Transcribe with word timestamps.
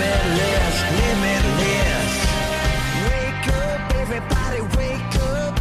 Limitless, 0.00 0.76
limitless. 1.00 2.12
Wake 3.08 3.46
up, 3.64 3.80
everybody, 4.02 4.60
wake 4.78 5.14
up. 5.38 5.54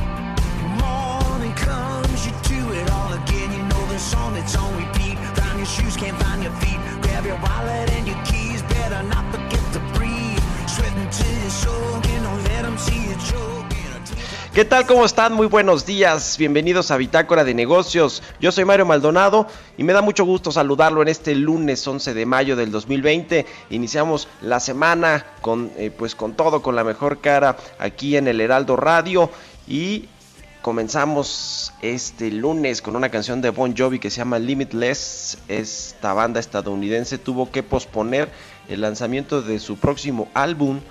Morning 0.84 1.54
comes, 1.54 2.26
you 2.28 2.34
do 2.44 2.62
it 2.73 2.90
all 2.92 3.14
again. 3.14 3.52
You 3.56 3.64
know 3.70 3.80
song 4.00 4.36
on 4.38 4.78
repeat. 4.78 5.17
Your 5.58 5.66
shoes, 5.66 5.98
can't 5.98 6.17
find 6.23 6.42
your 6.42 6.54
feet. 6.54 6.80
Grab 7.02 7.26
your 7.26 7.38
wallet 7.42 7.92
and 7.92 8.08
your 8.08 8.22
keys. 8.23 8.62
Better 8.64 9.04
not 9.04 9.26
forget 9.34 9.66
to 9.73 9.80
breathe. 9.94 10.40
Sweating 10.67 11.10
till 11.12 11.36
you're 11.42 11.50
soaking. 11.50 12.23
Don't 12.23 12.44
let 12.45 12.64
'em 12.66 12.78
see 12.78 13.10
you 13.10 13.16
choking. 13.30 13.69
¿Qué 14.59 14.65
tal? 14.65 14.85
¿Cómo 14.85 15.05
están? 15.05 15.31
Muy 15.31 15.47
buenos 15.47 15.85
días. 15.85 16.38
Bienvenidos 16.38 16.91
a 16.91 16.97
Bitácora 16.97 17.45
de 17.45 17.53
Negocios. 17.53 18.21
Yo 18.41 18.52
soy 18.52 18.65
Mario 18.65 18.85
Maldonado 18.85 19.47
y 19.77 19.85
me 19.85 19.93
da 19.93 20.02
mucho 20.02 20.25
gusto 20.25 20.52
saludarlo 20.52 21.02
en 21.02 21.07
este 21.07 21.33
lunes 21.33 21.88
11 21.88 22.13
de 22.13 22.25
mayo 22.25 22.57
del 22.57 22.69
2020. 22.69 23.45
Iniciamos 23.69 24.27
la 24.41 24.59
semana 24.59 25.25
con, 25.39 25.71
eh, 25.77 25.91
pues 25.97 26.13
con 26.13 26.33
todo, 26.33 26.61
con 26.61 26.75
la 26.75 26.83
mejor 26.83 27.21
cara 27.21 27.55
aquí 27.80 28.17
en 28.17 28.27
el 28.27 28.41
Heraldo 28.41 28.75
Radio 28.75 29.30
y 29.65 30.09
comenzamos 30.61 31.71
este 31.81 32.30
lunes 32.30 32.81
con 32.81 32.97
una 32.97 33.07
canción 33.07 33.39
de 33.39 33.52
Bon 33.52 33.73
Jovi 33.77 33.97
que 33.99 34.09
se 34.09 34.17
llama 34.17 34.39
Limitless. 34.39 35.37
Esta 35.47 36.11
banda 36.11 36.41
estadounidense 36.41 37.17
tuvo 37.17 37.49
que 37.49 37.63
posponer 37.63 38.27
el 38.67 38.81
lanzamiento 38.81 39.41
de 39.41 39.57
su 39.59 39.77
próximo 39.77 40.27
álbum. 40.33 40.81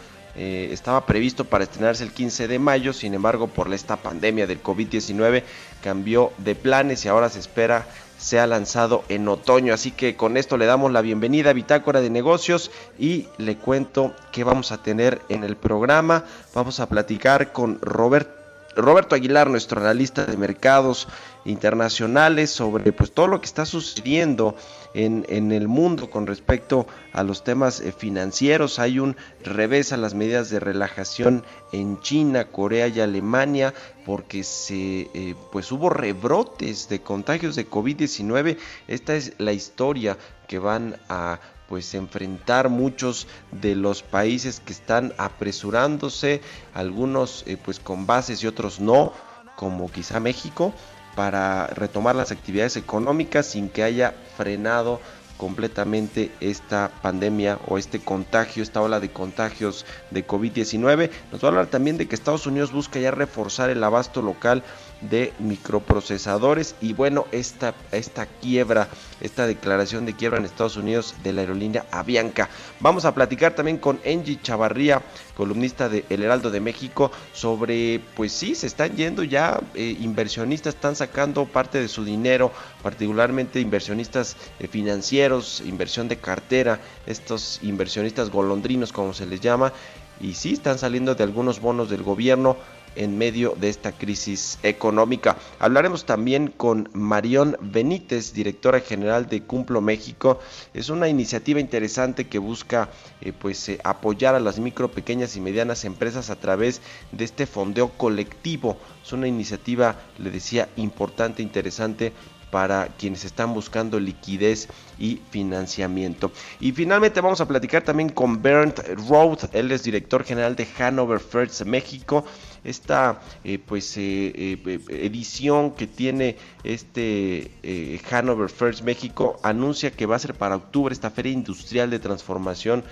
Eh, 0.40 0.68
estaba 0.72 1.04
previsto 1.04 1.44
para 1.44 1.64
estrenarse 1.64 2.04
el 2.04 2.12
15 2.12 2.46
de 2.46 2.60
mayo, 2.60 2.92
sin 2.92 3.12
embargo 3.12 3.48
por 3.48 3.74
esta 3.74 3.96
pandemia 3.96 4.46
del 4.46 4.62
COVID-19 4.62 5.42
cambió 5.82 6.32
de 6.38 6.54
planes 6.54 7.04
y 7.04 7.08
ahora 7.08 7.28
se 7.28 7.40
espera 7.40 7.88
sea 8.18 8.46
lanzado 8.46 9.02
en 9.08 9.26
otoño. 9.26 9.74
Así 9.74 9.90
que 9.90 10.14
con 10.14 10.36
esto 10.36 10.56
le 10.56 10.66
damos 10.66 10.92
la 10.92 11.00
bienvenida 11.00 11.50
a 11.50 11.54
Bitácora 11.54 12.00
de 12.00 12.10
Negocios 12.10 12.70
y 13.00 13.26
le 13.38 13.56
cuento 13.56 14.14
que 14.30 14.44
vamos 14.44 14.70
a 14.70 14.80
tener 14.80 15.22
en 15.28 15.42
el 15.42 15.56
programa. 15.56 16.24
Vamos 16.54 16.78
a 16.78 16.88
platicar 16.88 17.52
con 17.52 17.80
Robert, 17.80 18.28
Roberto 18.76 19.16
Aguilar, 19.16 19.50
nuestro 19.50 19.80
analista 19.80 20.24
de 20.24 20.36
mercados 20.36 21.08
internacionales, 21.44 22.50
sobre 22.50 22.92
pues 22.92 23.10
todo 23.10 23.26
lo 23.26 23.40
que 23.40 23.46
está 23.46 23.66
sucediendo 23.66 24.54
en, 24.98 25.52
el 25.52 25.68
mundo 25.68 26.10
con 26.10 26.26
respecto 26.26 26.86
a 27.12 27.22
los 27.22 27.44
temas 27.44 27.80
eh, 27.80 27.92
financieros. 27.92 28.78
Hay 28.80 28.98
un 28.98 29.16
revés 29.44 29.92
a 29.92 29.96
las 29.96 30.14
medidas 30.14 30.50
de 30.50 30.58
relajación 30.58 31.44
en 31.72 32.00
China, 32.00 32.46
Corea 32.46 32.88
y 32.88 33.00
Alemania 33.00 33.74
porque 34.04 34.42
se 34.42 35.08
eh, 35.14 35.34
pues 35.52 35.70
hubo 35.70 35.88
rebrotes 35.88 36.88
de 36.88 37.00
contagios 37.00 37.54
de 37.54 37.70
COVID-19. 37.70 38.58
Esta 38.88 39.14
es 39.14 39.34
la 39.38 39.52
historia 39.52 40.18
que 40.48 40.58
van 40.58 40.96
a 41.08 41.38
pues 41.68 41.94
enfrentar 41.94 42.68
muchos 42.68 43.28
de 43.52 43.76
los 43.76 44.02
países 44.02 44.58
que 44.58 44.72
están 44.72 45.12
apresurándose, 45.18 46.40
algunos 46.74 47.44
eh, 47.46 47.56
pues 47.62 47.78
con 47.78 48.06
bases 48.06 48.42
y 48.42 48.46
otros 48.46 48.80
no, 48.80 49.12
como 49.54 49.92
quizá 49.92 50.18
México, 50.18 50.72
para 51.18 51.66
retomar 51.66 52.14
las 52.14 52.30
actividades 52.30 52.76
económicas 52.76 53.44
sin 53.44 53.70
que 53.70 53.82
haya 53.82 54.14
frenado 54.36 55.00
completamente 55.36 56.30
esta 56.38 56.92
pandemia 57.02 57.58
o 57.66 57.76
este 57.76 57.98
contagio, 57.98 58.62
esta 58.62 58.80
ola 58.80 59.00
de 59.00 59.10
contagios 59.10 59.84
de 60.12 60.24
COVID-19. 60.24 61.10
Nos 61.32 61.42
va 61.42 61.48
a 61.48 61.50
hablar 61.50 61.66
también 61.66 61.98
de 61.98 62.06
que 62.06 62.14
Estados 62.14 62.46
Unidos 62.46 62.70
busca 62.70 63.00
ya 63.00 63.10
reforzar 63.10 63.68
el 63.68 63.82
abasto 63.82 64.22
local 64.22 64.62
de 65.00 65.32
microprocesadores 65.38 66.74
y 66.80 66.92
bueno, 66.92 67.26
esta, 67.32 67.74
esta 67.92 68.26
quiebra, 68.26 68.88
esta 69.20 69.46
declaración 69.46 70.06
de 70.06 70.14
quiebra 70.14 70.38
en 70.38 70.44
Estados 70.44 70.76
Unidos 70.76 71.14
de 71.22 71.32
la 71.32 71.42
aerolínea 71.42 71.86
Avianca. 71.90 72.48
Vamos 72.80 73.04
a 73.04 73.14
platicar 73.14 73.54
también 73.54 73.78
con 73.78 74.00
Angie 74.04 74.40
Chavarría, 74.42 75.02
columnista 75.36 75.88
de 75.88 76.04
El 76.08 76.22
Heraldo 76.22 76.50
de 76.50 76.60
México, 76.60 77.10
sobre, 77.32 78.00
pues 78.16 78.32
sí, 78.32 78.54
se 78.54 78.66
están 78.66 78.96
yendo 78.96 79.22
ya 79.22 79.60
eh, 79.74 79.96
inversionistas, 80.00 80.74
están 80.74 80.96
sacando 80.96 81.46
parte 81.46 81.80
de 81.80 81.88
su 81.88 82.04
dinero, 82.04 82.52
particularmente 82.82 83.60
inversionistas 83.60 84.36
eh, 84.58 84.66
financieros, 84.66 85.62
inversión 85.64 86.08
de 86.08 86.16
cartera, 86.16 86.80
estos 87.06 87.60
inversionistas 87.62 88.30
golondrinos 88.30 88.92
como 88.92 89.14
se 89.14 89.26
les 89.26 89.40
llama, 89.40 89.72
y 90.20 90.34
sí 90.34 90.54
están 90.54 90.78
saliendo 90.78 91.14
de 91.14 91.22
algunos 91.22 91.60
bonos 91.60 91.88
del 91.88 92.02
gobierno 92.02 92.56
en 92.98 93.16
medio 93.16 93.54
de 93.58 93.68
esta 93.68 93.92
crisis 93.92 94.58
económica. 94.62 95.36
Hablaremos 95.58 96.04
también 96.04 96.48
con 96.48 96.90
Marión 96.92 97.56
Benítez, 97.60 98.32
directora 98.32 98.80
general 98.80 99.28
de 99.28 99.42
Cumplo 99.44 99.80
México. 99.80 100.40
Es 100.74 100.90
una 100.90 101.08
iniciativa 101.08 101.60
interesante 101.60 102.26
que 102.26 102.38
busca 102.38 102.90
eh, 103.20 103.32
pues 103.32 103.68
eh, 103.68 103.78
apoyar 103.84 104.34
a 104.34 104.40
las 104.40 104.58
micro, 104.58 104.90
pequeñas 104.90 105.36
y 105.36 105.40
medianas 105.40 105.84
empresas 105.84 106.28
a 106.28 106.36
través 106.36 106.82
de 107.12 107.24
este 107.24 107.46
fondeo 107.46 107.90
colectivo. 107.90 108.76
Es 109.04 109.12
una 109.12 109.28
iniciativa, 109.28 109.96
le 110.18 110.30
decía, 110.30 110.68
importante, 110.76 111.42
interesante 111.42 112.12
para 112.50 112.88
quienes 112.98 113.24
están 113.24 113.54
buscando 113.54 114.00
liquidez 114.00 114.68
y 114.98 115.20
financiamiento. 115.30 116.32
Y 116.60 116.72
finalmente 116.72 117.20
vamos 117.20 117.40
a 117.40 117.48
platicar 117.48 117.82
también 117.82 118.08
con 118.08 118.42
Bernd 118.42 118.78
Roth, 119.08 119.54
él 119.54 119.70
es 119.70 119.82
director 119.82 120.24
general 120.24 120.56
de 120.56 120.66
Hanover 120.78 121.20
First 121.20 121.62
México. 121.62 122.24
Esta 122.68 123.20
eh, 123.44 123.58
pues 123.58 123.96
eh, 123.96 124.32
eh, 124.66 124.80
edición 124.90 125.70
que 125.72 125.86
tiene 125.86 126.36
este 126.64 127.50
eh, 127.62 128.00
Hanover 128.10 128.50
First 128.50 128.82
México 128.82 129.38
anuncia 129.42 129.90
que 129.90 130.04
va 130.06 130.16
a 130.16 130.18
ser 130.18 130.34
para 130.34 130.56
octubre 130.56 130.92
esta 130.92 131.10
feria 131.10 131.32
industrial 131.32 131.88
de 131.90 131.98
transformación 131.98 132.84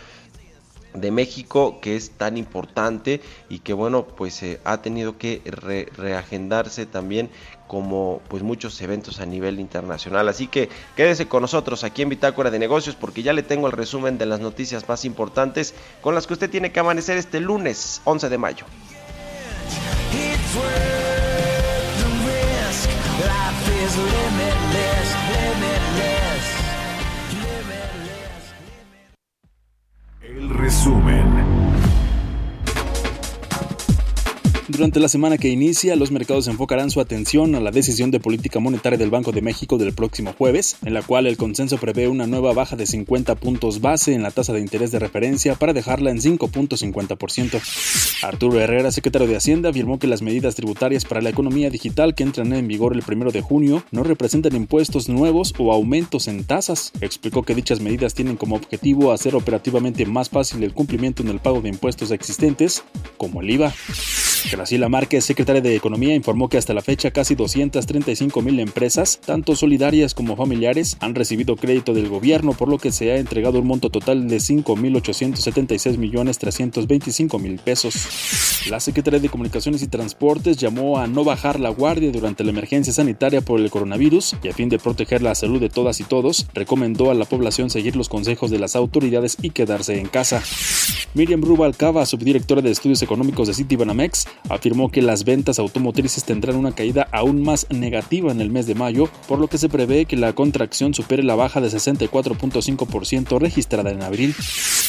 de 0.94 1.10
México 1.10 1.78
que 1.82 1.94
es 1.94 2.12
tan 2.12 2.38
importante 2.38 3.20
y 3.50 3.58
que 3.58 3.74
bueno 3.74 4.06
pues 4.06 4.42
eh, 4.42 4.60
ha 4.64 4.80
tenido 4.80 5.18
que 5.18 5.42
re- 5.44 5.88
reagendarse 5.94 6.86
también 6.86 7.28
como 7.68 8.22
pues 8.28 8.42
muchos 8.42 8.80
eventos 8.80 9.20
a 9.20 9.26
nivel 9.26 9.60
internacional. 9.60 10.26
Así 10.28 10.46
que 10.46 10.70
quédese 10.94 11.26
con 11.28 11.42
nosotros 11.42 11.84
aquí 11.84 12.00
en 12.00 12.08
Bitácora 12.08 12.50
de 12.50 12.58
Negocios 12.58 12.94
porque 12.96 13.22
ya 13.22 13.34
le 13.34 13.42
tengo 13.42 13.66
el 13.66 13.72
resumen 13.72 14.16
de 14.16 14.24
las 14.24 14.40
noticias 14.40 14.88
más 14.88 15.04
importantes 15.04 15.74
con 16.00 16.14
las 16.14 16.26
que 16.26 16.32
usted 16.32 16.48
tiene 16.48 16.72
que 16.72 16.80
amanecer 16.80 17.18
este 17.18 17.40
lunes 17.40 18.00
11 18.04 18.30
de 18.30 18.38
mayo 18.38 18.64
It's 20.12 20.54
worth 20.56 21.98
the 22.00 22.10
risk. 22.26 22.88
Life 23.26 23.68
is 23.82 23.96
limitless, 23.96 24.65
Durante 34.76 35.00
la 35.00 35.08
semana 35.08 35.38
que 35.38 35.48
inicia, 35.48 35.96
los 35.96 36.10
mercados 36.10 36.48
enfocarán 36.48 36.90
su 36.90 37.00
atención 37.00 37.54
a 37.54 37.60
la 37.60 37.70
decisión 37.70 38.10
de 38.10 38.20
política 38.20 38.60
monetaria 38.60 38.98
del 38.98 39.08
Banco 39.08 39.32
de 39.32 39.40
México 39.40 39.78
del 39.78 39.94
próximo 39.94 40.34
jueves, 40.36 40.76
en 40.84 40.92
la 40.92 41.00
cual 41.00 41.26
el 41.26 41.38
consenso 41.38 41.78
prevé 41.78 42.08
una 42.08 42.26
nueva 42.26 42.52
baja 42.52 42.76
de 42.76 42.84
50 42.84 43.36
puntos 43.36 43.80
base 43.80 44.12
en 44.12 44.22
la 44.22 44.32
tasa 44.32 44.52
de 44.52 44.60
interés 44.60 44.90
de 44.90 44.98
referencia 44.98 45.54
para 45.54 45.72
dejarla 45.72 46.10
en 46.10 46.18
5.50%. 46.18 48.22
Arturo 48.22 48.60
Herrera, 48.60 48.92
secretario 48.92 49.26
de 49.26 49.36
Hacienda, 49.36 49.70
afirmó 49.70 49.98
que 49.98 50.08
las 50.08 50.20
medidas 50.20 50.56
tributarias 50.56 51.06
para 51.06 51.22
la 51.22 51.30
economía 51.30 51.70
digital 51.70 52.14
que 52.14 52.24
entran 52.24 52.52
en 52.52 52.68
vigor 52.68 52.92
el 52.92 53.02
1 53.02 53.30
de 53.30 53.40
junio 53.40 53.82
no 53.92 54.02
representan 54.02 54.56
impuestos 54.56 55.08
nuevos 55.08 55.54
o 55.56 55.72
aumentos 55.72 56.28
en 56.28 56.44
tasas. 56.44 56.92
Explicó 57.00 57.44
que 57.44 57.54
dichas 57.54 57.80
medidas 57.80 58.12
tienen 58.12 58.36
como 58.36 58.56
objetivo 58.56 59.12
hacer 59.12 59.36
operativamente 59.36 60.04
más 60.04 60.28
fácil 60.28 60.62
el 60.62 60.74
cumplimiento 60.74 61.22
en 61.22 61.30
el 61.30 61.40
pago 61.40 61.62
de 61.62 61.70
impuestos 61.70 62.10
existentes, 62.10 62.84
como 63.16 63.40
el 63.40 63.52
IVA. 63.52 63.72
Graciela 64.50 64.88
Márquez, 64.88 65.24
secretaria 65.24 65.60
de 65.60 65.74
Economía, 65.74 66.14
informó 66.14 66.48
que 66.48 66.56
hasta 66.56 66.72
la 66.72 66.80
fecha 66.80 67.10
casi 67.10 67.34
235 67.34 68.42
mil 68.42 68.60
empresas, 68.60 69.20
tanto 69.24 69.56
solidarias 69.56 70.14
como 70.14 70.36
familiares, 70.36 70.96
han 71.00 71.14
recibido 71.14 71.56
crédito 71.56 71.94
del 71.94 72.08
gobierno, 72.08 72.52
por 72.52 72.68
lo 72.68 72.78
que 72.78 72.92
se 72.92 73.10
ha 73.10 73.16
entregado 73.16 73.58
un 73.58 73.66
monto 73.66 73.90
total 73.90 74.28
de 74.28 74.36
5.876 74.36 75.98
millones 75.98 76.38
325 76.38 77.38
mil 77.38 77.58
pesos. 77.58 78.66
La 78.70 78.80
Secretaría 78.80 79.20
de 79.20 79.28
Comunicaciones 79.28 79.82
y 79.82 79.88
Transportes 79.88 80.56
llamó 80.56 80.98
a 80.98 81.06
no 81.06 81.24
bajar 81.24 81.60
la 81.60 81.70
guardia 81.70 82.10
durante 82.10 82.42
la 82.42 82.50
emergencia 82.50 82.92
sanitaria 82.92 83.40
por 83.40 83.60
el 83.60 83.70
coronavirus 83.70 84.36
y 84.42 84.48
a 84.48 84.52
fin 84.52 84.68
de 84.68 84.78
proteger 84.78 85.22
la 85.22 85.34
salud 85.34 85.60
de 85.60 85.68
todas 85.68 86.00
y 86.00 86.04
todos, 86.04 86.48
recomendó 86.54 87.10
a 87.10 87.14
la 87.14 87.24
población 87.24 87.70
seguir 87.70 87.96
los 87.96 88.08
consejos 88.08 88.50
de 88.50 88.58
las 88.58 88.76
autoridades 88.76 89.36
y 89.40 89.50
quedarse 89.50 89.98
en 90.00 90.08
casa. 90.08 90.42
Miriam 91.14 91.42
Rubalcaba, 91.42 92.04
subdirectora 92.06 92.60
de 92.60 92.70
Estudios 92.70 93.02
Económicos 93.02 93.48
de 93.48 93.54
Citibanamex, 93.54 94.26
afirmó 94.48 94.90
que 94.90 95.02
las 95.02 95.24
ventas 95.24 95.58
automotrices 95.58 96.24
tendrán 96.24 96.56
una 96.56 96.72
caída 96.72 97.08
aún 97.12 97.42
más 97.42 97.66
negativa 97.70 98.32
en 98.32 98.40
el 98.40 98.50
mes 98.50 98.66
de 98.66 98.74
mayo, 98.74 99.08
por 99.28 99.38
lo 99.38 99.48
que 99.48 99.58
se 99.58 99.68
prevé 99.68 100.06
que 100.06 100.16
la 100.16 100.32
contracción 100.32 100.94
supere 100.94 101.22
la 101.22 101.34
baja 101.34 101.60
de 101.60 101.68
64.5% 101.68 103.38
registrada 103.38 103.90
en 103.90 104.02
abril. 104.02 104.34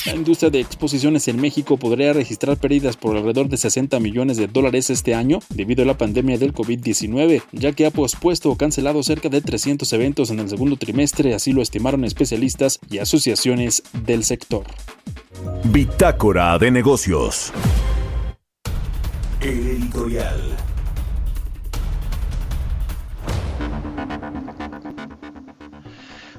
La 0.05 0.15
industria 0.15 0.49
de 0.49 0.59
exposiciones 0.59 1.27
en 1.27 1.41
México 1.41 1.77
podría 1.77 2.13
registrar 2.13 2.57
pérdidas 2.57 2.95
por 2.95 3.15
alrededor 3.15 3.49
de 3.49 3.57
60 3.57 3.99
millones 3.99 4.38
de 4.38 4.47
dólares 4.47 4.89
este 4.89 5.15
año 5.15 5.39
debido 5.50 5.83
a 5.83 5.85
la 5.85 5.97
pandemia 5.97 6.38
del 6.38 6.53
COVID-19, 6.53 7.43
ya 7.51 7.71
que 7.73 7.85
ha 7.85 7.91
pospuesto 7.91 8.50
o 8.50 8.57
cancelado 8.57 9.03
cerca 9.03 9.29
de 9.29 9.41
300 9.41 9.91
eventos 9.93 10.29
en 10.29 10.39
el 10.39 10.50
segundo 10.50 10.77
trimestre, 10.77 11.33
así 11.33 11.51
lo 11.51 11.61
estimaron 11.61 12.05
especialistas 12.05 12.79
y 12.89 13.00
asociaciones 13.00 13.83
del 14.05 14.23
sector. 14.23 14.65
Bitácora 15.65 16.57
de 16.57 16.71
negocios. 16.71 17.51
El 19.39 19.68
editorial. 19.68 20.57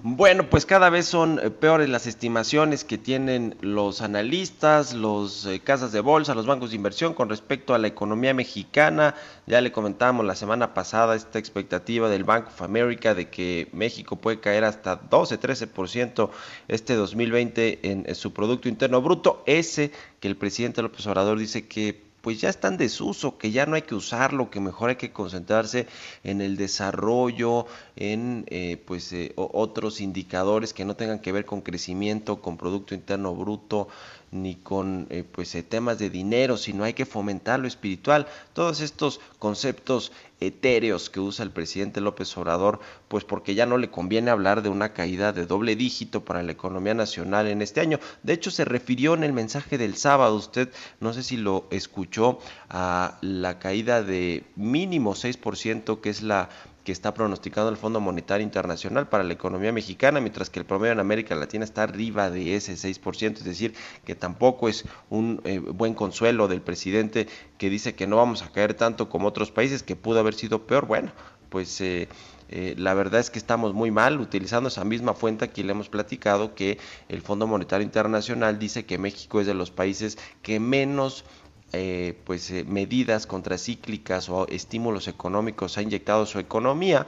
Bueno, 0.02 0.50
pues 0.50 0.66
cada 0.66 0.90
vez 0.90 1.06
son 1.06 1.38
eh, 1.38 1.50
peores 1.50 1.88
las 1.88 2.08
estimaciones 2.08 2.82
que 2.82 2.98
tienen 2.98 3.56
los 3.60 4.00
analistas, 4.00 4.94
los 4.94 5.46
eh, 5.46 5.60
casas 5.60 5.92
de 5.92 6.00
bolsa, 6.00 6.34
los 6.34 6.46
bancos 6.46 6.70
de 6.70 6.76
inversión 6.76 7.14
con 7.14 7.28
respecto 7.28 7.72
a 7.72 7.78
la 7.78 7.86
economía 7.86 8.34
mexicana. 8.34 9.14
Ya 9.46 9.60
le 9.60 9.70
comentábamos 9.70 10.26
la 10.26 10.34
semana 10.34 10.74
pasada 10.74 11.14
esta 11.14 11.38
expectativa 11.38 12.08
del 12.08 12.24
Bank 12.24 12.48
of 12.48 12.62
America 12.62 13.14
de 13.14 13.28
que 13.28 13.68
México 13.72 14.16
puede 14.16 14.40
caer 14.40 14.64
hasta 14.64 15.00
12-13% 15.08 16.30
este 16.66 16.94
2020 16.94 17.90
en, 17.90 18.04
en 18.08 18.14
su 18.16 18.32
Producto 18.32 18.68
Interno 18.68 19.00
Bruto. 19.02 19.44
Ese 19.46 19.92
que 20.18 20.26
el 20.26 20.36
presidente 20.36 20.82
López 20.82 21.06
Obrador 21.06 21.38
dice 21.38 21.68
que 21.68 22.07
pues 22.28 22.42
ya 22.42 22.50
está 22.50 22.68
en 22.68 22.76
desuso, 22.76 23.38
que 23.38 23.52
ya 23.52 23.64
no 23.64 23.74
hay 23.74 23.80
que 23.80 23.94
usarlo, 23.94 24.50
que 24.50 24.60
mejor 24.60 24.90
hay 24.90 24.96
que 24.96 25.12
concentrarse 25.12 25.86
en 26.24 26.42
el 26.42 26.58
desarrollo, 26.58 27.64
en 27.96 28.44
eh, 28.48 28.76
pues 28.84 29.14
eh, 29.14 29.32
otros 29.34 30.02
indicadores 30.02 30.74
que 30.74 30.84
no 30.84 30.94
tengan 30.94 31.20
que 31.20 31.32
ver 31.32 31.46
con 31.46 31.62
crecimiento, 31.62 32.42
con 32.42 32.58
Producto 32.58 32.94
Interno 32.94 33.34
Bruto, 33.34 33.88
ni 34.30 34.56
con 34.56 35.06
eh, 35.10 35.24
pues 35.30 35.56
temas 35.68 35.98
de 35.98 36.10
dinero, 36.10 36.56
sino 36.56 36.84
hay 36.84 36.94
que 36.94 37.06
fomentar 37.06 37.60
lo 37.60 37.68
espiritual. 37.68 38.26
Todos 38.52 38.80
estos 38.80 39.20
conceptos 39.38 40.12
etéreos 40.40 41.10
que 41.10 41.20
usa 41.20 41.44
el 41.44 41.50
presidente 41.50 42.00
López 42.00 42.36
Obrador, 42.36 42.80
pues 43.08 43.24
porque 43.24 43.54
ya 43.54 43.66
no 43.66 43.78
le 43.78 43.90
conviene 43.90 44.30
hablar 44.30 44.62
de 44.62 44.68
una 44.68 44.92
caída 44.92 45.32
de 45.32 45.46
doble 45.46 45.74
dígito 45.76 46.24
para 46.24 46.42
la 46.42 46.52
economía 46.52 46.94
nacional 46.94 47.48
en 47.48 47.62
este 47.62 47.80
año. 47.80 47.98
De 48.22 48.34
hecho, 48.34 48.50
se 48.50 48.64
refirió 48.64 49.14
en 49.14 49.24
el 49.24 49.32
mensaje 49.32 49.78
del 49.78 49.96
sábado, 49.96 50.36
usted 50.36 50.70
no 51.00 51.12
sé 51.12 51.22
si 51.22 51.36
lo 51.36 51.66
escuchó, 51.70 52.38
a 52.68 53.18
la 53.20 53.58
caída 53.58 54.02
de 54.02 54.44
mínimo 54.56 55.14
6%, 55.14 56.00
que 56.00 56.10
es 56.10 56.22
la 56.22 56.50
que 56.88 56.92
está 56.92 57.12
pronosticando 57.12 57.68
el 57.68 57.76
Fondo 57.76 58.00
Monetario 58.00 58.42
Internacional 58.42 59.10
para 59.10 59.22
la 59.22 59.34
economía 59.34 59.70
mexicana, 59.74 60.20
mientras 60.20 60.48
que 60.48 60.58
el 60.58 60.64
promedio 60.64 60.94
en 60.94 61.00
América 61.00 61.34
Latina 61.34 61.62
está 61.62 61.82
arriba 61.82 62.30
de 62.30 62.56
ese 62.56 62.72
6%, 62.72 63.36
es 63.36 63.44
decir, 63.44 63.74
que 64.06 64.14
tampoco 64.14 64.70
es 64.70 64.86
un 65.10 65.42
eh, 65.44 65.58
buen 65.58 65.92
consuelo 65.92 66.48
del 66.48 66.62
presidente 66.62 67.28
que 67.58 67.68
dice 67.68 67.94
que 67.94 68.06
no 68.06 68.16
vamos 68.16 68.40
a 68.40 68.50
caer 68.52 68.72
tanto 68.72 69.10
como 69.10 69.28
otros 69.28 69.50
países, 69.50 69.82
que 69.82 69.96
pudo 69.96 70.20
haber 70.20 70.32
sido 70.32 70.66
peor. 70.66 70.86
Bueno, 70.86 71.12
pues... 71.50 71.78
Eh, 71.82 72.08
eh, 72.50 72.74
la 72.78 72.94
verdad 72.94 73.20
es 73.20 73.28
que 73.28 73.38
estamos 73.38 73.74
muy 73.74 73.90
mal 73.90 74.22
utilizando 74.22 74.70
esa 74.70 74.82
misma 74.82 75.12
fuente 75.12 75.44
aquí 75.44 75.62
le 75.62 75.72
hemos 75.72 75.90
platicado 75.90 76.54
que 76.54 76.78
el 77.10 77.20
Fondo 77.20 77.46
Monetario 77.46 77.84
Internacional 77.84 78.58
dice 78.58 78.86
que 78.86 78.96
México 78.96 79.42
es 79.42 79.46
de 79.46 79.52
los 79.52 79.70
países 79.70 80.16
que 80.40 80.58
menos 80.58 81.26
eh, 81.72 82.18
pues 82.24 82.50
eh, 82.50 82.64
medidas 82.64 83.26
contracíclicas 83.26 84.28
o 84.28 84.46
estímulos 84.48 85.06
económicos 85.08 85.76
ha 85.76 85.82
inyectado 85.82 86.24
su 86.24 86.38
economía 86.38 87.06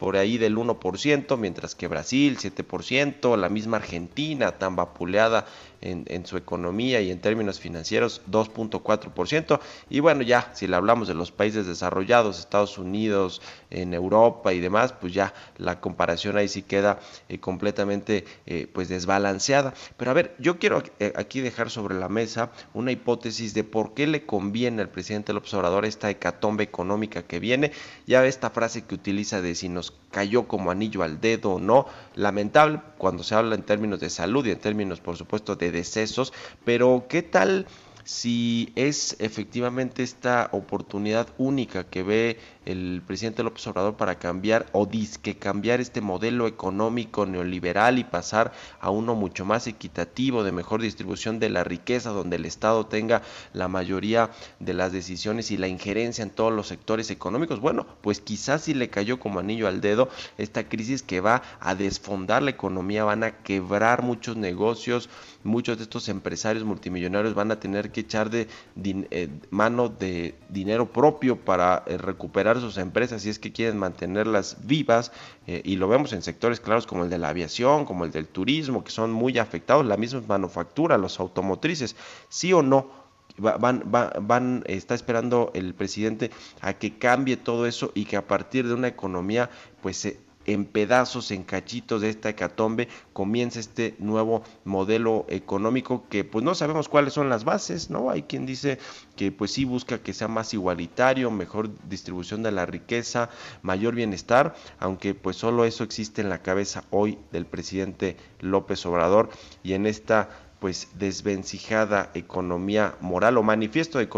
por 0.00 0.16
ahí 0.16 0.38
del 0.38 0.56
1%, 0.56 1.36
mientras 1.36 1.74
que 1.74 1.86
Brasil 1.86 2.38
7%, 2.38 3.36
la 3.36 3.50
misma 3.50 3.76
Argentina 3.76 4.52
tan 4.52 4.74
vapuleada 4.74 5.46
en, 5.80 6.26
su 6.26 6.36
economía 6.36 7.00
y 7.00 7.10
en 7.10 7.20
términos 7.20 7.60
financieros 7.60 8.22
2.4%. 8.30 9.60
Y 9.88 10.00
bueno, 10.00 10.22
ya 10.22 10.50
si 10.54 10.66
le 10.66 10.76
hablamos 10.76 11.08
de 11.08 11.14
los 11.14 11.32
países 11.32 11.66
desarrollados, 11.66 12.38
Estados 12.38 12.78
Unidos, 12.78 13.40
en 13.70 13.94
Europa 13.94 14.52
y 14.52 14.60
demás, 14.60 14.92
pues 14.92 15.12
ya 15.12 15.32
la 15.56 15.80
comparación 15.80 16.36
ahí 16.36 16.48
sí 16.48 16.62
queda 16.62 16.98
eh, 17.28 17.38
completamente 17.38 18.24
eh, 18.46 18.68
pues 18.72 18.88
desbalanceada. 18.88 19.74
Pero 19.96 20.10
a 20.10 20.14
ver, 20.14 20.34
yo 20.38 20.58
quiero 20.58 20.82
eh, 20.98 21.12
aquí 21.16 21.40
dejar 21.40 21.70
sobre 21.70 21.94
la 21.94 22.08
mesa 22.08 22.50
una 22.74 22.92
hipótesis 22.92 23.54
de 23.54 23.64
por 23.64 23.94
qué 23.94 24.06
le 24.06 24.26
conviene 24.26 24.82
al 24.82 24.90
presidente 24.90 25.32
López 25.32 25.54
Obrador 25.54 25.84
esta 25.84 26.10
hecatombe 26.10 26.64
económica 26.64 27.22
que 27.22 27.40
viene. 27.40 27.72
Ya 28.06 28.24
esta 28.26 28.50
frase 28.50 28.84
que 28.84 28.94
utiliza 28.94 29.40
de 29.40 29.54
si 29.54 29.68
nos 29.68 29.92
cayó 30.10 30.48
como 30.48 30.70
anillo 30.70 31.02
al 31.02 31.20
dedo 31.20 31.52
o 31.52 31.60
no, 31.60 31.86
lamentable 32.14 32.80
cuando 32.98 33.22
se 33.22 33.34
habla 33.34 33.54
en 33.54 33.62
términos 33.62 34.00
de 34.00 34.10
salud 34.10 34.44
y 34.46 34.50
en 34.50 34.58
términos 34.58 35.00
por 35.00 35.16
supuesto 35.16 35.56
de 35.56 35.69
decesos, 35.70 36.32
pero 36.64 37.06
¿qué 37.08 37.22
tal 37.22 37.66
si 38.04 38.72
es 38.74 39.14
efectivamente 39.20 40.02
esta 40.02 40.48
oportunidad 40.52 41.28
única 41.38 41.84
que 41.84 42.02
ve 42.02 42.38
el 42.66 43.02
presidente 43.06 43.42
López 43.42 43.66
Obrador 43.66 43.96
para 43.96 44.18
cambiar 44.18 44.66
o 44.72 44.86
disque 44.86 45.36
cambiar 45.36 45.80
este 45.80 46.00
modelo 46.00 46.46
económico 46.46 47.26
neoliberal 47.26 47.98
y 47.98 48.04
pasar 48.04 48.52
a 48.80 48.90
uno 48.90 49.14
mucho 49.14 49.44
más 49.44 49.66
equitativo, 49.66 50.44
de 50.44 50.52
mejor 50.52 50.82
distribución 50.82 51.38
de 51.38 51.50
la 51.50 51.64
riqueza, 51.64 52.10
donde 52.10 52.36
el 52.36 52.44
Estado 52.46 52.86
tenga 52.86 53.22
la 53.52 53.68
mayoría 53.68 54.30
de 54.58 54.74
las 54.74 54.92
decisiones 54.92 55.50
y 55.50 55.56
la 55.56 55.68
injerencia 55.68 56.22
en 56.22 56.30
todos 56.30 56.52
los 56.52 56.68
sectores 56.68 57.10
económicos. 57.10 57.60
Bueno, 57.60 57.86
pues 58.00 58.20
quizás 58.20 58.62
si 58.62 58.74
le 58.74 58.90
cayó 58.90 59.20
como 59.20 59.40
anillo 59.40 59.68
al 59.68 59.80
dedo 59.80 60.08
esta 60.36 60.68
crisis 60.68 61.02
que 61.02 61.20
va 61.20 61.42
a 61.60 61.74
desfondar 61.74 62.42
la 62.42 62.50
economía, 62.50 63.04
van 63.04 63.24
a 63.24 63.38
quebrar 63.38 64.02
muchos 64.02 64.36
negocios, 64.36 65.08
muchos 65.42 65.78
de 65.78 65.84
estos 65.84 66.08
empresarios 66.08 66.64
multimillonarios 66.64 67.34
van 67.34 67.50
a 67.50 67.60
tener 67.60 67.90
que 67.90 68.00
echar 68.00 68.30
de 68.30 68.46
eh, 68.84 69.28
mano 69.50 69.88
de 69.88 70.34
dinero 70.48 70.92
propio 70.92 71.36
para 71.36 71.82
eh, 71.86 71.96
recuperar 71.96 72.60
sus 72.60 72.76
empresas 72.76 73.22
si 73.22 73.30
es 73.30 73.38
que 73.38 73.52
quieren 73.52 73.78
mantenerlas 73.78 74.58
vivas 74.64 75.12
eh, 75.46 75.62
y 75.64 75.76
lo 75.76 75.88
vemos 75.88 76.12
en 76.12 76.22
sectores 76.22 76.60
claros 76.60 76.86
como 76.86 77.04
el 77.04 77.10
de 77.10 77.18
la 77.18 77.30
aviación, 77.30 77.84
como 77.84 78.04
el 78.04 78.12
del 78.12 78.26
turismo, 78.26 78.84
que 78.84 78.90
son 78.90 79.12
muy 79.12 79.38
afectados, 79.38 79.86
la 79.86 79.96
misma 79.96 80.22
manufactura, 80.26 80.98
los 80.98 81.20
automotrices, 81.20 81.96
sí 82.28 82.52
o 82.52 82.62
no, 82.62 82.90
van, 83.38 83.82
van, 83.86 84.12
van, 84.20 84.64
está 84.66 84.94
esperando 84.94 85.50
el 85.54 85.74
presidente 85.74 86.30
a 86.60 86.74
que 86.74 86.98
cambie 86.98 87.36
todo 87.36 87.66
eso 87.66 87.92
y 87.94 88.04
que 88.04 88.16
a 88.16 88.26
partir 88.26 88.66
de 88.66 88.74
una 88.74 88.88
economía 88.88 89.50
pues 89.80 89.96
se 89.96 90.29
en 90.46 90.64
pedazos, 90.64 91.30
en 91.30 91.44
cachitos 91.44 92.00
de 92.00 92.10
esta 92.10 92.30
hecatombe, 92.30 92.88
comienza 93.12 93.60
este 93.60 93.94
nuevo 93.98 94.42
modelo 94.64 95.26
económico 95.28 96.06
que 96.08 96.24
pues 96.24 96.44
no 96.44 96.54
sabemos 96.54 96.88
cuáles 96.88 97.12
son 97.12 97.28
las 97.28 97.44
bases, 97.44 97.90
¿no? 97.90 98.10
Hay 98.10 98.22
quien 98.22 98.46
dice 98.46 98.78
que 99.16 99.32
pues 99.32 99.52
sí 99.52 99.64
busca 99.64 99.98
que 99.98 100.14
sea 100.14 100.28
más 100.28 100.54
igualitario, 100.54 101.30
mejor 101.30 101.70
distribución 101.88 102.42
de 102.42 102.52
la 102.52 102.66
riqueza, 102.66 103.30
mayor 103.62 103.94
bienestar, 103.94 104.54
aunque 104.78 105.14
pues 105.14 105.36
solo 105.36 105.64
eso 105.64 105.84
existe 105.84 106.22
en 106.22 106.30
la 106.30 106.42
cabeza 106.42 106.84
hoy 106.90 107.18
del 107.32 107.46
presidente 107.46 108.16
López 108.40 108.84
Obrador 108.86 109.30
y 109.62 109.74
en 109.74 109.86
esta 109.86 110.28
pues 110.60 110.88
desvencijada 110.94 112.10
economía 112.12 112.94
moral 113.00 113.38
o 113.38 113.42
manifiesto 113.42 113.98
de 113.98 114.08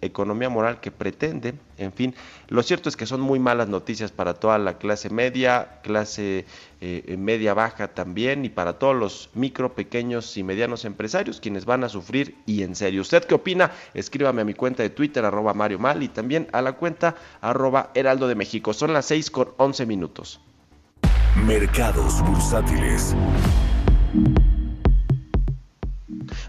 economía 0.00 0.48
moral 0.48 0.80
que 0.80 0.90
pretende. 0.90 1.54
En 1.78 1.92
fin, 1.92 2.14
lo 2.48 2.62
cierto 2.64 2.88
es 2.88 2.96
que 2.96 3.06
son 3.06 3.20
muy 3.20 3.38
malas 3.38 3.68
noticias 3.68 4.10
para 4.10 4.34
toda 4.34 4.58
la 4.58 4.78
clase 4.78 5.10
media, 5.10 5.80
clase 5.82 6.44
eh, 6.80 7.16
media 7.16 7.54
baja 7.54 7.88
también 7.88 8.44
y 8.44 8.48
para 8.48 8.78
todos 8.80 8.96
los 8.96 9.30
micro, 9.34 9.74
pequeños 9.74 10.36
y 10.36 10.42
medianos 10.42 10.84
empresarios 10.84 11.40
quienes 11.40 11.64
van 11.64 11.84
a 11.84 11.88
sufrir 11.88 12.36
y 12.46 12.62
en 12.62 12.74
serio. 12.74 13.00
¿Usted 13.00 13.24
qué 13.24 13.36
opina? 13.36 13.70
Escríbame 13.94 14.42
a 14.42 14.44
mi 14.44 14.54
cuenta 14.54 14.82
de 14.82 14.90
Twitter 14.90 15.24
arroba 15.24 15.54
Mario 15.54 15.78
Mal 15.78 16.02
y 16.02 16.08
también 16.08 16.48
a 16.52 16.62
la 16.62 16.72
cuenta 16.72 17.14
arroba 17.40 17.90
Heraldo 17.94 18.26
de 18.26 18.34
México. 18.34 18.72
Son 18.72 18.92
las 18.92 19.06
6 19.06 19.30
con 19.30 19.48
11 19.56 19.86
minutos. 19.86 20.40
Mercados 21.44 22.22
bursátiles. 22.22 23.14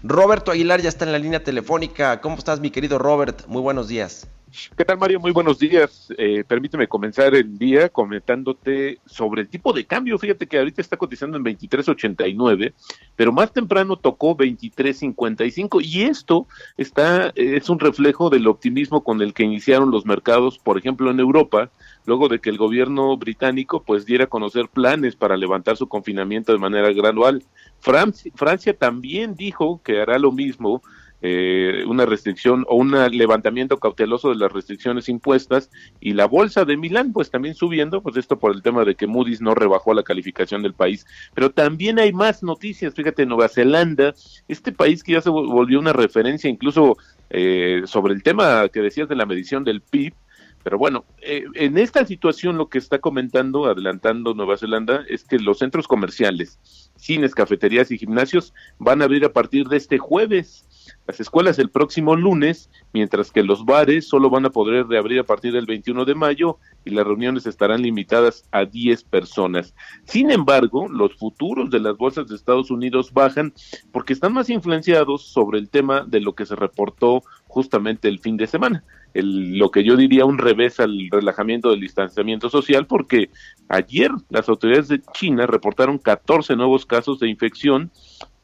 Roberto 0.08 0.50
Aguilar 0.50 0.80
ya 0.80 0.88
está 0.88 1.04
en 1.04 1.12
la 1.12 1.18
línea 1.18 1.44
telefónica. 1.44 2.22
¿Cómo 2.22 2.36
estás, 2.36 2.60
mi 2.60 2.70
querido 2.70 2.98
Robert? 2.98 3.46
Muy 3.46 3.60
buenos 3.60 3.88
días. 3.88 4.26
¿Qué 4.74 4.82
tal, 4.86 4.96
Mario? 4.96 5.20
Muy 5.20 5.32
buenos 5.32 5.58
días. 5.58 6.08
Eh, 6.16 6.44
permíteme 6.48 6.88
comenzar 6.88 7.34
el 7.34 7.58
día 7.58 7.90
comentándote 7.90 9.00
sobre 9.04 9.42
el 9.42 9.48
tipo 9.48 9.74
de 9.74 9.84
cambio. 9.84 10.18
Fíjate 10.18 10.46
que 10.46 10.58
ahorita 10.58 10.80
está 10.80 10.96
cotizando 10.96 11.36
en 11.36 11.44
23.89, 11.44 12.72
pero 13.16 13.32
más 13.32 13.52
temprano 13.52 13.96
tocó 13.96 14.34
23.55 14.34 15.84
y 15.84 16.04
esto 16.04 16.46
está 16.78 17.30
es 17.34 17.68
un 17.68 17.78
reflejo 17.78 18.30
del 18.30 18.46
optimismo 18.46 19.04
con 19.04 19.20
el 19.20 19.34
que 19.34 19.42
iniciaron 19.42 19.90
los 19.90 20.06
mercados, 20.06 20.58
por 20.58 20.78
ejemplo, 20.78 21.10
en 21.10 21.20
Europa, 21.20 21.70
luego 22.08 22.28
de 22.28 22.40
que 22.40 22.48
el 22.48 22.56
gobierno 22.56 23.16
británico 23.18 23.82
pues 23.86 24.06
diera 24.06 24.24
a 24.24 24.28
conocer 24.28 24.68
planes 24.68 25.14
para 25.14 25.36
levantar 25.36 25.76
su 25.76 25.88
confinamiento 25.88 26.52
de 26.52 26.58
manera 26.58 26.90
gradual. 26.92 27.44
Francia, 27.80 28.76
también 28.76 29.36
dijo 29.36 29.80
que 29.84 30.00
hará 30.00 30.18
lo 30.18 30.32
mismo 30.32 30.82
eh, 31.20 31.84
una 31.86 32.06
restricción 32.06 32.64
o 32.68 32.76
un 32.76 32.92
levantamiento 33.10 33.78
cauteloso 33.78 34.30
de 34.30 34.36
las 34.36 34.50
restricciones 34.50 35.08
impuestas 35.08 35.68
y 36.00 36.14
la 36.14 36.26
bolsa 36.26 36.64
de 36.64 36.78
Milán 36.78 37.12
pues 37.12 37.30
también 37.30 37.54
subiendo, 37.54 38.00
pues 38.02 38.16
esto 38.16 38.38
por 38.38 38.54
el 38.54 38.62
tema 38.62 38.84
de 38.86 38.94
que 38.94 39.06
Moody's 39.06 39.42
no 39.42 39.54
rebajó 39.54 39.92
la 39.92 40.02
calificación 40.02 40.62
del 40.62 40.72
país. 40.72 41.06
Pero 41.34 41.50
también 41.50 41.98
hay 41.98 42.12
más 42.14 42.42
noticias, 42.42 42.94
fíjate, 42.94 43.26
Nueva 43.26 43.48
Zelanda, 43.48 44.14
este 44.48 44.72
país 44.72 45.02
que 45.02 45.12
ya 45.12 45.20
se 45.20 45.28
volvió 45.28 45.78
una 45.78 45.92
referencia 45.92 46.48
incluso 46.48 46.96
eh, 47.28 47.82
sobre 47.84 48.14
el 48.14 48.22
tema 48.22 48.66
que 48.72 48.80
decías 48.80 49.10
de 49.10 49.16
la 49.16 49.26
medición 49.26 49.62
del 49.62 49.82
PIB, 49.82 50.14
pero 50.62 50.78
bueno, 50.78 51.04
eh, 51.22 51.44
en 51.54 51.78
esta 51.78 52.04
situación 52.04 52.56
lo 52.56 52.68
que 52.68 52.78
está 52.78 52.98
comentando, 52.98 53.66
adelantando 53.66 54.34
Nueva 54.34 54.56
Zelanda, 54.56 55.04
es 55.08 55.24
que 55.24 55.38
los 55.38 55.58
centros 55.58 55.88
comerciales, 55.88 56.58
cines, 56.96 57.34
cafeterías 57.34 57.90
y 57.90 57.98
gimnasios 57.98 58.54
van 58.78 59.00
a 59.00 59.04
abrir 59.04 59.24
a 59.24 59.32
partir 59.32 59.68
de 59.68 59.76
este 59.76 59.98
jueves 59.98 60.68
las 61.06 61.20
escuelas 61.20 61.58
el 61.58 61.70
próximo 61.70 62.16
lunes, 62.16 62.70
mientras 62.92 63.30
que 63.30 63.42
los 63.42 63.64
bares 63.64 64.08
solo 64.08 64.30
van 64.30 64.46
a 64.46 64.50
poder 64.50 64.86
reabrir 64.86 65.20
a 65.20 65.24
partir 65.24 65.52
del 65.52 65.66
21 65.66 66.04
de 66.04 66.14
mayo 66.14 66.58
y 66.84 66.90
las 66.90 67.06
reuniones 67.06 67.46
estarán 67.46 67.82
limitadas 67.82 68.44
a 68.50 68.64
10 68.64 69.04
personas. 69.04 69.74
Sin 70.04 70.30
embargo, 70.30 70.88
los 70.88 71.14
futuros 71.16 71.70
de 71.70 71.80
las 71.80 71.96
bolsas 71.96 72.28
de 72.28 72.36
Estados 72.36 72.70
Unidos 72.70 73.12
bajan 73.12 73.52
porque 73.92 74.12
están 74.12 74.32
más 74.32 74.50
influenciados 74.50 75.26
sobre 75.26 75.58
el 75.58 75.68
tema 75.68 76.04
de 76.06 76.20
lo 76.20 76.34
que 76.34 76.46
se 76.46 76.56
reportó 76.56 77.22
justamente 77.46 78.08
el 78.08 78.18
fin 78.18 78.36
de 78.36 78.46
semana. 78.46 78.84
El, 79.18 79.58
lo 79.58 79.70
que 79.70 79.84
yo 79.84 79.96
diría 79.96 80.24
un 80.24 80.38
revés 80.38 80.80
al 80.80 81.08
relajamiento 81.10 81.70
del 81.70 81.80
distanciamiento 81.80 82.50
social, 82.50 82.86
porque 82.86 83.30
ayer 83.68 84.10
las 84.30 84.48
autoridades 84.48 84.88
de 84.88 85.00
China 85.12 85.46
reportaron 85.46 85.98
14 85.98 86.56
nuevos 86.56 86.86
casos 86.86 87.18
de 87.18 87.28
infección 87.28 87.90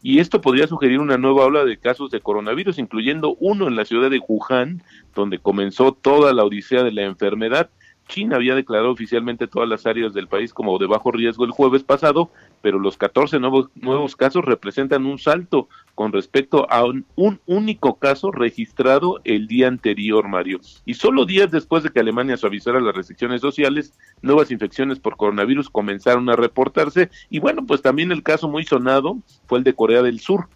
y 0.06 0.18
esto 0.18 0.42
podría 0.42 0.66
sugerir 0.66 1.00
una 1.00 1.16
nueva 1.16 1.46
ola 1.46 1.64
de 1.64 1.78
casos 1.78 2.10
de 2.10 2.20
coronavirus, 2.20 2.78
incluyendo 2.78 3.36
uno 3.40 3.68
en 3.68 3.74
la 3.74 3.86
ciudad 3.86 4.10
de 4.10 4.20
Wuhan, 4.28 4.82
donde 5.14 5.38
comenzó 5.38 5.92
toda 5.92 6.34
la 6.34 6.44
odisea 6.44 6.82
de 6.82 6.92
la 6.92 7.04
enfermedad. 7.04 7.70
China 8.06 8.36
había 8.36 8.54
declarado 8.54 8.90
oficialmente 8.90 9.46
todas 9.46 9.66
las 9.66 9.86
áreas 9.86 10.12
del 10.12 10.28
país 10.28 10.52
como 10.52 10.78
de 10.78 10.86
bajo 10.86 11.10
riesgo 11.10 11.46
el 11.46 11.52
jueves 11.52 11.84
pasado, 11.84 12.30
pero 12.64 12.78
los 12.78 12.96
14 12.96 13.40
nuevos, 13.40 13.68
nuevos 13.74 14.16
casos 14.16 14.42
representan 14.42 15.04
un 15.04 15.18
salto 15.18 15.68
con 15.94 16.12
respecto 16.12 16.66
a 16.70 16.82
un, 16.86 17.04
un, 17.14 17.38
único 17.44 17.98
caso 17.98 18.32
registrado 18.32 19.20
el 19.24 19.48
día 19.48 19.68
anterior, 19.68 20.28
Mario. 20.28 20.60
Y 20.86 20.94
solo 20.94 21.26
días 21.26 21.50
después 21.50 21.82
de 21.82 21.90
que 21.90 22.00
Alemania 22.00 22.38
suavizara 22.38 22.80
las 22.80 22.96
restricciones 22.96 23.42
sociales, 23.42 23.92
nuevas 24.22 24.50
infecciones 24.50 24.98
por 24.98 25.18
coronavirus 25.18 25.68
comenzaron 25.68 26.30
a 26.30 26.36
reportarse. 26.36 27.10
Y 27.28 27.38
bueno, 27.38 27.66
pues 27.66 27.82
también 27.82 28.10
el 28.12 28.22
caso 28.22 28.48
muy 28.48 28.64
sonado 28.64 29.18
fue 29.46 29.58
el 29.58 29.64
de 29.64 29.74
Corea 29.74 30.00
del 30.00 30.18
Sur, 30.18 30.48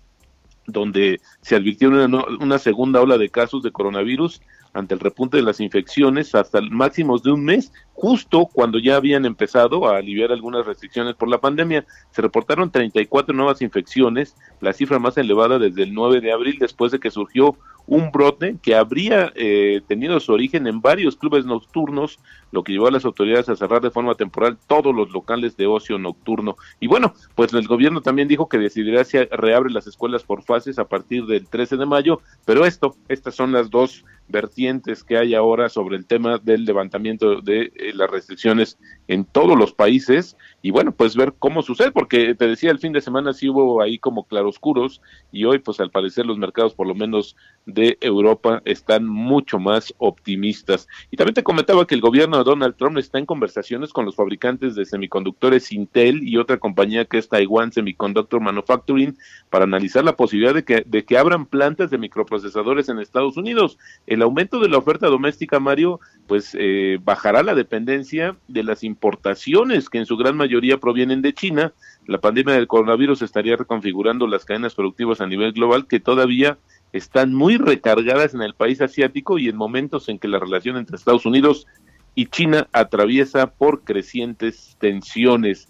donde 0.69 1.21
se 1.41 1.57
advirtió 1.57 1.89
una, 1.89 2.07
una 2.41 2.59
segunda 2.59 3.01
ola 3.01 3.19
de 3.19 3.31
casos 3.31 3.63
de 3.63 3.73
coronavirus 3.73 4.41
ante 4.75 4.95
el 4.95 5.01
repunte 5.01 5.39
de 5.39 5.43
las 5.43 5.61
infecciones 5.61 6.35
hasta 6.35 6.61
máximos 6.61 7.23
de 7.23 7.33
un 7.33 7.45
mes, 7.45 7.73
justo 7.95 8.47
cuando 8.47 8.79
ya 8.79 8.97
habían 8.97 9.25
empezado 9.25 9.89
a 9.89 9.97
aliviar 9.97 10.31
algunas 10.31 10.67
restricciones 10.67 11.15
por 11.15 11.29
la 11.29 11.41
pandemia. 11.41 11.85
Se 12.11 12.23
reportaron 12.23 12.71
34 12.71 13.35
nuevas 13.35 13.63
infecciones, 13.63 14.37
la 14.61 14.73
cifra 14.73 14.99
más 14.99 15.17
elevada 15.17 15.59
desde 15.59 15.83
el 15.83 15.95
9 15.95 16.21
de 16.21 16.33
abril, 16.33 16.59
después 16.61 16.93
de 16.93 17.01
que 17.01 17.11
surgió 17.11 17.57
un 17.89 18.13
brote 18.13 18.57
que 18.63 18.75
habría 18.75 19.33
eh, 19.35 19.81
tenido 19.89 20.21
su 20.21 20.33
origen 20.33 20.67
en 20.67 20.83
varios 20.83 21.17
clubes 21.17 21.47
nocturnos, 21.47 22.19
lo 22.53 22.63
que 22.63 22.73
llevó 22.73 22.87
a 22.87 22.91
las 22.91 23.07
autoridades 23.07 23.49
a 23.49 23.57
cerrar 23.57 23.81
de 23.81 23.91
forma 23.91 24.15
temporal 24.15 24.59
todos 24.67 24.95
los 24.95 25.11
locales 25.11 25.57
de 25.57 25.67
ocio 25.67 25.99
nocturno. 25.99 26.57
Y 26.81 26.87
bueno, 26.87 27.15
pues 27.35 27.53
el 27.55 27.67
gobierno 27.67 28.03
también 28.03 28.29
dijo 28.29 28.49
que 28.49 28.59
decidirá 28.59 29.05
si 29.05 29.19
reabre 29.19 29.73
las 29.73 29.87
escuelas 29.87 30.23
por 30.23 30.43
fases 30.43 30.79
a 30.79 30.87
partir 30.87 31.25
del 31.25 31.47
13 31.49 31.79
de 31.79 31.87
mayo, 31.87 32.21
pero 32.45 32.67
esto, 32.67 32.95
estas 33.09 33.35
son 33.35 33.53
las 33.53 33.71
dos 33.71 34.05
vertientes 34.29 35.03
que 35.03 35.17
hay 35.17 35.35
ahora 35.35 35.69
sobre 35.69 35.97
el 35.97 36.07
tema 36.07 36.39
del 36.39 36.65
levantamiento 36.65 37.41
de 37.41 37.73
eh, 37.75 37.93
las 37.95 38.11
restricciones 38.11 38.79
en 39.09 39.25
todos 39.25 39.59
los 39.59 39.73
países 39.73 40.37
y 40.61 40.71
bueno, 40.71 40.93
pues 40.93 41.17
ver 41.17 41.35
cómo 41.39 41.63
sucede, 41.63 41.93
porque 41.93 42.35
te 42.35 42.47
decía 42.47 42.71
el 42.71 42.79
fin 42.79 42.93
de 42.93 43.01
semana 43.01 43.33
sí 43.33 43.49
hubo 43.49 43.81
ahí 43.81 43.99
como 43.99 44.25
claroscuros 44.25 45.01
y 45.33 45.45
hoy 45.45 45.59
pues 45.59 45.81
al 45.81 45.91
parecer 45.91 46.27
los 46.27 46.39
mercados 46.39 46.75
por 46.75 46.87
lo 46.87 46.95
menos 46.95 47.37
Europa 48.01 48.63
están 48.65 49.07
mucho 49.07 49.59
más 49.59 49.95
optimistas. 49.99 50.89
Y 51.11 51.17
también 51.17 51.35
te 51.35 51.43
comentaba 51.43 51.87
que 51.87 51.95
el 51.95 52.01
gobierno 52.01 52.39
de 52.39 52.45
Donald 52.45 52.77
Trump 52.77 52.99
está 52.99 53.19
en 53.19 53.27
conversaciones 53.27 53.93
con 53.93 54.05
los 54.05 54.17
fabricantes 54.17 54.75
de 54.75 54.85
semiconductores 54.85 55.73
Intel 55.73 56.27
y 56.27 56.37
otra 56.37 56.59
compañía 56.59 57.05
que 57.05 57.19
es 57.19 57.29
Taiwan 57.29 57.73
Semiconductor 57.73 58.41
Manufacturing 58.41 59.17
para 59.51 59.65
analizar 59.65 60.05
la 60.05 60.17
posibilidad 60.17 60.55
de 60.55 60.65
que, 60.65 60.83
de 60.87 61.05
que 61.05 61.19
abran 61.19 61.47
plantas 61.47 61.91
de 61.91 61.99
microprocesadores 61.99 62.89
en 62.89 62.99
Estados 62.99 63.37
Unidos. 63.37 63.79
El 64.07 64.23
aumento 64.23 64.61
de 64.61 64.69
la 64.69 64.79
oferta 64.79 65.07
doméstica, 65.07 65.61
Mario, 65.61 66.01
pues 66.27 66.57
eh, 66.59 66.99
bajará 67.03 67.43
la 67.43 67.55
dependencia 67.55 68.37
de 68.49 68.63
las 68.63 68.85
importaciones 68.85 69.89
que 69.89 69.99
en 69.99 70.07
su 70.07 70.17
gran 70.17 70.37
mayoría 70.37 70.79
provienen 70.79 71.23
de 71.23 71.33
China. 71.33 71.73
La 72.07 72.21
pandemia 72.21 72.55
del 72.55 72.67
coronavirus 72.67 73.23
estaría 73.23 73.57
reconfigurando 73.57 74.27
las 74.27 74.45
cadenas 74.45 74.75
productivas 74.75 75.21
a 75.21 75.27
nivel 75.27 75.53
global 75.53 75.87
que 75.87 76.01
todavía 76.01 76.59
están 76.93 77.35
muy 77.35 77.57
recargadas 77.57 78.35
en 78.35 78.43
el 78.43 78.55
país 78.55 78.81
asiático 78.81 79.39
y 79.39 79.49
en 79.49 79.57
momentos 79.57 80.09
en 80.09 80.19
que 80.19 80.29
la 80.29 80.39
relación 80.39 80.77
entre 80.77 80.97
Estados 80.97 81.27
Unidos 81.27 81.67
y 82.15 82.27
China 82.27 82.69
atraviesa 82.73 83.51
por 83.51 83.83
crecientes 83.83 84.77
tensiones. 84.81 85.69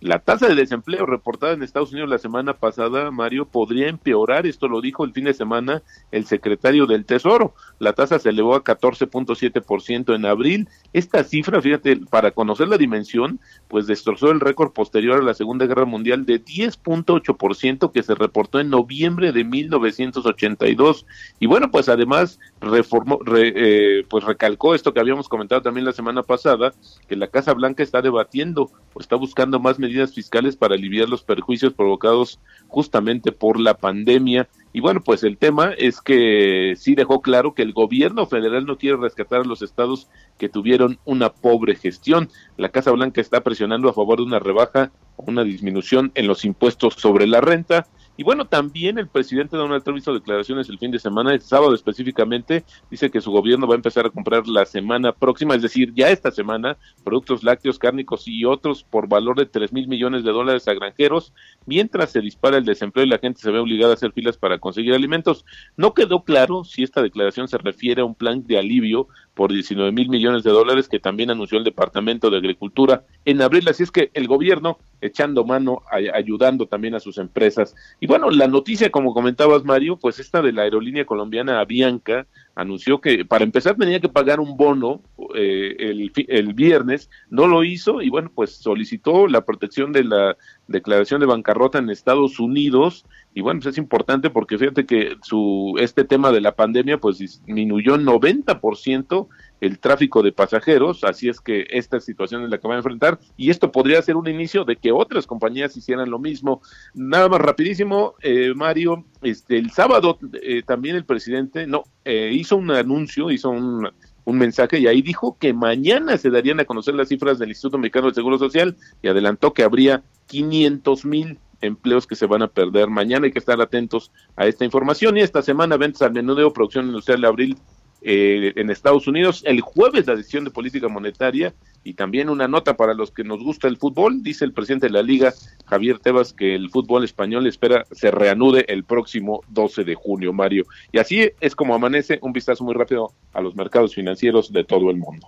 La 0.00 0.18
tasa 0.18 0.48
de 0.48 0.54
desempleo 0.54 1.04
reportada 1.04 1.52
en 1.52 1.62
Estados 1.62 1.92
Unidos 1.92 2.08
la 2.08 2.16
semana 2.16 2.54
pasada, 2.54 3.10
Mario, 3.10 3.44
podría 3.44 3.88
empeorar. 3.88 4.46
Esto 4.46 4.66
lo 4.66 4.80
dijo 4.80 5.04
el 5.04 5.12
fin 5.12 5.24
de 5.24 5.34
semana 5.34 5.82
el 6.10 6.24
secretario 6.24 6.86
del 6.86 7.04
Tesoro. 7.04 7.54
La 7.78 7.92
tasa 7.92 8.18
se 8.18 8.30
elevó 8.30 8.54
a 8.54 8.64
14.7% 8.64 10.14
en 10.14 10.24
abril. 10.24 10.68
Esta 10.94 11.22
cifra, 11.22 11.60
fíjate, 11.60 11.96
para 12.08 12.30
conocer 12.30 12.68
la 12.68 12.78
dimensión, 12.78 13.40
pues 13.68 13.86
destrozó 13.86 14.30
el 14.30 14.40
récord 14.40 14.72
posterior 14.72 15.18
a 15.18 15.22
la 15.22 15.34
Segunda 15.34 15.66
Guerra 15.66 15.84
Mundial 15.84 16.24
de 16.24 16.42
10.8% 16.42 17.92
que 17.92 18.02
se 18.02 18.14
reportó 18.14 18.58
en 18.58 18.70
noviembre 18.70 19.32
de 19.32 19.44
1982. 19.44 21.04
Y 21.40 21.46
bueno, 21.46 21.70
pues 21.70 21.90
además 21.90 22.40
reformó, 22.62 23.18
eh, 23.36 24.06
pues 24.08 24.24
recalcó 24.24 24.74
esto 24.74 24.94
que 24.94 25.00
habíamos 25.00 25.28
comentado 25.28 25.60
también 25.60 25.84
la 25.84 25.92
semana 25.92 26.22
pasada, 26.22 26.72
que 27.06 27.16
la 27.16 27.26
Casa 27.28 27.52
Blanca 27.52 27.82
está 27.82 28.00
debatiendo 28.00 28.70
o 28.94 29.00
está 29.00 29.16
buscando 29.16 29.60
más 29.60 29.78
medidas 29.78 29.89
fiscales 30.12 30.56
para 30.56 30.74
aliviar 30.74 31.08
los 31.08 31.22
perjuicios 31.22 31.72
provocados 31.72 32.40
justamente 32.68 33.32
por 33.32 33.58
la 33.58 33.74
pandemia. 33.74 34.48
Y 34.72 34.80
bueno, 34.80 35.00
pues 35.04 35.24
el 35.24 35.36
tema 35.36 35.72
es 35.76 36.00
que 36.00 36.74
sí 36.76 36.94
dejó 36.94 37.20
claro 37.22 37.54
que 37.54 37.62
el 37.62 37.72
gobierno 37.72 38.26
federal 38.26 38.66
no 38.66 38.78
quiere 38.78 38.96
rescatar 38.96 39.40
a 39.40 39.44
los 39.44 39.62
estados 39.62 40.08
que 40.38 40.48
tuvieron 40.48 40.98
una 41.04 41.30
pobre 41.32 41.74
gestión. 41.74 42.30
La 42.56 42.68
Casa 42.68 42.92
Blanca 42.92 43.20
está 43.20 43.42
presionando 43.42 43.88
a 43.88 43.94
favor 43.94 44.18
de 44.18 44.24
una 44.24 44.38
rebaja 44.38 44.92
o 45.16 45.24
una 45.26 45.42
disminución 45.42 46.12
en 46.14 46.26
los 46.26 46.44
impuestos 46.44 46.94
sobre 46.94 47.26
la 47.26 47.40
renta 47.40 47.86
Y 48.20 48.22
bueno, 48.22 48.44
también 48.44 48.98
el 48.98 49.08
presidente 49.08 49.56
Donald 49.56 49.82
Trump 49.82 49.96
hizo 49.96 50.12
declaraciones 50.12 50.68
el 50.68 50.78
fin 50.78 50.90
de 50.90 50.98
semana, 50.98 51.32
el 51.32 51.40
sábado 51.40 51.74
específicamente, 51.74 52.64
dice 52.90 53.10
que 53.10 53.22
su 53.22 53.30
gobierno 53.30 53.66
va 53.66 53.72
a 53.72 53.76
empezar 53.76 54.04
a 54.04 54.10
comprar 54.10 54.46
la 54.46 54.66
semana 54.66 55.12
próxima, 55.12 55.54
es 55.54 55.62
decir, 55.62 55.94
ya 55.94 56.10
esta 56.10 56.30
semana, 56.30 56.76
productos 57.02 57.42
lácteos, 57.42 57.78
cárnicos 57.78 58.28
y 58.28 58.44
otros 58.44 58.84
por 58.84 59.08
valor 59.08 59.38
de 59.38 59.46
3 59.46 59.72
mil 59.72 59.88
millones 59.88 60.22
de 60.22 60.32
dólares 60.32 60.68
a 60.68 60.74
granjeros, 60.74 61.32
mientras 61.64 62.12
se 62.12 62.20
dispara 62.20 62.58
el 62.58 62.66
desempleo 62.66 63.06
y 63.06 63.08
la 63.08 63.16
gente 63.16 63.40
se 63.40 63.50
ve 63.50 63.58
obligada 63.58 63.92
a 63.92 63.94
hacer 63.94 64.12
filas 64.12 64.36
para 64.36 64.58
conseguir 64.58 64.92
alimentos. 64.92 65.46
No 65.78 65.94
quedó 65.94 66.22
claro 66.22 66.64
si 66.64 66.82
esta 66.82 67.00
declaración 67.00 67.48
se 67.48 67.56
refiere 67.56 68.02
a 68.02 68.04
un 68.04 68.14
plan 68.14 68.46
de 68.46 68.58
alivio 68.58 69.08
por 69.32 69.50
19 69.50 69.92
mil 69.92 70.10
millones 70.10 70.42
de 70.42 70.50
dólares 70.50 70.90
que 70.90 71.00
también 71.00 71.30
anunció 71.30 71.56
el 71.56 71.64
Departamento 71.64 72.28
de 72.28 72.36
Agricultura 72.36 73.02
en 73.24 73.40
abril. 73.40 73.66
Así 73.66 73.82
es 73.82 73.90
que 73.90 74.10
el 74.12 74.26
gobierno 74.28 74.76
echando 75.00 75.44
mano, 75.44 75.82
ayudando 75.90 76.66
también 76.66 76.94
a 76.94 77.00
sus 77.00 77.18
empresas. 77.18 77.74
Y 78.00 78.06
bueno, 78.06 78.30
la 78.30 78.46
noticia, 78.46 78.90
como 78.90 79.14
comentabas, 79.14 79.64
Mario, 79.64 79.96
pues 79.96 80.18
esta 80.18 80.42
de 80.42 80.52
la 80.52 80.62
aerolínea 80.62 81.04
colombiana 81.04 81.60
Avianca 81.60 82.26
anunció 82.60 83.00
que 83.00 83.24
para 83.24 83.44
empezar 83.44 83.76
tenía 83.76 84.00
que 84.00 84.08
pagar 84.10 84.38
un 84.38 84.56
bono 84.56 85.00
eh, 85.34 85.76
el, 85.78 86.12
el 86.28 86.52
viernes, 86.52 87.08
no 87.30 87.46
lo 87.46 87.64
hizo 87.64 88.02
y 88.02 88.10
bueno, 88.10 88.30
pues 88.34 88.50
solicitó 88.50 89.26
la 89.26 89.46
protección 89.46 89.92
de 89.92 90.04
la 90.04 90.36
declaración 90.68 91.20
de 91.20 91.26
bancarrota 91.26 91.78
en 91.78 91.88
Estados 91.88 92.38
Unidos 92.38 93.06
y 93.32 93.40
bueno, 93.40 93.60
pues 93.60 93.74
es 93.74 93.78
importante 93.78 94.28
porque 94.28 94.58
fíjate 94.58 94.84
que 94.84 95.16
su 95.22 95.74
este 95.78 96.04
tema 96.04 96.32
de 96.32 96.42
la 96.42 96.54
pandemia 96.54 96.98
pues 96.98 97.18
disminuyó 97.18 97.96
90% 97.96 99.28
el 99.60 99.78
tráfico 99.78 100.22
de 100.22 100.32
pasajeros, 100.32 101.04
así 101.04 101.28
es 101.28 101.40
que 101.40 101.66
esta 101.70 102.00
situación 102.00 102.44
es 102.44 102.50
la 102.50 102.58
que 102.58 102.68
va 102.68 102.74
a 102.74 102.78
enfrentar 102.78 103.18
y 103.36 103.50
esto 103.50 103.72
podría 103.72 104.02
ser 104.02 104.16
un 104.16 104.28
inicio 104.28 104.64
de 104.64 104.76
que 104.76 104.92
otras 104.92 105.26
compañías 105.26 105.76
hicieran 105.76 106.10
lo 106.10 106.18
mismo. 106.18 106.60
Nada 106.94 107.28
más 107.28 107.40
rapidísimo, 107.40 108.14
eh, 108.22 108.52
Mario, 108.54 109.04
este 109.22 109.58
el 109.58 109.70
sábado 109.70 110.18
eh, 110.42 110.62
también 110.66 110.96
el 110.96 111.04
presidente 111.04 111.66
no 111.66 111.84
eh, 112.04 112.30
hizo 112.32 112.56
un 112.56 112.70
anuncio, 112.70 113.30
hizo 113.30 113.50
un 113.50 113.88
un 114.24 114.38
mensaje 114.38 114.78
y 114.78 114.86
ahí 114.86 115.02
dijo 115.02 115.36
que 115.38 115.52
mañana 115.52 116.16
se 116.16 116.30
darían 116.30 116.60
a 116.60 116.64
conocer 116.64 116.94
las 116.94 117.08
cifras 117.08 117.38
del 117.38 117.50
Instituto 117.50 117.78
Mexicano 117.78 118.06
del 118.06 118.14
Seguro 118.14 118.38
Social 118.38 118.76
y 119.02 119.08
adelantó 119.08 119.52
que 119.52 119.62
habría 119.62 120.02
500 120.26 121.04
mil 121.04 121.38
empleos 121.60 122.06
que 122.06 122.16
se 122.16 122.26
van 122.26 122.42
a 122.42 122.48
perder. 122.48 122.88
Mañana 122.88 123.26
hay 123.26 123.32
que 123.32 123.38
estar 123.38 123.60
atentos 123.60 124.10
a 124.36 124.46
esta 124.46 124.64
información 124.64 125.16
y 125.16 125.20
esta 125.20 125.42
semana 125.42 125.76
ventas 125.76 126.02
al 126.02 126.12
menudeo, 126.12 126.52
producción 126.52 126.86
industrial 126.86 127.20
de 127.20 127.26
abril 127.26 127.58
eh, 128.02 128.52
en 128.56 128.70
Estados 128.70 129.06
Unidos. 129.06 129.42
El 129.44 129.60
jueves 129.60 130.06
la 130.06 130.16
decisión 130.16 130.44
de 130.44 130.50
política 130.50 130.88
monetaria 130.88 131.52
y 131.84 131.94
también 131.94 132.28
una 132.28 132.48
nota 132.48 132.76
para 132.76 132.94
los 132.94 133.10
que 133.10 133.24
nos 133.24 133.42
gusta 133.42 133.68
el 133.68 133.76
fútbol. 133.76 134.22
Dice 134.22 134.44
el 134.44 134.52
presidente 134.52 134.86
de 134.86 134.92
la 134.92 135.02
liga, 135.02 135.32
Javier 135.66 135.98
Tebas, 135.98 136.32
que 136.32 136.54
el 136.54 136.70
fútbol 136.70 137.04
español 137.04 137.46
espera 137.46 137.84
se 137.90 138.10
reanude 138.10 138.64
el 138.68 138.84
próximo 138.84 139.42
12 139.48 139.84
de 139.84 139.94
junio, 139.94 140.32
Mario. 140.32 140.64
Y 140.92 140.98
así 140.98 141.30
es 141.40 141.56
como 141.56 141.74
amanece 141.74 142.18
un 142.22 142.32
vistazo 142.32 142.64
muy 142.64 142.74
rápido 142.74 143.12
a 143.32 143.40
los 143.40 143.54
mercados 143.54 143.94
financieros 143.94 144.52
de 144.52 144.64
todo 144.64 144.90
el 144.90 144.96
mundo. 144.96 145.26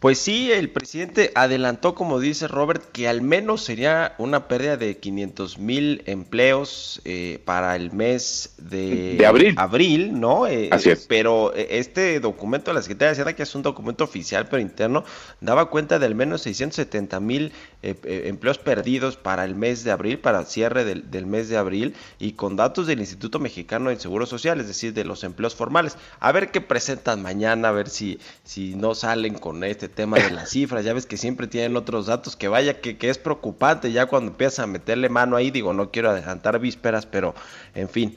Pues 0.00 0.18
sí, 0.18 0.50
el 0.50 0.70
presidente 0.70 1.30
adelantó, 1.34 1.94
como 1.94 2.20
dice 2.20 2.48
Robert, 2.48 2.82
que 2.90 3.06
al 3.06 3.20
menos 3.20 3.62
sería 3.62 4.14
una 4.16 4.48
pérdida 4.48 4.78
de 4.78 4.96
500 4.96 5.58
mil 5.58 6.02
empleos 6.06 7.02
eh, 7.04 7.38
para 7.44 7.76
el 7.76 7.92
mes 7.92 8.54
de, 8.56 9.22
abril. 9.26 9.54
abril, 9.58 10.18
¿no? 10.18 10.46
Eh, 10.46 10.70
Así 10.72 10.88
es. 10.88 11.04
Pero 11.06 11.54
eh, 11.54 11.66
este 11.72 12.18
documento 12.18 12.70
de 12.70 12.76
la 12.76 12.82
Secretaría 12.82 13.08
de 13.08 13.12
Hacienda, 13.12 13.36
que 13.36 13.42
es 13.42 13.54
un 13.54 13.60
documento 13.60 14.02
oficial 14.02 14.48
pero 14.48 14.62
interno, 14.62 15.04
daba 15.42 15.68
cuenta 15.68 15.98
de 15.98 16.06
al 16.06 16.14
menos 16.14 16.40
670 16.42 17.20
mil 17.20 17.52
empleos 17.82 18.56
perdidos 18.56 19.16
para 19.18 19.44
el 19.44 19.54
mes 19.54 19.84
de 19.84 19.90
abril, 19.90 20.18
para 20.18 20.44
cierre 20.46 20.84
del, 20.84 21.10
del 21.10 21.26
mes 21.26 21.50
de 21.50 21.58
abril, 21.58 21.94
y 22.18 22.32
con 22.32 22.56
datos 22.56 22.86
del 22.86 23.00
Instituto 23.00 23.38
Mexicano 23.38 23.90
del 23.90 24.00
Seguro 24.00 24.24
Social, 24.24 24.60
es 24.60 24.66
decir, 24.66 24.94
de 24.94 25.04
los 25.04 25.24
empleos 25.24 25.54
formales. 25.54 25.98
A 26.20 26.32
ver 26.32 26.50
qué 26.50 26.62
presentan 26.62 27.20
mañana, 27.20 27.68
a 27.68 27.72
ver 27.72 27.90
si, 27.90 28.18
si 28.44 28.74
no 28.74 28.94
salen 28.94 29.34
con 29.34 29.62
este 29.62 29.89
tema 29.90 30.18
de 30.18 30.30
las 30.30 30.50
cifras, 30.50 30.84
ya 30.84 30.92
ves 30.92 31.06
que 31.06 31.16
siempre 31.16 31.46
tienen 31.46 31.76
otros 31.76 32.06
datos, 32.06 32.36
que 32.36 32.48
vaya 32.48 32.80
que, 32.80 32.96
que 32.96 33.10
es 33.10 33.18
preocupante 33.18 33.92
ya 33.92 34.06
cuando 34.06 34.30
empiezas 34.32 34.60
a 34.60 34.66
meterle 34.66 35.08
mano 35.08 35.36
ahí, 35.36 35.50
digo, 35.50 35.72
no 35.72 35.90
quiero 35.90 36.10
adelantar 36.10 36.58
vísperas, 36.58 37.06
pero 37.06 37.34
en 37.74 37.88
fin, 37.88 38.16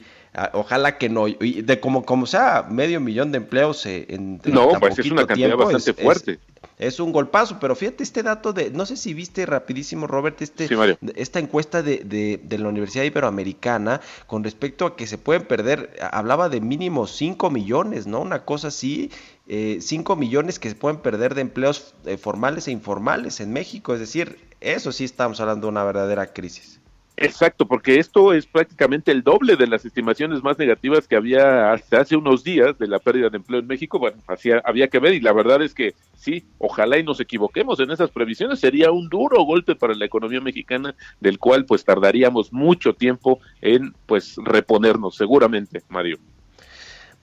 ojalá 0.52 0.98
que 0.98 1.08
no, 1.08 1.28
y 1.28 1.62
de 1.62 1.78
como, 1.80 2.04
como 2.04 2.26
sea, 2.26 2.66
medio 2.68 3.00
millón 3.00 3.30
de 3.32 3.38
empleos 3.38 3.84
eh, 3.86 4.06
en 4.08 4.40
No, 4.44 4.68
tan 4.68 4.80
pues 4.80 4.98
es 4.98 5.10
una 5.10 5.26
cantidad 5.26 5.48
tiempo 5.48 5.64
bastante 5.64 5.90
es- 5.90 6.04
fuerte. 6.04 6.38
Es, 6.76 6.98
un 6.98 7.12
golpazo, 7.12 7.58
pero 7.60 7.76
fíjate 7.76 8.02
este 8.02 8.22
dato 8.24 8.52
de, 8.52 8.70
no 8.70 8.84
sé 8.84 8.96
si 8.96 9.14
viste 9.14 9.46
rapidísimo, 9.46 10.08
Robert, 10.08 10.42
este, 10.42 10.66
Sí, 10.66 10.74
esta 11.14 11.38
encuesta 11.38 11.82
de, 11.82 11.98
de, 11.98 12.40
de 12.42 12.58
la 12.58 12.68
Universidad 12.68 13.04
Iberoamericana 13.04 14.00
con 14.26 14.42
respecto 14.42 14.84
a 14.86 14.96
que 14.96 15.06
se 15.06 15.16
pueden 15.16 15.44
perder, 15.44 15.94
hablaba 16.10 16.48
de 16.48 16.60
mínimo 16.60 17.06
5 17.06 17.48
millones, 17.50 18.08
¿no? 18.08 18.20
Una 18.20 18.44
cosa 18.44 18.68
así, 18.68 19.10
5 19.46 20.16
millones 20.16 20.58
que 20.58 20.70
se 20.70 20.74
pueden 20.74 21.00
perder 21.00 21.34
de 21.34 21.42
empleos 21.42 21.94
eh, 22.06 22.16
formales 22.16 22.66
e 22.68 22.72
informales 22.72 23.40
en 23.40 23.52
México, 23.52 23.92
es 23.94 24.00
decir, 24.00 24.38
eso 24.60 24.90
sí 24.92 25.04
estamos 25.04 25.40
hablando 25.40 25.66
de 25.66 25.72
una 25.72 25.84
verdadera 25.84 26.32
crisis. 26.32 26.80
Exacto, 27.16 27.66
porque 27.66 28.00
esto 28.00 28.32
es 28.32 28.44
prácticamente 28.44 29.12
el 29.12 29.22
doble 29.22 29.54
de 29.54 29.68
las 29.68 29.84
estimaciones 29.84 30.42
más 30.42 30.58
negativas 30.58 31.06
que 31.06 31.14
había 31.14 31.72
hasta 31.72 32.00
hace 32.00 32.16
unos 32.16 32.42
días 32.42 32.76
de 32.76 32.88
la 32.88 32.98
pérdida 32.98 33.30
de 33.30 33.36
empleo 33.36 33.60
en 33.60 33.68
México. 33.68 34.00
Bueno, 34.00 34.16
hacía, 34.26 34.60
había 34.64 34.88
que 34.88 34.98
ver 34.98 35.14
y 35.14 35.20
la 35.20 35.32
verdad 35.32 35.62
es 35.62 35.74
que 35.74 35.94
sí, 36.16 36.44
ojalá 36.58 36.98
y 36.98 37.04
nos 37.04 37.20
equivoquemos 37.20 37.78
en 37.78 37.92
esas 37.92 38.10
previsiones. 38.10 38.58
Sería 38.58 38.90
un 38.90 39.08
duro 39.08 39.44
golpe 39.44 39.76
para 39.76 39.94
la 39.94 40.06
economía 40.06 40.40
mexicana, 40.40 40.96
del 41.20 41.38
cual 41.38 41.66
pues 41.66 41.84
tardaríamos 41.84 42.52
mucho 42.52 42.94
tiempo 42.94 43.38
en 43.60 43.94
pues 44.06 44.34
reponernos, 44.44 45.14
seguramente, 45.14 45.82
Mario. 45.88 46.18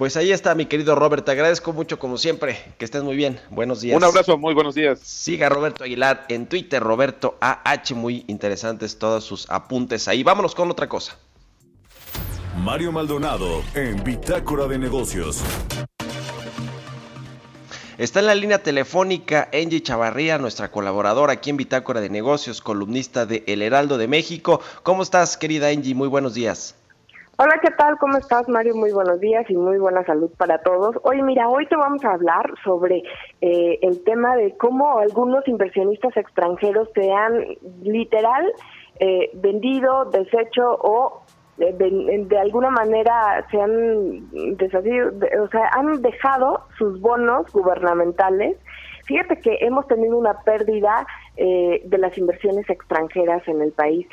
Pues 0.02 0.18
ahí 0.18 0.32
está, 0.32 0.56
mi 0.56 0.66
querido 0.66 0.96
Robert, 0.96 1.24
te 1.24 1.30
agradezco 1.30 1.74
mucho 1.74 2.00
como 2.00 2.18
siempre, 2.18 2.58
que 2.80 2.86
estés 2.86 3.04
muy 3.04 3.16
bien, 3.16 3.40
buenos 3.52 3.82
días. 3.82 3.96
Un 3.96 4.04
abrazo, 4.04 4.36
muy 4.36 4.56
buenos 4.56 4.74
días. 4.74 5.00
Siga 5.04 5.48
Roberto 5.48 5.84
Aguilar 5.84 6.26
en 6.28 6.48
Twitter, 6.48 6.82
Roberto 6.82 7.38
AH, 7.40 7.94
muy 7.94 8.26
interesantes 8.26 8.98
todos 8.98 9.24
sus 9.24 9.48
apuntes 9.48 10.08
ahí. 10.08 10.24
Vámonos 10.24 10.56
con 10.56 10.72
otra 10.72 10.90
cosa. 10.90 11.20
Mario 12.58 12.92
Maldonado 12.92 13.62
en 13.76 14.04
Bitácora 14.04 14.66
de 14.66 14.80
Negocios. 14.80 15.44
Está 18.00 18.22
en 18.22 18.26
la 18.26 18.34
línea 18.34 18.64
telefónica 18.64 19.50
Angie 19.54 19.84
Chavarría, 19.84 20.40
nuestra 20.40 20.72
colaboradora 20.72 21.34
aquí 21.34 21.52
en 21.52 21.58
Bitácora 21.58 22.02
de 22.02 22.10
Negocios, 22.10 22.62
columnista 22.62 23.28
de 23.28 23.44
El 23.46 23.62
Heraldo 23.62 24.00
de 24.00 24.08
México. 24.08 24.62
¿Cómo 24.82 25.04
estás, 25.04 25.38
querida 25.38 25.68
Angie? 25.68 25.94
Muy 25.94 26.08
buenos 26.08 26.34
días. 26.34 26.74
Hola, 27.44 27.58
¿qué 27.60 27.72
tal? 27.72 27.98
¿Cómo 27.98 28.20
estás, 28.20 28.48
Mario? 28.48 28.76
Muy 28.76 28.92
buenos 28.92 29.20
días 29.20 29.50
y 29.50 29.58
muy 29.58 29.80
buena 29.80 30.06
salud 30.06 30.30
para 30.38 30.60
todos. 30.60 30.96
Oye, 31.02 31.24
mira, 31.24 31.50
hoy 31.50 31.66
te 31.66 31.76
vamos 31.76 32.06
a 32.06 32.12
hablar 32.12 32.54
sobre 32.64 33.02
eh, 33.42 33.80
el 33.82 34.04
tema 34.04 34.36
de 34.36 34.56
cómo 34.58 35.00
algunos 35.00 35.48
inversionistas 35.48 36.16
extranjeros 36.18 36.88
se 36.94 37.12
han 37.12 37.44
literal 37.82 38.46
eh, 39.00 39.32
vendido, 39.34 40.06
deshecho 40.06 40.70
o 40.84 41.24
eh, 41.58 41.74
de, 41.74 42.26
de 42.28 42.38
alguna 42.38 42.70
manera 42.70 43.44
se 43.50 43.60
han 43.60 44.30
deshacido, 44.58 45.10
de- 45.10 45.40
o 45.40 45.48
sea, 45.48 45.68
han 45.74 46.00
dejado 46.04 46.66
sus 46.78 47.02
bonos 47.02 47.52
gubernamentales. 47.52 48.56
Fíjate 49.06 49.38
que 49.42 49.58
hemos 49.62 49.88
tenido 49.88 50.16
una 50.16 50.36
pérdida 50.44 51.08
eh, 51.36 51.82
de 51.86 51.98
las 51.98 52.16
inversiones 52.20 52.70
extranjeras 52.70 53.46
en 53.48 53.62
el 53.64 53.72
país. 53.72 54.08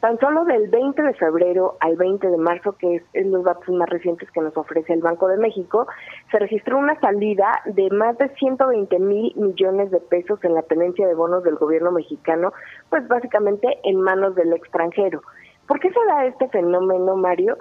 Tan 0.00 0.18
solo 0.18 0.46
del 0.46 0.68
20 0.68 1.02
de 1.02 1.12
febrero 1.12 1.76
al 1.80 1.96
20 1.96 2.26
de 2.26 2.36
marzo, 2.38 2.72
que 2.72 2.96
es, 2.96 3.02
es 3.12 3.26
los 3.26 3.44
datos 3.44 3.68
más 3.68 3.88
recientes 3.90 4.30
que 4.30 4.40
nos 4.40 4.56
ofrece 4.56 4.94
el 4.94 5.02
Banco 5.02 5.28
de 5.28 5.36
México, 5.36 5.86
se 6.30 6.38
registró 6.38 6.78
una 6.78 6.98
salida 7.00 7.60
de 7.66 7.90
más 7.90 8.16
de 8.16 8.30
120 8.30 8.98
mil 8.98 9.34
millones 9.36 9.90
de 9.90 10.00
pesos 10.00 10.42
en 10.42 10.54
la 10.54 10.62
tenencia 10.62 11.06
de 11.06 11.14
bonos 11.14 11.44
del 11.44 11.56
gobierno 11.56 11.92
mexicano, 11.92 12.54
pues 12.88 13.06
básicamente 13.08 13.78
en 13.84 14.00
manos 14.00 14.34
del 14.34 14.54
extranjero. 14.54 15.20
¿Por 15.66 15.80
qué 15.80 15.90
se 15.90 16.00
da 16.08 16.24
este 16.24 16.48
fenómeno, 16.48 17.16
Mario? 17.16 17.58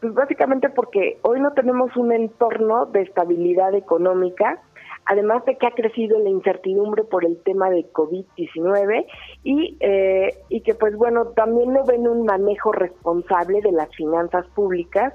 Pues 0.00 0.14
básicamente 0.14 0.70
porque 0.70 1.18
hoy 1.22 1.40
no 1.40 1.52
tenemos 1.52 1.96
un 1.96 2.12
entorno 2.12 2.86
de 2.86 3.02
estabilidad 3.02 3.74
económica, 3.74 4.60
además 5.08 5.42
de 5.46 5.56
que 5.56 5.66
ha 5.66 5.70
crecido 5.70 6.18
la 6.18 6.28
incertidumbre 6.28 7.02
por 7.02 7.24
el 7.24 7.42
tema 7.42 7.70
de 7.70 7.90
COVID-19 7.92 9.06
y, 9.42 9.76
eh, 9.80 10.34
y 10.50 10.60
que 10.60 10.74
pues 10.74 10.94
bueno, 10.96 11.28
también 11.28 11.72
no 11.72 11.82
ven 11.84 12.06
un 12.06 12.26
manejo 12.26 12.72
responsable 12.72 13.62
de 13.62 13.72
las 13.72 13.88
finanzas 13.96 14.46
públicas 14.48 15.14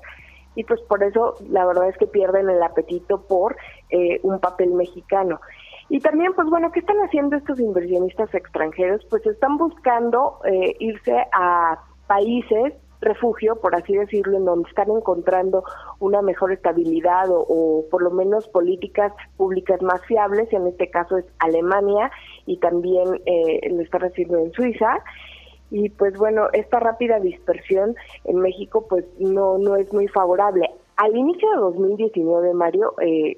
y 0.55 0.63
pues 0.63 0.81
por 0.81 1.03
eso 1.03 1.35
la 1.47 1.65
verdad 1.65 1.89
es 1.89 1.97
que 1.97 2.07
pierden 2.07 2.49
el 2.49 2.61
apetito 2.63 3.21
por 3.27 3.55
eh, 3.91 4.19
un 4.23 4.39
papel 4.39 4.71
mexicano. 4.71 5.39
Y 5.89 5.99
también, 5.99 6.33
pues 6.33 6.49
bueno, 6.49 6.71
¿qué 6.71 6.79
están 6.79 6.97
haciendo 6.97 7.35
estos 7.35 7.59
inversionistas 7.59 8.33
extranjeros? 8.33 9.05
Pues 9.11 9.23
están 9.27 9.57
buscando 9.57 10.39
eh, 10.45 10.75
irse 10.79 11.23
a 11.33 11.83
países 12.07 12.73
refugio, 13.03 13.55
por 13.57 13.75
así 13.75 13.93
decirlo, 13.93 14.37
en 14.37 14.45
donde 14.45 14.69
están 14.69 14.89
encontrando 14.91 15.63
una 15.99 16.21
mejor 16.21 16.51
estabilidad 16.51 17.27
o, 17.29 17.85
por 17.89 18.01
lo 18.01 18.11
menos 18.11 18.47
políticas 18.47 19.13
públicas 19.37 19.81
más 19.81 20.03
fiables, 20.05 20.51
en 20.51 20.67
este 20.67 20.89
caso 20.89 21.17
es 21.17 21.25
Alemania 21.39 22.11
y 22.45 22.57
también 22.57 23.21
eh, 23.25 23.69
lo 23.69 23.81
están 23.81 24.03
haciendo 24.03 24.37
en 24.37 24.51
Suiza. 24.53 25.03
y 25.71 25.89
pues 25.89 26.15
bueno, 26.17 26.49
esta 26.53 26.79
rápida 26.79 27.19
dispersión 27.19 27.95
en 28.25 28.37
México 28.37 28.85
pues 28.87 29.05
no, 29.19 29.57
no 29.57 29.75
es 29.75 29.91
muy 29.93 30.07
favorable. 30.07 30.69
Al 30.97 31.15
inicio 31.15 31.49
de 31.49 31.57
2019, 31.57 32.53
Mario, 32.53 32.93
eh, 33.01 33.37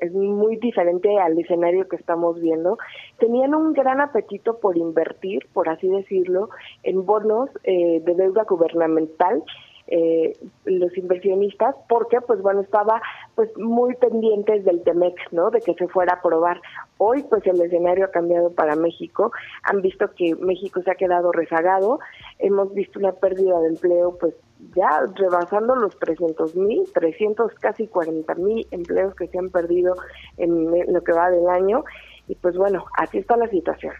es 0.00 0.12
muy 0.12 0.56
diferente 0.56 1.18
al 1.18 1.38
escenario 1.38 1.88
que 1.88 1.96
estamos 1.96 2.40
viendo. 2.40 2.78
Tenían 3.18 3.54
un 3.54 3.72
gran 3.72 4.00
apetito 4.00 4.58
por 4.58 4.76
invertir, 4.76 5.46
por 5.52 5.68
así 5.68 5.88
decirlo, 5.88 6.50
en 6.82 7.04
bonos 7.06 7.50
eh, 7.64 8.00
de 8.04 8.14
deuda 8.14 8.44
gubernamental 8.44 9.42
eh, 9.88 10.36
los 10.64 10.96
inversionistas 10.96 11.76
porque 11.88 12.20
pues 12.20 12.42
bueno 12.42 12.60
estaba 12.60 13.00
pues 13.36 13.48
muy 13.56 13.94
pendientes 13.94 14.64
del 14.64 14.82
Temex 14.82 15.14
no 15.32 15.50
de 15.50 15.60
que 15.60 15.74
se 15.74 15.86
fuera 15.88 16.14
a 16.14 16.16
aprobar. 16.16 16.60
Hoy 16.98 17.22
pues 17.24 17.46
el 17.46 17.60
escenario 17.60 18.06
ha 18.06 18.10
cambiado 18.10 18.50
para 18.50 18.74
México. 18.74 19.32
Han 19.62 19.82
visto 19.82 20.10
que 20.14 20.34
México 20.36 20.82
se 20.82 20.90
ha 20.90 20.96
quedado 20.96 21.30
rezagado. 21.32 22.00
Hemos 22.38 22.74
visto 22.74 22.98
una 22.98 23.12
pérdida 23.12 23.60
de 23.60 23.68
empleo 23.68 24.16
pues 24.18 24.34
ya 24.74 25.02
rebasando 25.14 25.76
los 25.76 25.96
300 25.98 26.56
mil 26.56 26.82
300 26.92 27.54
casi 27.54 27.86
40 27.86 28.34
mil 28.36 28.66
empleos 28.70 29.14
que 29.14 29.28
se 29.28 29.38
han 29.38 29.50
perdido 29.50 29.94
en 30.36 30.92
lo 30.92 31.02
que 31.02 31.12
va 31.12 31.30
del 31.30 31.48
año. 31.48 31.84
Y 32.28 32.34
pues 32.34 32.56
bueno 32.56 32.84
así 32.98 33.18
está 33.18 33.36
la 33.36 33.48
situación 33.48 33.92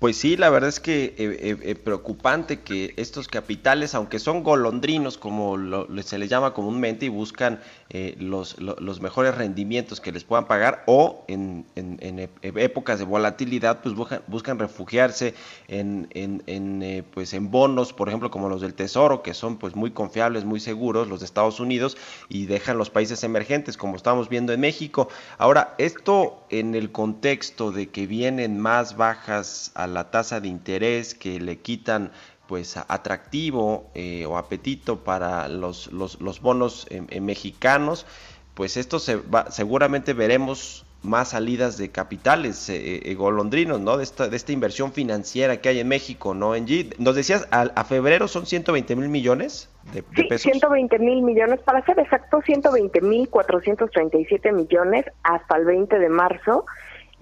pues 0.00 0.16
sí, 0.16 0.36
la 0.36 0.50
verdad 0.50 0.68
es 0.68 0.80
que 0.80 1.14
eh, 1.16 1.56
eh, 1.62 1.74
preocupante 1.76 2.60
que 2.60 2.94
estos 2.96 3.28
capitales, 3.28 3.94
aunque 3.94 4.18
son 4.18 4.42
golondrinos, 4.42 5.18
como 5.18 5.56
se 6.02 6.18
les 6.18 6.28
llama 6.28 6.52
comúnmente, 6.52 7.06
y 7.06 7.08
buscan 7.08 7.60
eh, 7.90 8.16
los, 8.18 8.58
los, 8.58 9.00
mejores 9.00 9.36
rendimientos 9.36 10.00
que 10.00 10.10
les 10.10 10.24
puedan 10.24 10.46
pagar, 10.46 10.82
o 10.86 11.24
en, 11.28 11.64
en, 11.76 12.30
épocas 12.42 12.98
de 12.98 13.04
volatilidad, 13.04 13.82
pues 13.82 13.94
buscan, 13.94 14.22
buscan 14.26 14.58
refugiarse 14.58 15.34
en, 15.68 16.08
en, 16.14 17.04
pues 17.12 17.32
en 17.32 17.50
bonos, 17.50 17.92
por 17.92 18.08
ejemplo, 18.08 18.30
como 18.30 18.48
los 18.48 18.60
del 18.60 18.74
Tesoro, 18.74 19.22
que 19.22 19.32
son 19.32 19.58
pues 19.58 19.76
muy 19.76 19.92
confiables, 19.92 20.44
muy 20.44 20.60
seguros, 20.60 21.08
los 21.08 21.20
de 21.20 21.26
Estados 21.26 21.60
Unidos, 21.60 21.96
y 22.28 22.46
dejan 22.46 22.78
los 22.78 22.90
países 22.90 23.22
emergentes, 23.22 23.76
como 23.76 23.96
estamos 23.96 24.28
viendo 24.28 24.52
en 24.52 24.60
México. 24.60 25.08
Ahora, 25.38 25.74
esto 25.78 26.44
en 26.50 26.74
el 26.74 26.90
contexto 26.90 27.70
de 27.70 27.88
que 27.88 28.06
vienen 28.06 28.58
más 28.58 28.96
bajas 28.96 29.70
la 29.86 30.10
tasa 30.10 30.40
de 30.40 30.48
interés 30.48 31.14
que 31.14 31.40
le 31.40 31.58
quitan 31.58 32.10
pues 32.46 32.76
atractivo 32.76 33.90
eh, 33.94 34.26
o 34.26 34.36
apetito 34.36 35.00
para 35.00 35.48
los, 35.48 35.92
los, 35.92 36.20
los 36.20 36.40
bonos 36.40 36.86
eh, 36.90 37.02
eh, 37.08 37.20
mexicanos, 37.20 38.06
pues 38.54 38.76
esto 38.76 38.98
se 38.98 39.16
va, 39.16 39.50
seguramente 39.50 40.12
veremos 40.12 40.84
más 41.02 41.30
salidas 41.30 41.76
de 41.76 41.90
capitales 41.90 42.72
golondrinos, 43.18 43.78
¿no? 43.78 43.98
De 43.98 44.04
esta, 44.04 44.26
de 44.28 44.36
esta 44.36 44.52
inversión 44.52 44.94
financiera 44.94 45.58
que 45.58 45.68
hay 45.68 45.80
en 45.80 45.88
México, 45.88 46.32
¿no? 46.32 46.54
En 46.54 46.66
G, 46.66 46.94
nos 46.96 47.14
decías, 47.14 47.46
a, 47.50 47.84
febrero 47.84 48.26
son 48.26 48.46
120 48.46 48.96
mil 48.96 49.10
millones 49.10 49.68
de, 49.92 50.02
sí, 50.16 50.24
pesos. 50.24 50.50
120 50.50 50.98
mil 51.00 51.20
millones, 51.20 51.60
para 51.60 51.84
ser 51.84 51.98
exacto, 51.98 52.40
120 52.40 53.02
mil 53.02 53.28
437 53.28 54.50
millones 54.52 55.04
hasta 55.24 55.58
el 55.58 55.66
20 55.66 55.98
de 55.98 56.08
marzo. 56.08 56.64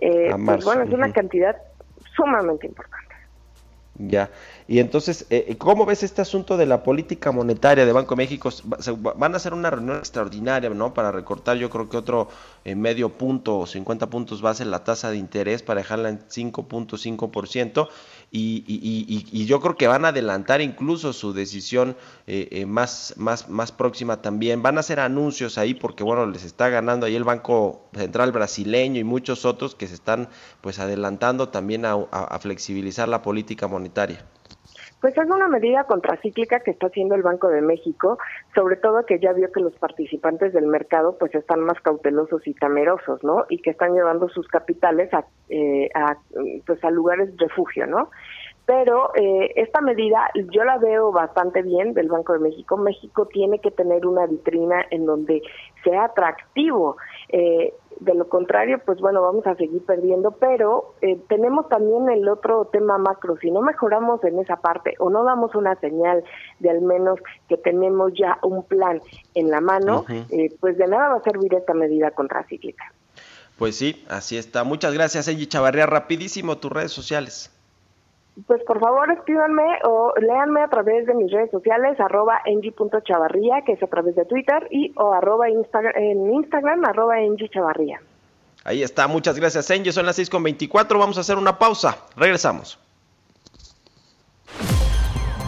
Marzo. 0.01 0.45
Pues 0.45 0.65
bueno, 0.65 0.83
es 0.83 0.91
una 0.91 1.13
cantidad 1.13 1.57
sumamente 2.15 2.67
importante. 2.67 3.15
Ya, 3.95 4.31
y 4.69 4.79
entonces, 4.79 5.27
eh, 5.31 5.57
¿cómo 5.59 5.87
ves 5.87 6.03
este 6.03 6.23
asunto 6.23 6.57
de 6.57 6.67
la 6.67 6.83
política 6.83 7.33
monetaria 7.33 7.85
de 7.85 7.93
Banco 7.93 8.15
de 8.15 8.23
México? 8.23 8.51
Van 9.17 9.35
a 9.35 9.37
hacer 9.37 9.55
una 9.55 9.71
reunión 9.71 9.97
extraordinaria, 9.97 10.71
¿no? 10.71 10.95
Para 10.95 11.11
recortar, 11.11 11.57
yo 11.57 11.69
creo 11.69 11.89
que 11.89 11.97
otro 11.97 12.29
eh, 12.65 12.75
medio 12.75 13.11
punto 13.11 13.59
o 13.59 13.67
50 13.67 14.09
puntos 14.09 14.41
base 14.41 14.65
la 14.65 14.85
tasa 14.85 15.11
de 15.11 15.17
interés 15.17 15.63
para 15.63 15.81
dejarla 15.81 16.11
en 16.11 16.21
5.5%. 16.21 17.89
Y, 18.35 18.65
y, 18.67 19.29
y, 19.31 19.45
yo 19.45 19.61
creo 19.61 19.77
que 19.77 19.87
van 19.89 20.07
a 20.07 20.09
adelantar 20.09 20.63
incluso 20.63 21.13
su 21.13 21.35
decisión 21.35 21.97
eh, 22.27 22.65
más, 22.67 23.13
más, 23.19 23.51
más 23.51 23.73
próxima 23.73 24.23
también. 24.23 24.63
Van 24.63 24.79
a 24.79 24.81
hacer 24.81 25.01
anuncios 25.01 25.59
ahí 25.59 25.75
porque, 25.75 26.03
bueno, 26.03 26.25
les 26.25 26.45
está 26.45 26.71
ganando 26.71 27.05
ahí 27.05 27.15
el 27.15 27.25
Banco 27.25 27.91
Central 27.93 28.33
brasileño 28.33 29.01
y 29.01 29.05
muchos 29.05 29.45
otros 29.45 29.75
que 29.75 29.87
se 29.87 29.95
están 29.95 30.31
pues 30.63 30.79
adelantando 30.79 31.51
también 31.51 31.85
a 31.85 32.39
flexibilizar 32.41 33.07
la 33.07 33.21
política 33.21 33.69
monetaria. 33.69 34.25
Pues 35.03 35.19
es 35.19 35.29
una 35.29 35.49
medida 35.49 35.85
contracíclica 35.85 36.61
que 36.61 36.71
está 36.71 36.87
haciendo 36.87 37.17
el 37.17 37.23
Banco 37.23 37.49
de 37.49 37.61
México, 37.61 38.19
sobre 38.55 38.77
todo 38.77 39.05
que 39.05 39.19
ya 39.19 39.33
vio 39.33 39.51
que 39.51 39.61
los 39.61 39.75
participantes 39.75 40.53
del 40.53 40.69
mercado 40.69 41.19
pues 41.19 41.35
están 41.35 41.61
más 41.61 41.79
cautelosos 41.81 42.47
y 42.47 42.55
temerosos, 42.55 43.23
¿no? 43.25 43.45
Y 43.51 43.59
que 43.59 43.71
están 43.71 43.95
llevando 43.95 44.29
sus 44.29 44.47
capitales 44.47 45.13
a, 45.13 45.27
eh, 45.49 45.91
a 45.95 46.17
pues 46.65 46.83
a 46.85 46.91
lugares 46.91 47.37
de 47.37 47.47
refugio, 47.47 47.87
¿no? 47.87 48.11
pero 48.65 49.11
eh, 49.17 49.53
esta 49.57 49.81
medida 49.81 50.31
yo 50.51 50.65
la 50.65 50.79
veo 50.79 51.11
bastante 51.11 51.63
bien 51.63 51.95
del 51.95 52.09
Banco 52.09 52.33
de 52.33 52.39
México. 52.39 52.77
México 52.77 53.27
tiene 53.27 53.59
que 53.59 53.71
tener 53.71 54.07
una 54.07 54.27
vitrina 54.27 54.85
en 54.91 55.05
donde 55.05 55.43
sea 55.83 56.05
atractivo. 56.05 56.97
Eh, 57.29 57.75
de 58.01 58.15
lo 58.15 58.29
contrario, 58.29 58.81
pues 58.85 58.99
bueno, 59.01 59.23
vamos 59.23 59.47
a 59.47 59.55
seguir 59.55 59.85
perdiendo, 59.85 60.33
pero 60.33 60.95
eh, 61.01 61.19
tenemos 61.29 61.69
también 61.69 62.09
el 62.09 62.29
otro 62.29 62.67
tema 62.67 62.99
macro. 62.99 63.37
Si 63.41 63.51
no 63.51 63.61
mejoramos 63.61 64.23
en 64.25 64.39
esa 64.39 64.57
parte 64.57 64.95
o 64.99 65.11
no 65.11 65.25
damos 65.25 65.55
una 65.55 65.75
señal 65.77 66.25
de 66.59 66.71
al 66.71 66.83
menos 66.83 67.19
que 67.49 67.57
tenemos 67.57 68.13
ya 68.15 68.39
un 68.43 68.65
plan 68.65 69.01
en 69.35 69.51
la 69.51 69.61
mano, 69.61 70.05
eh, 70.31 70.55
pues 70.61 70.77
de 70.79 70.87
nada 70.87 71.11
va 71.11 71.17
a 71.17 71.23
servir 71.23 71.55
esta 71.55 71.75
medida 71.75 72.11
contracíclica. 72.11 72.93
Pues 73.59 73.77
sí, 73.77 74.05
así 74.09 74.37
está. 74.37 74.65
Muchas 74.65 74.95
gracias, 74.95 75.29
Angie 75.29 75.47
Chavarría. 75.47 75.87
Rapidísimo, 75.87 76.59
tus 76.59 76.73
redes 76.73 76.93
sociales. 76.93 77.51
Pues 78.47 78.65
por 78.65 78.81
favor 78.81 79.11
escríbanme 79.13 79.63
o 79.85 80.15
léanme 80.19 80.63
a 80.63 80.69
través 80.69 81.07
de 81.07 81.15
mis 81.15 81.31
redes 81.31 81.51
sociales, 81.51 82.01
arroba 82.01 82.41
engie.chavarría, 82.47 83.63
que 83.67 83.73
es 83.73 83.83
a 83.83 83.87
través 83.87 84.17
de 84.17 84.25
Twitter, 84.25 84.67
y 84.71 84.93
o 84.97 85.13
arroba 85.13 85.49
en 85.49 86.33
Instagram, 86.33 86.85
arroba. 86.85 87.17
Ahí 88.65 88.83
está, 88.83 89.07
muchas 89.07 89.39
gracias 89.39 89.71
Engie, 89.71 89.93
son 89.93 90.07
las 90.07 90.19
6.24, 90.19 90.99
vamos 90.99 91.19
a 91.19 91.21
hacer 91.21 91.37
una 91.37 91.59
pausa, 91.59 91.99
regresamos. 92.17 92.79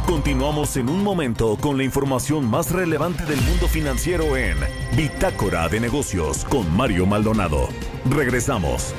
Continuamos 0.06 0.76
en 0.76 0.90
un 0.90 1.02
momento 1.02 1.56
con 1.60 1.78
la 1.78 1.84
información 1.84 2.48
más 2.48 2.70
relevante 2.70 3.24
del 3.24 3.40
mundo 3.40 3.66
financiero 3.66 4.36
en 4.36 4.56
Bitácora 4.96 5.68
de 5.68 5.80
Negocios 5.80 6.44
con 6.44 6.70
Mario 6.76 7.06
Maldonado. 7.06 7.68
Regresamos. 8.10 8.94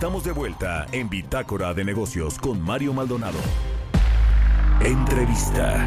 Estamos 0.00 0.24
de 0.24 0.32
vuelta 0.32 0.86
en 0.92 1.10
Bitácora 1.10 1.74
de 1.74 1.84
Negocios 1.84 2.38
con 2.38 2.58
Mario 2.58 2.94
Maldonado. 2.94 3.36
Entrevista. 4.82 5.86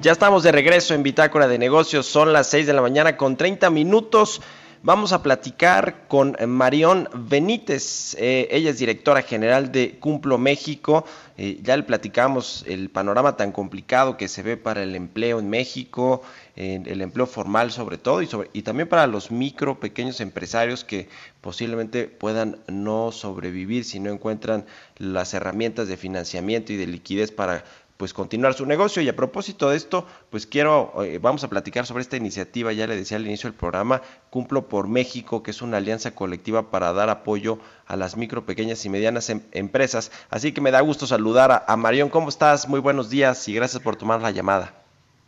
Ya 0.00 0.10
estamos 0.10 0.42
de 0.42 0.50
regreso 0.50 0.94
en 0.94 1.04
Bitácora 1.04 1.46
de 1.46 1.58
Negocios, 1.58 2.06
son 2.06 2.32
las 2.32 2.48
6 2.48 2.66
de 2.66 2.72
la 2.72 2.82
mañana 2.82 3.16
con 3.16 3.36
30 3.36 3.70
minutos. 3.70 4.42
Vamos 4.84 5.12
a 5.12 5.22
platicar 5.22 6.08
con 6.08 6.36
Marión 6.48 7.08
Benítez, 7.14 8.16
eh, 8.18 8.48
ella 8.50 8.70
es 8.70 8.80
directora 8.80 9.22
general 9.22 9.70
de 9.70 9.96
Cumplo 10.00 10.38
México. 10.38 11.04
Eh, 11.38 11.60
ya 11.62 11.76
le 11.76 11.84
platicamos 11.84 12.64
el 12.66 12.90
panorama 12.90 13.36
tan 13.36 13.52
complicado 13.52 14.16
que 14.16 14.26
se 14.26 14.42
ve 14.42 14.56
para 14.56 14.82
el 14.82 14.96
empleo 14.96 15.38
en 15.38 15.48
México, 15.48 16.22
el 16.56 17.00
empleo 17.00 17.26
formal 17.26 17.70
sobre 17.70 17.96
todo 17.96 18.22
y, 18.22 18.26
sobre, 18.26 18.50
y 18.52 18.62
también 18.62 18.88
para 18.88 19.06
los 19.06 19.30
micro, 19.30 19.78
pequeños 19.78 20.20
empresarios 20.20 20.84
que 20.84 21.08
posiblemente 21.40 22.08
puedan 22.08 22.58
no 22.66 23.12
sobrevivir 23.12 23.84
si 23.84 24.00
no 24.00 24.10
encuentran 24.10 24.66
las 24.98 25.32
herramientas 25.32 25.86
de 25.86 25.96
financiamiento 25.96 26.72
y 26.72 26.76
de 26.76 26.88
liquidez 26.88 27.30
para 27.30 27.64
pues 27.96 28.14
continuar 28.14 28.54
su 28.54 28.66
negocio. 28.66 29.02
Y 29.02 29.08
a 29.08 29.16
propósito 29.16 29.70
de 29.70 29.76
esto, 29.76 30.06
pues 30.30 30.46
quiero, 30.46 30.92
eh, 31.04 31.18
vamos 31.20 31.44
a 31.44 31.48
platicar 31.48 31.86
sobre 31.86 32.02
esta 32.02 32.16
iniciativa, 32.16 32.72
ya 32.72 32.86
le 32.86 32.96
decía 32.96 33.16
al 33.16 33.26
inicio 33.26 33.50
del 33.50 33.58
programa, 33.58 34.02
Cumplo 34.30 34.68
por 34.68 34.88
México, 34.88 35.42
que 35.42 35.50
es 35.50 35.62
una 35.62 35.76
alianza 35.76 36.14
colectiva 36.14 36.70
para 36.70 36.92
dar 36.92 37.10
apoyo 37.10 37.58
a 37.86 37.96
las 37.96 38.16
micro, 38.16 38.44
pequeñas 38.44 38.84
y 38.84 38.88
medianas 38.88 39.28
em, 39.30 39.42
empresas. 39.52 40.10
Así 40.30 40.52
que 40.52 40.60
me 40.60 40.70
da 40.70 40.80
gusto 40.80 41.06
saludar 41.06 41.64
a, 41.66 41.76
Marión. 41.76 42.08
¿Cómo 42.08 42.28
estás? 42.28 42.68
Muy 42.68 42.80
buenos 42.80 43.10
días 43.10 43.46
y 43.48 43.54
gracias 43.54 43.82
por 43.82 43.96
tomar 43.96 44.20
la 44.20 44.30
llamada. 44.30 44.74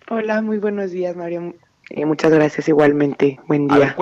Hola, 0.09 0.43
muy 0.43 0.59
buenos 0.59 0.91
días, 0.91 1.17
Marión. 1.17 1.57
Eh, 1.91 2.07
muchas 2.07 2.33
gracias 2.33 2.69
igualmente. 2.69 3.39
Buen 3.47 3.69
día. 3.69 3.95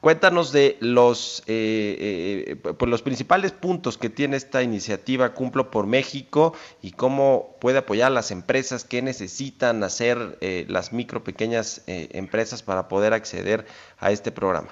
Cuéntanos 0.00 0.50
de 0.50 0.78
los, 0.80 1.42
eh, 1.46 2.46
eh, 2.48 2.56
pues 2.56 2.90
los 2.90 3.02
principales 3.02 3.52
puntos 3.52 3.98
que 3.98 4.08
tiene 4.08 4.38
esta 4.38 4.62
iniciativa 4.62 5.34
Cumplo 5.34 5.70
por 5.70 5.86
México 5.86 6.54
y 6.80 6.92
cómo 6.92 7.56
puede 7.60 7.78
apoyar 7.78 8.06
a 8.06 8.14
las 8.14 8.30
empresas, 8.30 8.84
qué 8.84 9.02
necesitan 9.02 9.82
hacer 9.84 10.38
eh, 10.40 10.64
las 10.68 10.94
micro, 10.94 11.22
pequeñas 11.22 11.82
empresas 11.86 12.62
para 12.62 12.88
poder 12.88 13.12
acceder 13.12 13.66
a 13.98 14.10
este 14.10 14.32
programa. 14.32 14.68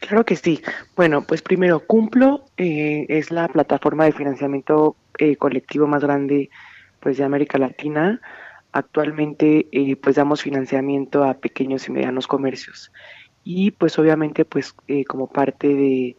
Claro 0.00 0.26
que 0.26 0.36
sí. 0.36 0.60
Bueno, 0.94 1.22
pues 1.26 1.40
primero, 1.40 1.80
Cumplo 1.80 2.44
es 2.58 3.30
la 3.30 3.48
plataforma 3.48 4.04
de 4.04 4.12
financiamiento 4.12 4.94
colectivo 5.38 5.86
más 5.86 6.02
grande 6.02 6.50
pues 7.00 7.16
de 7.16 7.24
América 7.24 7.56
Latina. 7.56 8.20
Actualmente 8.72 9.66
pues 10.02 10.16
damos 10.16 10.42
financiamiento 10.42 11.24
a 11.24 11.32
pequeños 11.32 11.88
y 11.88 11.92
medianos 11.92 12.26
comercios 12.26 12.92
y 13.44 13.70
pues 13.70 13.98
obviamente 13.98 14.44
pues 14.44 14.74
eh, 14.88 15.04
como 15.04 15.28
parte 15.28 15.68
de, 15.68 16.16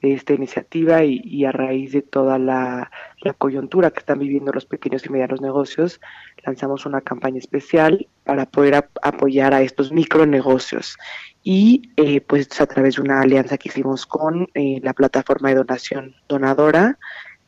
esta 0.00 0.32
iniciativa 0.32 1.02
y, 1.02 1.20
y 1.24 1.44
a 1.44 1.50
raíz 1.50 1.90
de 1.90 2.02
toda 2.02 2.38
la, 2.38 2.88
coyuntura 3.36 3.90
que 3.90 3.98
están 3.98 4.20
viviendo 4.20 4.52
los 4.52 4.64
pequeños 4.64 5.04
y 5.04 5.08
medianos 5.10 5.40
negocios, 5.40 6.00
lanzamos 6.46 6.86
una 6.86 7.00
campaña 7.00 7.38
especial 7.38 8.06
para 8.22 8.46
poder 8.46 8.76
ap 8.76 8.86
apoyar 9.02 9.54
a 9.54 9.62
estos 9.62 9.90
micronegocios. 9.90 10.96
Y 11.42 11.90
eh, 11.96 12.20
pues 12.20 12.60
a 12.60 12.66
través 12.66 12.94
de 12.94 13.02
una 13.02 13.20
alianza 13.20 13.58
que 13.58 13.70
hicimos 13.70 14.06
con 14.06 14.48
eh, 14.54 14.80
la 14.84 14.92
plataforma 14.92 15.48
de 15.48 15.56
donación 15.56 16.14
donadora, 16.28 16.96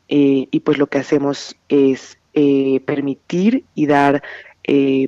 eh, 0.09 0.47
y 0.51 0.59
pues 0.59 0.77
lo 0.77 0.87
que 0.87 0.99
hacemos 0.99 1.55
es 1.69 2.17
eh, 2.33 2.81
permitir 2.85 3.63
y 3.75 3.85
dar 3.85 4.21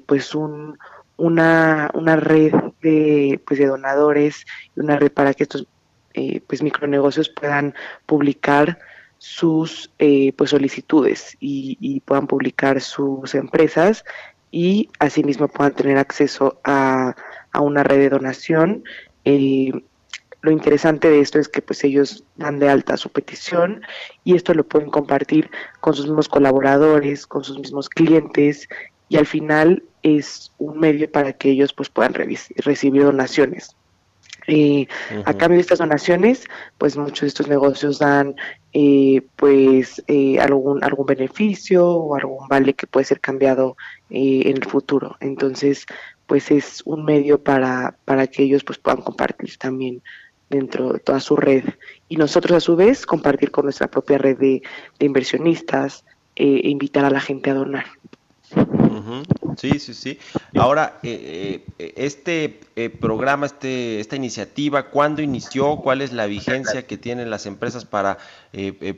pues 0.07 0.33
un, 0.35 0.77
una, 1.17 1.89
una 1.93 2.15
red 2.15 2.53
de, 2.81 3.39
pues 3.45 3.59
de 3.59 3.67
donadores 3.67 4.45
y 4.75 4.79
una 4.79 4.97
red 4.97 5.11
para 5.11 5.33
que 5.33 5.43
estos 5.43 5.67
eh, 6.13 6.41
pues 6.47 6.61
micronegocios 6.61 7.29
puedan 7.29 7.73
publicar 8.05 8.79
sus 9.17 9.89
eh, 9.99 10.33
pues 10.33 10.49
solicitudes 10.49 11.37
y, 11.39 12.01
puedan 12.01 12.27
publicar 12.27 12.81
sus 12.81 13.35
empresas 13.35 14.03
y 14.51 14.89
asimismo 14.99 15.47
puedan 15.47 15.73
tener 15.73 15.97
acceso 15.97 16.59
a, 16.63 17.15
a 17.51 17.61
una 17.61 17.83
red 17.83 17.99
de 17.99 18.09
donación. 18.09 18.83
Eh, 19.23 19.71
lo 20.41 20.51
interesante 20.51 21.09
de 21.09 21.21
esto 21.21 21.39
es 21.39 21.47
que 21.47 21.61
pues 21.61 21.83
ellos 21.85 22.25
dan 22.35 22.59
de 22.59 22.69
alta 22.69 22.97
su 22.97 23.09
petición 23.09 23.81
y 24.25 24.35
esto 24.35 24.53
lo 24.53 24.65
pueden 24.65 24.89
compartir 24.91 25.49
con 25.79 25.93
sus 25.93 26.05
mismos 26.05 26.27
colaboradores, 26.27 27.25
con 27.25 27.45
sus 27.45 27.57
mismos 27.57 27.87
clientes 27.87 28.67
y 29.07 29.15
al 29.15 29.25
final 29.25 29.83
es 30.03 30.51
un 30.57 30.79
medio 30.79 31.11
para 31.11 31.33
que 31.33 31.51
ellos 31.51 31.73
pues 31.73 31.89
puedan 31.89 32.13
recibir 32.13 33.03
donaciones. 33.03 33.75
Eh, 34.47 34.87
uh 35.11 35.15
-huh. 35.15 35.23
A 35.25 35.33
cambio 35.33 35.55
de 35.55 35.61
estas 35.61 35.79
donaciones, 35.79 36.43
pues 36.77 36.97
muchos 36.97 37.21
de 37.21 37.27
estos 37.27 37.47
negocios 37.47 37.99
dan 37.99 38.35
eh, 38.73 39.21
pues 39.37 40.03
eh, 40.07 40.39
algún 40.39 40.83
algún 40.83 41.05
beneficio 41.05 41.87
o 41.87 42.15
algún 42.15 42.47
vale 42.49 42.73
que 42.73 42.87
puede 42.87 43.05
ser 43.05 43.19
cambiado 43.21 43.77
eh, 44.09 44.41
en 44.45 44.57
el 44.57 44.65
futuro. 44.65 45.15
Entonces, 45.21 45.85
pues 46.27 46.51
es 46.51 46.81
un 46.85 47.05
medio 47.05 47.41
para, 47.41 47.95
para 48.05 48.27
que 48.27 48.43
ellos 48.43 48.63
pues 48.63 48.79
puedan 48.79 49.01
compartir 49.01 49.57
también 49.57 50.01
dentro 50.49 50.93
de 50.93 50.99
toda 50.99 51.19
su 51.19 51.35
red 51.35 51.63
y 52.09 52.17
nosotros 52.17 52.57
a 52.57 52.59
su 52.59 52.75
vez 52.75 53.05
compartir 53.05 53.49
con 53.51 53.65
nuestra 53.65 53.87
propia 53.87 54.17
red 54.17 54.37
de, 54.37 54.61
de 54.99 55.05
inversionistas 55.05 56.05
e 56.35 56.67
invitar 56.69 57.05
a 57.05 57.09
la 57.09 57.19
gente 57.19 57.49
a 57.49 57.53
donar. 57.53 57.85
Sí, 59.57 59.79
sí, 59.79 59.93
sí. 59.93 60.19
Ahora, 60.55 60.99
eh, 61.03 61.63
eh, 61.77 61.93
este 61.97 62.59
eh, 62.75 62.89
programa, 62.89 63.45
este, 63.45 63.99
esta 63.99 64.15
iniciativa, 64.15 64.89
¿cuándo 64.89 65.21
inició? 65.21 65.77
¿Cuál 65.77 66.01
es 66.01 66.11
la 66.11 66.25
vigencia 66.25 66.87
que 66.87 66.97
tienen 66.97 67.29
las 67.29 67.45
empresas 67.45 67.85
para 67.85 68.17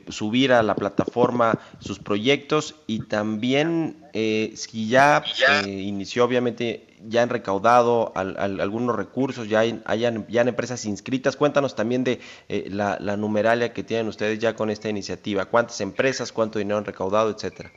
subir 0.08 0.52
a 0.52 0.62
la 0.62 0.74
plataforma 0.74 1.58
sus 1.78 1.98
proyectos? 1.98 2.76
Y 2.86 3.00
también, 3.00 4.04
si 4.12 4.88
ya 4.88 5.22
inició, 5.66 6.24
obviamente, 6.24 6.86
ya 7.06 7.22
han 7.22 7.28
recaudado 7.28 8.12
al, 8.16 8.36
al, 8.38 8.60
algunos 8.60 8.96
recursos, 8.96 9.48
ya 9.48 9.60
hay, 9.60 9.82
hayan, 9.84 10.26
ya 10.28 10.42
empresas 10.42 10.84
inscritas. 10.86 11.36
Cuéntanos 11.36 11.76
también 11.76 12.04
de 12.04 12.20
la, 12.48 12.96
la 13.00 13.16
numeralia 13.16 13.72
que 13.72 13.82
tienen 13.82 14.08
ustedes 14.08 14.38
ya 14.38 14.56
con 14.56 14.70
esta 14.70 14.88
iniciativa. 14.88 15.44
¿Cuántas 15.46 15.80
empresas, 15.80 16.32
cuánto 16.32 16.58
dinero 16.58 16.78
han 16.78 16.84
recaudado, 16.84 17.30
etcétera? 17.30 17.70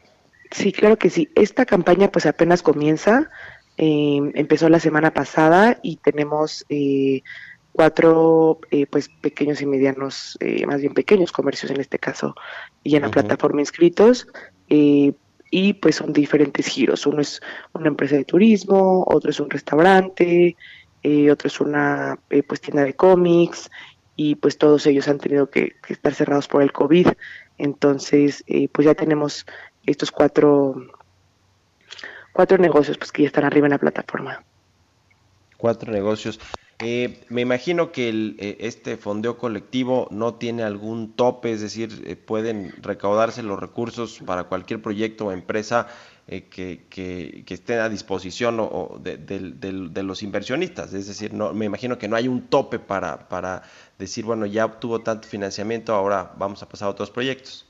Sí, 0.51 0.71
claro 0.71 0.97
que 0.97 1.09
sí. 1.09 1.29
Esta 1.35 1.65
campaña 1.65 2.11
pues 2.11 2.25
apenas 2.25 2.61
comienza, 2.61 3.29
eh, 3.77 4.19
empezó 4.35 4.67
la 4.69 4.79
semana 4.79 5.13
pasada 5.13 5.79
y 5.83 5.97
tenemos 5.97 6.65
eh, 6.69 7.21
cuatro 7.71 8.59
eh, 8.71 8.85
pues 8.87 9.09
pequeños 9.21 9.61
y 9.61 9.65
medianos, 9.65 10.37
eh, 10.41 10.65
más 10.65 10.81
bien 10.81 10.93
pequeños 10.93 11.31
comercios 11.31 11.71
en 11.71 11.79
este 11.79 11.99
caso, 11.99 12.35
y 12.83 12.95
en 12.95 13.03
la 13.03 13.07
uh 13.07 13.11
-huh. 13.11 13.13
plataforma 13.13 13.61
inscritos. 13.61 14.27
Eh, 14.69 15.13
y 15.51 15.73
pues 15.73 15.95
son 15.95 16.13
diferentes 16.13 16.67
giros. 16.67 17.07
Uno 17.07 17.21
es 17.21 17.41
una 17.73 17.87
empresa 17.87 18.15
de 18.15 18.23
turismo, 18.25 19.03
otro 19.07 19.31
es 19.31 19.39
un 19.39 19.49
restaurante, 19.49 20.55
otro 21.31 21.47
es 21.47 21.59
una 21.59 22.19
eh, 22.29 22.43
pues 22.43 22.61
tienda 22.61 22.83
de 22.83 22.93
cómics 22.93 23.69
y 24.15 24.35
pues 24.35 24.57
todos 24.57 24.85
ellos 24.85 25.07
han 25.07 25.17
tenido 25.17 25.49
que, 25.49 25.73
que 25.81 25.93
estar 25.93 26.13
cerrados 26.13 26.47
por 26.47 26.61
el 26.61 26.71
COVID. 26.71 27.07
Entonces, 27.57 28.43
eh, 28.47 28.67
pues 28.71 28.85
ya 28.85 28.93
tenemos 28.93 29.45
estos 29.85 30.11
cuatro, 30.11 30.75
cuatro 32.33 32.57
negocios 32.57 32.97
pues 32.97 33.11
que 33.11 33.23
ya 33.23 33.27
están 33.27 33.45
arriba 33.45 33.67
en 33.67 33.71
la 33.71 33.77
plataforma. 33.77 34.43
Cuatro 35.57 35.91
negocios. 35.91 36.39
Eh, 36.81 37.25
me 37.27 37.41
imagino 37.41 37.91
que 37.91 38.07
el, 38.07 38.37
eh, 38.39 38.55
este 38.61 38.95
fondeo 38.95 39.37
colectivo 39.37 40.07
no 40.11 40.35
tiene 40.35 40.63
algún 40.63 41.11
tope, 41.13 41.51
es 41.51 41.59
decir, 41.59 42.03
eh, 42.05 42.15
pueden 42.15 42.73
recaudarse 42.81 43.43
los 43.43 43.59
recursos 43.59 44.19
para 44.25 44.45
cualquier 44.45 44.81
proyecto 44.81 45.25
o 45.25 45.31
empresa 45.33 45.87
eh, 46.31 46.43
que, 46.47 46.85
que, 46.89 47.43
esté 47.53 47.79
a 47.79 47.89
disposición 47.89 48.59
o, 48.59 48.99
de, 49.01 49.17
de, 49.17 50.03
los 50.03 50.21
inversionistas. 50.21 50.93
Es 50.93 51.07
decir, 51.07 51.33
no, 51.33 51.53
me 51.53 51.65
imagino 51.65 51.97
que 51.97 52.07
no 52.07 52.15
hay 52.15 52.27
un 52.27 52.47
tope 52.47 52.77
para, 52.77 53.27
para 53.27 53.63
decir, 53.97 54.25
bueno, 54.25 54.45
ya 54.45 54.65
obtuvo 54.65 55.01
tanto 55.01 55.27
financiamiento, 55.27 55.95
ahora 55.95 56.33
vamos 56.37 56.61
a 56.61 56.69
pasar 56.69 56.87
a 56.87 56.91
otros 56.91 57.09
proyectos. 57.09 57.68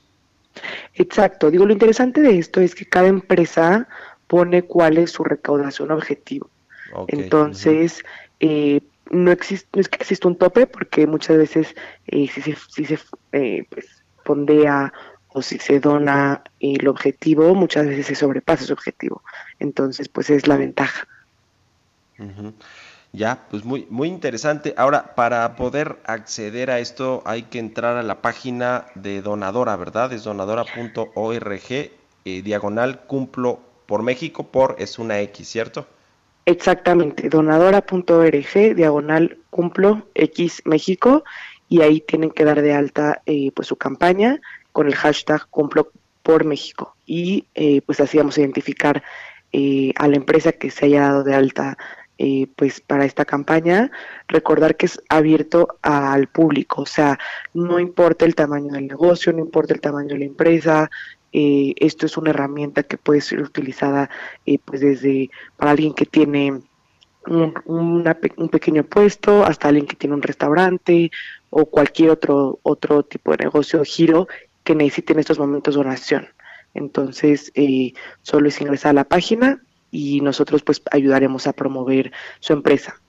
Exacto. 0.94 1.50
Digo, 1.50 1.66
lo 1.66 1.72
interesante 1.72 2.20
de 2.20 2.38
esto 2.38 2.60
es 2.60 2.74
que 2.74 2.86
cada 2.86 3.08
empresa 3.08 3.88
pone 4.26 4.62
cuál 4.62 4.98
es 4.98 5.10
su 5.10 5.24
recaudación 5.24 5.90
objetivo. 5.90 6.48
Okay. 6.92 7.20
Entonces, 7.20 8.02
uh 8.02 8.06
-huh. 8.06 8.76
eh, 8.76 8.82
no, 9.10 9.30
existe, 9.32 9.68
no 9.74 9.80
es 9.80 9.88
que 9.88 9.96
exista 9.96 10.28
un 10.28 10.36
tope, 10.36 10.66
porque 10.66 11.06
muchas 11.06 11.36
veces 11.36 11.74
eh, 12.06 12.28
si 12.28 12.40
se, 12.42 12.56
si 12.68 12.84
se 12.84 12.98
eh, 13.32 13.64
pues, 13.68 13.86
fondea 14.24 14.92
o 15.28 15.42
si 15.42 15.58
se 15.58 15.78
dona 15.78 16.42
el 16.58 16.88
objetivo, 16.88 17.54
muchas 17.54 17.86
veces 17.86 18.06
se 18.06 18.14
sobrepasa 18.14 18.64
ese 18.64 18.72
objetivo. 18.72 19.22
Entonces, 19.58 20.08
pues 20.08 20.30
es 20.30 20.46
la 20.46 20.56
ventaja. 20.56 21.06
Uh 22.18 22.24
-huh. 22.24 22.52
Ya, 23.12 23.46
pues 23.50 23.64
muy, 23.64 23.86
muy 23.90 24.08
interesante. 24.08 24.72
Ahora, 24.76 25.14
para 25.14 25.56
poder 25.56 25.98
acceder 26.04 26.70
a 26.70 26.78
esto 26.78 27.22
hay 27.24 27.42
que 27.44 27.58
entrar 27.58 27.96
a 27.96 28.02
la 28.02 28.22
página 28.22 28.86
de 28.94 29.20
Donadora, 29.20 29.74
¿verdad? 29.76 30.12
Es 30.12 30.24
donadora.org, 30.24 31.70
eh, 31.70 31.90
diagonal 32.24 33.00
cumplo 33.06 33.60
por 33.86 34.02
México, 34.02 34.44
por 34.44 34.76
es 34.78 34.98
una 34.98 35.20
X, 35.20 35.48
¿cierto? 35.48 35.86
Exactamente, 36.46 37.28
donadora.org, 37.28 38.74
diagonal 38.76 39.38
cumplo 39.50 40.06
X 40.14 40.62
México, 40.64 41.24
y 41.68 41.82
ahí 41.82 42.00
tienen 42.00 42.30
que 42.30 42.44
dar 42.44 42.62
de 42.62 42.74
alta 42.74 43.22
eh, 43.26 43.52
pues 43.54 43.68
su 43.68 43.76
campaña 43.76 44.40
con 44.72 44.86
el 44.88 44.94
hashtag 44.94 45.46
cumplo 45.50 45.92
por 46.22 46.44
México. 46.44 46.96
Y 47.06 47.46
eh, 47.54 47.80
pues 47.82 48.00
así 48.00 48.18
vamos 48.18 48.36
a 48.36 48.40
identificar 48.40 49.02
eh, 49.52 49.92
a 49.96 50.08
la 50.08 50.16
empresa 50.16 50.52
que 50.52 50.70
se 50.70 50.86
haya 50.86 51.02
dado 51.02 51.24
de 51.24 51.34
alta 51.34 51.78
eh, 52.22 52.48
pues 52.54 52.82
para 52.82 53.06
esta 53.06 53.24
campaña, 53.24 53.90
recordar 54.28 54.76
que 54.76 54.84
es 54.84 55.00
abierto 55.08 55.78
al 55.80 56.26
público, 56.26 56.82
o 56.82 56.86
sea, 56.86 57.18
no 57.54 57.80
importa 57.80 58.26
el 58.26 58.34
tamaño 58.34 58.74
del 58.74 58.88
negocio, 58.88 59.32
no 59.32 59.38
importa 59.38 59.72
el 59.72 59.80
tamaño 59.80 60.10
de 60.10 60.18
la 60.18 60.24
empresa, 60.26 60.90
eh, 61.32 61.72
esto 61.78 62.04
es 62.04 62.18
una 62.18 62.28
herramienta 62.28 62.82
que 62.82 62.98
puede 62.98 63.22
ser 63.22 63.40
utilizada 63.40 64.10
eh, 64.44 64.58
pues 64.62 64.82
desde 64.82 65.30
para 65.56 65.70
alguien 65.70 65.94
que 65.94 66.04
tiene 66.04 66.60
un, 67.26 67.54
un, 67.64 68.48
pequeño 68.50 68.84
puesto 68.84 69.42
hasta 69.46 69.68
alguien 69.68 69.86
que 69.86 69.96
tiene 69.96 70.14
un 70.14 70.22
restaurante 70.22 71.10
o 71.48 71.64
cualquier 71.66 72.10
otro 72.10 72.58
otro 72.62 73.02
tipo 73.02 73.30
de 73.30 73.44
negocio 73.44 73.80
o 73.80 73.84
giro 73.84 74.28
que 74.62 74.74
necesite 74.74 75.14
en 75.14 75.20
estos 75.20 75.38
momentos 75.38 75.74
donación. 75.74 76.28
Entonces, 76.74 77.50
eh, 77.54 77.94
solo 78.20 78.48
es 78.48 78.60
ingresar 78.60 78.90
a 78.90 79.00
la 79.00 79.04
página 79.04 79.62
y 79.90 80.20
nosotros 80.20 80.62
pues 80.62 80.82
ayudaremos 80.90 81.46
a 81.46 81.52
promover 81.52 82.12
su 82.40 82.52
empresa. 82.52 83.00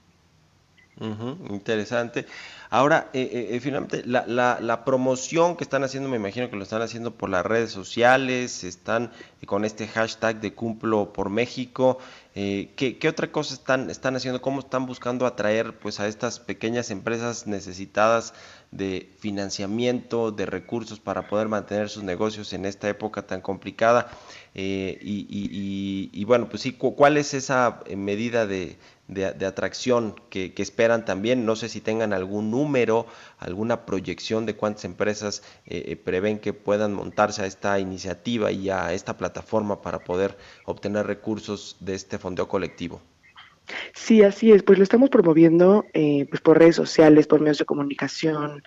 Interesante. 1.50 2.28
Ahora, 2.70 3.10
eh, 3.12 3.50
eh, 3.52 3.60
finalmente, 3.60 4.04
la, 4.06 4.24
la, 4.28 4.60
la, 4.62 4.86
promoción 4.86 5.58
que 5.58 5.64
están 5.64 5.84
haciendo, 5.84 6.08
me 6.08 6.18
imagino 6.18 6.50
que 6.50 6.56
lo 6.56 6.64
están 6.64 6.84
haciendo 6.84 7.12
por 7.12 7.30
las 7.30 7.44
redes 7.46 7.72
sociales, 7.72 8.64
están 8.64 9.12
con 9.48 9.66
este 9.66 9.88
hashtag 9.88 10.40
de 10.40 10.54
Cumplo 10.54 11.12
por 11.12 11.30
México. 11.30 11.98
Eh, 12.36 12.72
¿qué, 12.76 12.98
¿qué, 13.00 13.10
otra 13.10 13.32
cosa 13.32 13.56
están, 13.56 13.90
están 13.90 14.16
haciendo? 14.16 14.42
¿Cómo 14.42 14.60
están 14.60 14.86
buscando 14.86 15.26
atraer 15.26 15.78
pues, 15.80 16.00
a 16.00 16.08
estas 16.08 16.40
pequeñas 16.40 16.92
empresas 16.92 17.48
necesitadas 17.48 18.34
de 18.72 19.14
financiamiento, 19.20 20.32
de 20.32 20.46
recursos 20.46 21.00
para 21.00 21.28
poder 21.28 21.50
mantener 21.50 21.90
sus 21.90 22.04
negocios 22.04 22.54
en 22.54 22.66
esta 22.66 22.90
época 22.90 23.22
tan 23.24 23.42
complicada? 23.42 24.10
Eh, 24.56 24.98
y, 25.02 26.24
bueno, 26.26 26.50
pues 26.50 26.62
sí, 26.62 26.74
¿cuál 26.74 27.18
es 27.18 27.34
esa 27.34 27.82
medida 27.96 28.46
de, 28.46 28.78
de, 29.08 29.46
atracción 29.46 30.16
que, 30.30 30.54
que, 30.54 30.62
esperan 30.62 31.06
también? 31.06 31.46
No 31.46 31.56
sé 31.56 31.70
si 31.70 31.82
tengan 31.82 32.14
algún 32.14 32.50
número, 32.52 33.06
alguna 33.40 33.86
proyección 33.86 34.46
de 34.46 34.56
cuántas 34.56 34.86
empresas 34.86 35.44
eh, 35.66 35.84
eh, 35.88 35.96
prevén 35.98 36.40
que 36.40 36.54
puedan 36.54 36.94
montarse 36.94 37.44
a 37.44 37.46
esta 37.46 37.80
iniciativa 37.80 38.52
y 38.52 38.70
a 38.70 38.94
esta 38.94 39.18
plataforma 39.18 39.82
para 39.82 40.04
poder 40.04 40.38
obtener 40.66 41.08
recursos 41.08 41.78
de 41.80 41.96
este 41.96 42.18
fondeo 42.18 42.48
colectivo. 42.48 43.02
Sí, 43.94 44.24
así 44.24 44.52
es. 44.52 44.64
Pues 44.64 44.78
lo 44.78 44.84
estamos 44.84 45.10
promoviendo 45.10 45.86
eh, 45.94 46.26
pues 46.30 46.42
por 46.42 46.60
redes 46.60 46.76
sociales, 46.76 47.28
por 47.28 47.40
medios 47.40 47.60
de 47.60 47.66
comunicación, 47.66 48.64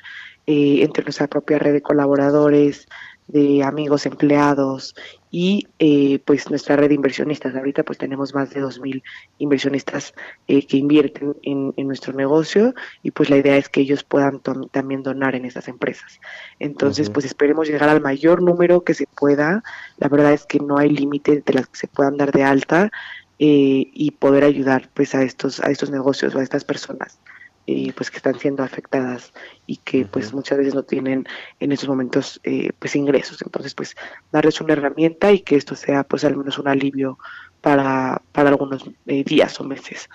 eh, 0.46 0.82
entre 0.82 1.04
nuestra 1.04 1.26
propia 1.26 1.58
red 1.58 1.72
de 1.72 1.82
colaboradores, 1.82 2.86
de 3.26 3.62
amigos 3.62 4.04
empleados 4.04 4.94
y 5.30 5.66
eh, 5.78 6.20
pues 6.24 6.50
nuestra 6.50 6.76
red 6.76 6.88
de 6.88 6.94
inversionistas. 6.94 7.54
Ahorita 7.54 7.82
pues 7.82 7.98
tenemos 7.98 8.34
más 8.34 8.50
de 8.50 8.62
2.000 8.62 9.02
inversionistas 9.38 10.14
eh, 10.46 10.66
que 10.66 10.76
invierten 10.76 11.34
en, 11.42 11.72
en, 11.76 11.86
nuestro 11.86 12.12
negocio 12.12 12.74
y 13.02 13.10
pues 13.10 13.30
la 13.30 13.38
idea 13.38 13.56
es 13.56 13.68
que 13.68 13.80
ellos 13.80 14.04
puedan 14.04 14.40
también 14.70 15.02
donar 15.02 15.34
en 15.34 15.44
esas 15.44 15.68
empresas. 15.68 16.20
Entonces 16.58 17.08
uh 17.08 17.10
-huh. 17.10 17.14
pues 17.14 17.26
esperemos 17.26 17.66
llegar 17.66 17.88
al 17.88 18.00
mayor 18.00 18.42
número 18.42 18.84
que 18.84 18.94
se 18.94 19.06
pueda. 19.06 19.62
La 19.96 20.08
verdad 20.08 20.32
es 20.32 20.44
que 20.44 20.60
no 20.60 20.76
hay 20.76 20.90
límite 20.90 21.42
de 21.44 21.52
las 21.52 21.66
que 21.68 21.78
se 21.78 21.88
puedan 21.88 22.16
dar 22.16 22.30
de 22.30 22.44
alta 22.44 22.90
eh, 23.38 23.90
y 23.92 24.10
poder 24.12 24.44
ayudar 24.44 24.90
pues 24.94 25.14
a 25.14 25.22
estos, 25.22 25.60
a 25.60 25.70
estos 25.70 25.90
negocios 25.90 26.34
o 26.34 26.38
a 26.38 26.42
estas 26.42 26.64
personas 26.64 27.18
eh, 27.66 27.92
pues 27.96 28.10
que 28.10 28.18
están 28.18 28.38
siendo 28.38 28.62
afectadas 28.62 29.32
y 29.66 29.78
que 29.78 30.00
uh 30.00 30.04
-huh. 30.04 30.10
pues 30.10 30.34
muchas 30.34 30.58
veces 30.58 30.74
no 30.74 30.82
tienen 30.82 31.26
en 31.60 31.72
estos 31.72 31.88
momentos 31.88 32.38
eh, 32.44 32.72
pues 32.78 32.94
ingresos 32.94 33.40
entonces 33.40 33.74
pues 33.74 33.96
darles 34.32 34.60
una 34.60 34.74
herramienta 34.74 35.32
y 35.32 35.40
que 35.40 35.56
esto 35.56 35.74
sea 35.74 36.04
pues 36.04 36.24
al 36.24 36.36
menos 36.36 36.58
un 36.58 36.68
alivio 36.68 37.18
para, 37.62 38.20
para 38.32 38.50
algunos 38.50 38.84
eh, 39.06 39.24
días 39.24 39.58
o 39.60 39.64
meses 39.64 40.10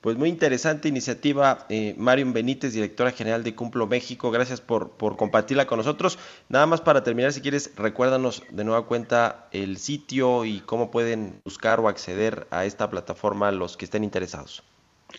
pues 0.00 0.16
muy 0.16 0.28
interesante 0.28 0.88
iniciativa, 0.88 1.66
eh, 1.68 1.94
Marion 1.98 2.32
Benítez, 2.32 2.72
directora 2.72 3.10
general 3.10 3.42
de 3.42 3.54
Cumplo 3.54 3.86
México. 3.86 4.30
Gracias 4.30 4.60
por, 4.60 4.96
compartirla 5.16 5.66
con 5.66 5.78
nosotros. 5.78 6.18
Nada 6.48 6.66
más 6.66 6.80
para 6.80 7.02
terminar, 7.02 7.32
si 7.32 7.40
quieres, 7.40 7.72
recuérdanos 7.76 8.44
de 8.50 8.64
nueva 8.64 8.86
cuenta 8.86 9.48
el 9.50 9.76
sitio 9.78 10.44
y 10.44 10.60
cómo 10.60 10.90
pueden 10.90 11.40
buscar 11.44 11.80
o 11.80 11.88
acceder 11.88 12.46
a 12.50 12.64
esta 12.64 12.88
plataforma 12.90 13.50
los 13.50 13.76
que 13.76 13.86
estén 13.86 14.04
interesados. 14.04 14.62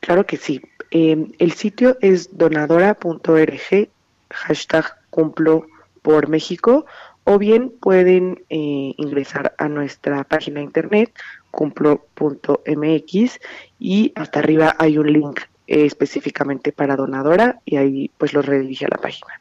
Claro 0.02 0.26
que 0.26 0.38
sí. 0.38 0.62
Eh, 0.92 1.28
el 1.40 1.52
sitio 1.52 1.98
es 2.00 2.38
donadora.org, 2.38 3.90
hashtag 4.30 4.98
cumplo 5.10 5.66
por 6.02 6.30
México, 6.30 6.86
o 7.26 7.38
bien 7.38 7.70
pueden 7.70 8.44
eh, 8.50 8.94
ingresar 8.98 9.54
a 9.58 9.68
nuestra 9.68 10.24
página 10.24 10.60
de 10.60 10.66
internet 10.66 11.14
cumplo.mx 11.52 13.40
y 13.80 14.12
hasta 14.16 14.40
arriba 14.40 14.76
hay 14.78 14.98
un 14.98 15.12
link 15.12 15.42
eh, 15.68 15.86
específicamente 15.86 16.72
para 16.72 16.96
donadora 16.96 17.62
y 17.66 17.78
ahí 17.78 18.12
pues 18.18 18.34
los 18.34 18.46
redirige 18.46 18.86
a 18.86 18.90
la 18.90 18.98
página. 18.98 19.34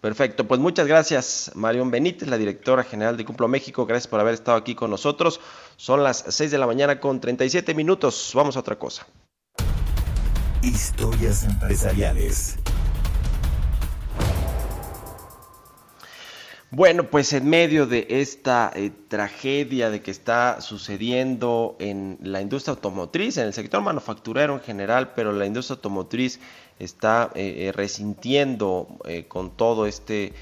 Perfecto, 0.00 0.46
pues 0.48 0.60
muchas 0.60 0.86
gracias 0.86 1.52
Marión 1.54 1.90
Benítez, 1.90 2.28
la 2.28 2.38
directora 2.38 2.84
general 2.84 3.16
de 3.16 3.24
Cumplo 3.24 3.48
México, 3.48 3.84
gracias 3.84 4.08
por 4.08 4.20
haber 4.20 4.34
estado 4.34 4.56
aquí 4.56 4.74
con 4.74 4.90
nosotros. 4.90 5.40
Son 5.76 6.02
las 6.02 6.24
6 6.28 6.50
de 6.50 6.58
la 6.58 6.66
mañana 6.66 7.00
con 7.00 7.20
37 7.20 7.74
minutos, 7.74 8.32
vamos 8.34 8.56
a 8.56 8.60
otra 8.60 8.78
cosa. 8.78 9.06
Historias 10.62 11.44
empresariales. 11.44 12.59
Bueno, 16.72 17.10
pues 17.10 17.32
en 17.32 17.50
medio 17.50 17.88
de 17.88 18.06
esta 18.08 18.70
eh, 18.72 18.92
tragedia 19.08 19.90
de 19.90 20.02
que 20.02 20.12
está 20.12 20.60
sucediendo 20.60 21.74
en 21.80 22.16
la 22.22 22.40
industria 22.40 22.74
automotriz, 22.74 23.38
en 23.38 23.48
el 23.48 23.52
sector 23.52 23.82
manufacturero 23.82 24.54
en 24.54 24.60
general, 24.60 25.12
pero 25.16 25.32
la 25.32 25.46
industria 25.46 25.74
automotriz 25.74 26.38
está 26.78 27.32
eh, 27.34 27.72
resintiendo 27.74 28.86
eh, 29.04 29.24
con 29.26 29.56
todo 29.56 29.84
este 29.84 30.32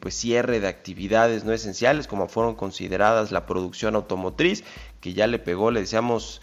pues 0.00 0.14
cierre 0.14 0.60
de 0.60 0.68
actividades 0.68 1.44
no 1.44 1.52
esenciales 1.52 2.08
como 2.08 2.28
fueron 2.28 2.54
consideradas 2.54 3.30
la 3.32 3.46
producción 3.46 3.94
automotriz 3.94 4.64
que 5.00 5.14
ya 5.14 5.28
le 5.28 5.38
pegó, 5.38 5.70
le 5.70 5.80
decíamos 5.80 6.42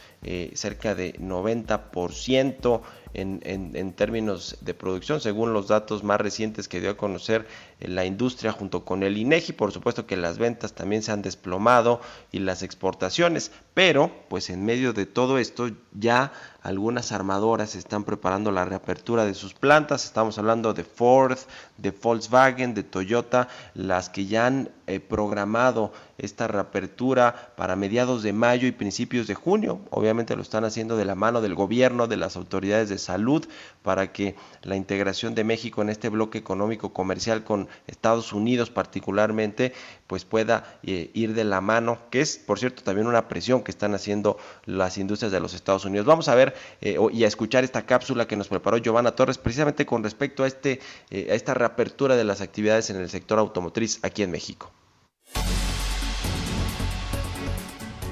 cerca 0.54 0.96
de 0.96 1.14
90% 1.16 2.82
en, 3.16 3.94
términos 3.94 4.58
de 4.62 4.74
producción, 4.74 5.22
según 5.22 5.54
los 5.54 5.68
datos 5.68 6.04
más 6.04 6.20
recientes 6.20 6.68
que 6.68 6.82
dio 6.82 6.92
a 6.92 6.98
conocer 6.98 7.48
la 7.80 8.06
industria 8.06 8.52
junto 8.52 8.84
con 8.84 9.04
el 9.04 9.18
INEGI. 9.18 9.54
Por 9.54 9.72
supuesto 9.72 10.06
que 10.06 10.18
las 10.18 10.38
ventas 10.38 10.74
también 10.74 11.02
se 11.02 11.12
han 11.12 11.22
desplomado 11.22 12.02
y 12.32 12.40
las 12.40 12.64
exportaciones, 12.64 13.52
pero 13.74 14.12
pues 14.30 14.50
en 14.50 14.66
medio 14.66 14.94
de 14.94 15.06
todo 15.06 15.38
esto 15.38 15.70
ya 15.94 16.34
algunas 16.62 17.12
armadoras 17.12 17.76
están 17.76 18.06
preparando 18.06 18.52
la 18.52 18.66
reapertura 18.66 19.24
de 19.24 19.36
sus 19.36 19.54
plantas. 19.54 20.04
Estamos 20.04 20.38
hablando 20.40 20.74
de 20.74 20.84
Ford, 20.84 21.38
de 21.78 21.92
Volkswagen, 21.92 22.74
de 22.74 22.84
Toyota, 22.84 23.48
las 23.76 24.10
que 24.10 24.26
ya 24.26 24.48
han 24.48 24.70
eh, 24.88 25.00
programado 25.00 25.94
esta 26.18 26.48
reapertura 26.48 27.54
para 27.56 27.76
mediados 27.76 28.24
de 28.24 28.34
mayo 28.34 28.68
y 28.68 28.72
principios 28.72 29.28
de 29.28 29.36
junio. 29.36 29.80
Obviamente 29.92 30.36
lo 30.36 30.42
están 30.42 30.66
haciendo 30.66 30.98
de 30.98 31.06
la 31.06 31.16
mano 31.16 31.42
del 31.42 31.54
gobierno, 31.54 32.08
de 32.08 32.18
las 32.18 32.36
autoridades 32.36 32.90
de 32.90 32.98
salud, 33.06 33.48
para 33.84 34.12
que 34.12 34.36
la 34.64 34.76
integración 34.76 35.36
de 35.36 35.44
México 35.44 35.82
en 35.82 35.90
este 35.90 36.10
bloque 36.10 36.38
económico 36.38 36.92
comercial 36.92 37.44
con 37.44 37.68
Estados 37.88 38.34
Unidos 38.34 38.70
particularmente, 38.70 39.74
pues 40.08 40.26
pueda 40.26 40.80
eh, 40.84 41.12
ir 41.14 41.34
de 41.34 41.44
la 41.44 41.62
mano, 41.62 42.00
que 42.10 42.22
es, 42.22 42.38
por 42.38 42.60
cierto, 42.60 42.84
también 42.84 43.08
una 43.08 43.28
presión 43.28 43.64
que 43.64 43.72
están 43.72 43.94
haciendo 43.94 44.38
las 44.66 44.98
industrias 44.98 45.32
de 45.32 45.40
los 45.40 45.54
Estados 45.54 45.86
Unidos. 45.86 46.06
Vamos 46.06 46.28
a 46.28 46.36
ver 46.36 46.56
eh, 46.82 46.98
y 47.14 47.24
a 47.24 47.28
escuchar 47.28 47.64
esta 47.64 47.86
cápsula 47.86 48.28
que 48.28 48.36
nos 48.36 48.48
preparó 48.48 48.78
Giovanna 48.78 49.12
Torres, 49.12 49.38
precisamente 49.38 49.86
con 49.86 50.04
respecto 50.04 50.44
a, 50.44 50.48
este, 50.48 50.80
eh, 51.12 51.28
a 51.32 51.36
esta 51.36 51.54
reapertura 51.54 52.16
de 52.16 52.24
las 52.24 52.42
actividades 52.42 52.90
en 52.90 52.98
el 52.98 53.10
sector 53.10 53.40
automotriz 53.40 54.00
aquí 54.04 54.24
en 54.24 54.32
México. 54.32 54.72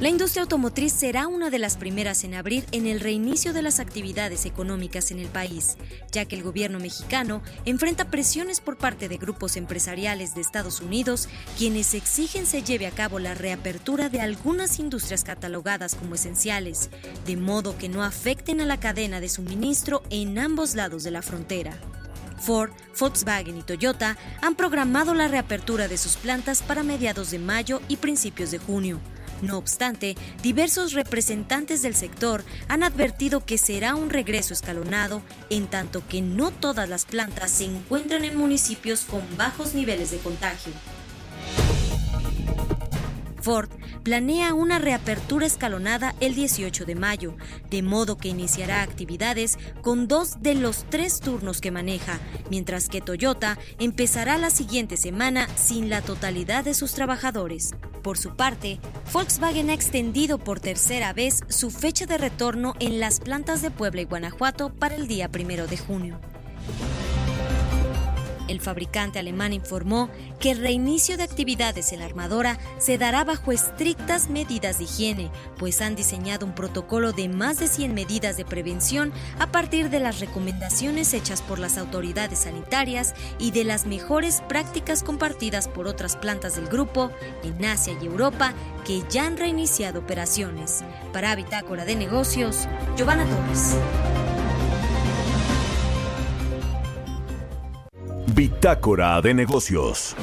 La 0.04 0.10
industria 0.10 0.42
automotriz 0.42 0.92
será 0.92 1.30
una 1.30 1.50
de 1.50 1.60
las 1.60 1.78
primeras 1.78 2.26
en 2.26 2.34
abrir 2.34 2.66
en 2.74 2.88
el 2.88 3.00
reinicio 3.00 3.54
de 3.54 3.62
las 3.62 3.80
actividades 3.80 4.46
económicas 4.46 5.12
en 5.12 5.20
el 5.20 5.30
país, 5.30 5.78
ya 6.12 6.26
que 6.26 6.36
el 6.36 6.44
gobierno 6.44 6.78
mexicano 6.78 7.42
enfrenta 7.64 8.12
presiones 8.12 8.60
por 8.60 8.76
parte 8.76 9.08
de 9.08 9.16
grupos 9.16 9.56
empresariales 9.56 10.36
de 10.36 10.42
Estados 10.42 10.82
Unidos, 10.82 11.30
quienes 11.58 11.94
exigen 11.94 12.46
se 12.46 12.64
lleve 12.64 12.86
a 12.86 12.92
cabo 12.92 13.18
la 13.18 13.34
reapertura 13.34 14.10
de 14.10 14.20
algunas 14.20 14.78
industrias 14.78 15.24
catalogadas 15.24 15.96
como 15.96 16.16
esenciales, 16.16 16.90
de 17.26 17.38
modo 17.38 17.78
que 17.78 17.88
no 17.88 18.04
afecten 18.04 18.60
a 18.60 18.66
la 18.66 18.82
cadena 18.82 19.22
de 19.22 19.30
suministro 19.30 20.04
en 20.10 20.38
ambos 20.38 20.76
lados 20.76 21.06
de 21.06 21.12
la 21.12 21.22
frontera. 21.22 21.80
Ford, 22.42 22.72
Volkswagen 23.00 23.58
y 23.58 23.62
Toyota 23.62 24.18
han 24.42 24.56
programado 24.56 25.14
la 25.14 25.30
reapertura 25.30 25.88
de 25.88 25.98
sus 25.98 26.18
plantas 26.18 26.62
para 26.62 26.84
mediados 26.84 27.32
de 27.32 27.40
mayo 27.40 27.80
y 27.88 27.96
principios 27.96 28.52
de 28.52 28.58
junio. 28.58 29.00
No 29.44 29.58
obstante, 29.58 30.16
diversos 30.42 30.94
representantes 30.94 31.82
del 31.82 31.96
sector 31.96 32.46
han 32.70 32.82
advertido 32.82 33.46
que 33.46 33.58
será 33.58 33.94
un 33.94 34.10
regreso 34.10 34.54
escalonado, 34.54 35.22
en 35.50 35.68
tanto 35.68 36.02
que 36.08 36.22
no 36.22 36.52
todas 36.52 36.88
las 36.88 37.04
plantas 37.04 37.52
se 37.52 37.66
encuentran 37.66 38.24
en 38.24 38.38
municipios 38.38 39.02
con 39.02 39.22
bajos 39.36 39.74
niveles 39.76 40.12
de 40.12 40.18
contagio. 40.20 40.72
Ford 43.44 43.70
planea 44.04 44.54
una 44.54 44.80
reapertura 44.80 45.46
escalonada 45.46 46.16
el 46.22 46.34
18 46.34 46.86
de 46.86 46.96
mayo, 46.96 47.36
de 47.70 47.82
modo 47.82 48.18
que 48.18 48.30
iniciará 48.30 48.82
actividades 48.82 49.60
con 49.82 50.08
dos 50.08 50.42
de 50.42 50.56
los 50.56 50.86
tres 50.90 51.20
turnos 51.20 51.60
que 51.60 51.70
maneja, 51.70 52.20
mientras 52.50 52.88
que 52.88 53.02
Toyota 53.02 53.60
empezará 53.80 54.38
la 54.38 54.50
siguiente 54.50 54.96
semana 54.96 55.50
sin 55.56 55.90
la 55.90 56.02
totalidad 56.02 56.64
de 56.64 56.74
sus 56.74 56.94
trabajadores. 56.94 57.76
Por 58.02 58.18
su 58.18 58.36
parte, 58.36 58.80
Volkswagen 59.12 59.70
ha 59.70 59.74
extendido 59.74 60.38
por 60.38 60.62
tercera 60.62 61.12
vez 61.12 61.42
su 61.50 61.70
fecha 61.70 62.06
de 62.06 62.18
retorno 62.18 62.76
en 62.80 63.02
las 63.02 63.20
plantas 63.20 63.62
de 63.62 63.72
Puebla 63.72 64.02
y 64.02 64.06
Guanajuato 64.06 64.74
para 64.74 64.96
el 64.96 65.08
día 65.08 65.30
primero 65.30 65.68
de 65.68 65.78
junio. 65.78 66.20
El 68.48 68.60
fabricante 68.60 69.20
alemán 69.20 69.54
informó 69.54 70.10
que 70.40 70.52
el 70.52 70.60
reinicio 70.60 71.16
de 71.18 71.24
actividades 71.24 71.94
en 71.94 72.00
la 72.00 72.06
armadora 72.06 72.60
se 72.78 72.98
dará 72.98 73.24
bajo 73.24 73.52
estrictas 73.52 74.30
medidas 74.30 74.78
de 74.78 74.84
higiene, 74.84 75.32
pues 75.58 75.82
han 75.82 75.96
diseñado 75.96 76.46
un 76.46 76.54
protocolo 76.54 77.14
de 77.14 77.30
más 77.30 77.60
de 77.60 77.68
100 77.68 77.94
medidas 77.94 78.36
de 78.36 78.46
prevención 78.46 79.14
a 79.40 79.52
partir 79.52 79.90
de 79.90 80.00
las 80.00 80.20
recomendaciones 80.20 81.14
hechas 81.14 81.42
por 81.42 81.60
las 81.60 81.78
autoridades 81.78 82.40
sanitarias 82.40 83.14
y 83.40 83.52
de 83.52 83.64
las 83.64 83.86
mejores 83.86 84.42
prácticas 84.50 85.04
compartidas 85.04 85.68
por 85.68 85.88
otras 85.88 86.18
plantas 86.18 86.56
del 86.56 86.68
grupo 86.68 87.12
en 87.44 87.64
Asia 87.64 87.98
y 88.02 88.06
Europa 88.06 88.54
que 88.86 89.04
ya 89.10 89.26
han 89.26 89.38
reiniciado 89.38 90.00
operaciones. 90.00 90.84
Para 91.14 91.36
Bitácora 91.36 91.86
de 91.86 91.96
Negocios, 91.96 92.68
Giovanna 92.98 93.26
Torres. 93.26 93.76
Bitácora 98.36 99.22
de 99.22 99.34
negocios. 99.34 100.16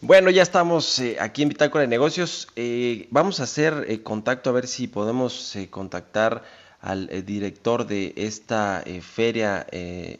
Bueno, 0.00 0.30
ya 0.30 0.42
estamos 0.42 0.98
eh, 0.98 1.16
aquí 1.20 1.42
en 1.42 1.50
Bitácora 1.50 1.82
de 1.82 1.88
Negocios. 1.88 2.48
Eh, 2.56 3.06
vamos 3.10 3.40
a 3.40 3.44
hacer 3.44 3.84
eh, 3.88 4.02
contacto 4.02 4.50
a 4.50 4.52
ver 4.54 4.66
si 4.66 4.88
podemos 4.88 5.56
contactar 5.70 6.42
al 6.80 7.08
director 7.24 7.86
de 7.86 8.12
esta 8.16 8.84
feria 9.00 9.66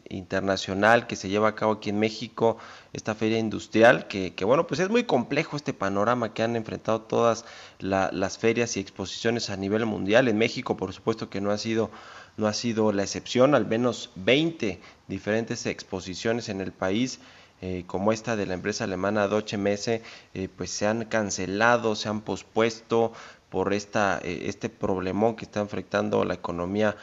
internacional 0.09 1.07
que 1.07 1.15
se 1.15 1.29
lleva 1.29 1.49
a 1.49 1.55
cabo 1.55 1.73
aquí 1.73 1.91
en 1.91 1.99
México, 1.99 2.57
esta 2.91 3.15
feria 3.15 3.37
industrial, 3.37 4.07
que, 4.07 4.33
bueno, 4.43 4.67
pues 4.67 4.81
es 4.81 4.89
muy 4.89 5.05
complejo 5.05 5.55
este 5.55 5.71
panorama 5.73 6.33
que 6.33 6.43
han 6.43 6.57
enfrentado 6.57 7.01
todas 7.01 7.45
la- 7.79 8.09
las 8.11 8.37
ferias 8.37 8.75
y 8.75 8.81
exposiciones 8.81 9.49
a 9.49 9.55
nivel 9.55 9.85
mundial. 9.85 10.27
En 10.27 10.37
México, 10.37 10.75
por 10.75 10.91
supuesto 10.91 11.29
que 11.29 11.39
no 11.39 11.51
ha 11.51 11.57
sido 11.57 11.89
no 12.37 12.47
ha 12.47 12.53
sido 12.53 12.91
la 12.91 13.03
excepción, 13.03 13.55
al 13.55 13.65
menos 13.65 14.11
20 14.15 14.79
diferentes 15.07 15.65
exposiciones 15.65 16.49
en 16.49 16.61
el 16.61 16.71
país, 16.71 17.19
eh, 17.61 17.83
como 17.87 18.11
esta 18.11 18.35
de 18.35 18.45
la 18.45 18.53
empresa 18.53 18.83
alemana 18.83 19.27
Deutsche 19.27 19.57
Messe, 19.57 20.03
eh, 20.35 20.47
pues 20.55 20.69
se 20.69 20.85
han 20.85 21.05
cancelado, 21.05 21.95
se 21.95 22.07
han 22.07 22.21
pospuesto 22.21 23.11
por 23.49 23.73
esta, 23.73 24.19
eh, 24.23 24.43
este 24.45 24.69
problemón 24.69 25.35
que 25.35 25.45
está 25.45 25.59
enfrentando 25.59 26.23
la 26.23 26.35
economía 26.35 26.95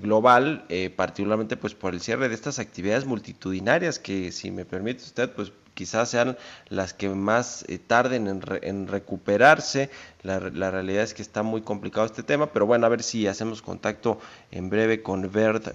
global, 0.00 0.64
particularmente 0.94 1.56
pues 1.56 1.74
por 1.74 1.92
el 1.92 2.00
cierre 2.00 2.28
de 2.28 2.36
estas 2.36 2.60
actividades 2.60 3.04
multitudinarias 3.04 3.98
que 3.98 4.30
si 4.30 4.52
me 4.52 4.64
permite 4.64 5.02
usted 5.02 5.32
pues 5.32 5.50
quizás 5.76 6.08
sean 6.10 6.36
las 6.68 6.94
que 6.94 7.08
más 7.10 7.64
eh, 7.68 7.78
tarden 7.78 8.26
en, 8.26 8.40
re- 8.40 8.60
en 8.62 8.88
recuperarse. 8.88 9.90
La, 10.22 10.40
realidad 10.72 11.04
es 11.04 11.14
que 11.14 11.22
está 11.22 11.44
muy 11.44 11.60
complicado 11.62 12.04
este 12.04 12.24
tema, 12.24 12.46
pero 12.52 12.66
bueno, 12.66 12.84
a 12.84 12.88
ver 12.88 13.04
si 13.04 13.28
hacemos 13.28 13.62
contacto 13.62 14.18
en 14.50 14.68
breve 14.70 15.00
con 15.00 15.30
Bert 15.30 15.68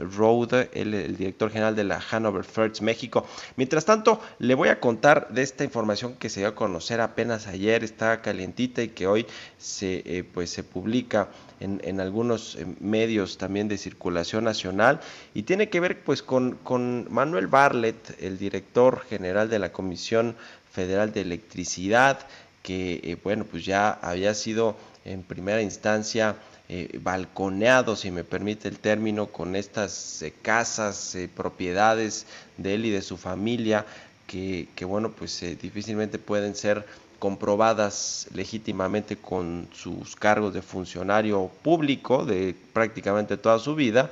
el, 0.73 0.93
el 0.93 1.15
director 1.15 1.51
general 1.51 1.73
de 1.77 1.85
la 1.85 2.01
Hanover 2.11 2.43
First 2.43 2.81
México. 2.81 3.25
Mientras 3.55 3.85
tanto, 3.85 4.19
le 4.39 4.55
voy 4.55 4.67
a 4.67 4.81
contar 4.81 5.29
de 5.29 5.43
esta 5.43 5.63
información 5.63 6.15
que 6.15 6.27
se 6.29 6.41
dio 6.41 6.49
a 6.49 6.55
conocer 6.55 6.99
apenas 6.99 7.47
ayer, 7.47 7.85
está 7.85 8.21
calientita 8.21 8.81
y 8.81 8.89
que 8.89 9.07
hoy 9.07 9.25
se, 9.57 10.03
eh, 10.05 10.25
pues, 10.25 10.49
se 10.49 10.63
publica 10.63 11.29
en, 11.61 11.99
algunos 11.99 12.55
eh, 12.55 12.65
medios 12.79 13.37
también 13.37 13.67
de 13.67 13.77
circulación 13.77 14.43
nacional 14.43 14.99
y 15.33 15.43
tiene 15.43 15.69
que 15.69 15.79
ver 15.79 16.03
pues 16.03 16.21
con, 16.23 16.55
con 16.63 17.07
Manuel 17.09 17.47
Barlet, 17.47 18.21
el 18.21 18.37
director 18.37 19.01
general 19.01 19.49
de 19.49 19.59
la 19.59 19.71
Comisión 19.71 20.35
Federal 20.71 21.13
de 21.13 21.21
Electricidad, 21.21 22.19
que 22.63 23.01
eh, 23.03 23.17
bueno 23.23 23.45
pues 23.45 23.65
ya 23.65 23.91
había 23.91 24.33
sido 24.33 24.75
en 25.05 25.23
primera 25.23 25.61
instancia 25.61 26.35
eh, 26.69 26.99
balconeado, 27.01 27.95
si 27.95 28.11
me 28.11 28.23
permite 28.23 28.67
el 28.67 28.79
término, 28.79 29.27
con 29.27 29.55
estas 29.55 30.23
casas, 30.41 31.17
propiedades 31.35 32.25
de 32.57 32.75
él 32.75 32.85
y 32.85 32.91
de 32.91 33.01
su 33.01 33.17
familia, 33.17 33.85
que, 34.25 34.69
que 34.75 34.85
bueno 34.85 35.11
pues 35.11 35.43
difícilmente 35.61 36.17
pueden 36.17 36.55
ser 36.55 36.85
comprobadas 37.21 38.27
legítimamente 38.33 39.15
con 39.15 39.67
sus 39.73 40.15
cargos 40.15 40.55
de 40.55 40.63
funcionario 40.63 41.51
público 41.61 42.25
de 42.25 42.55
prácticamente 42.73 43.37
toda 43.37 43.59
su 43.59 43.75
vida. 43.75 44.09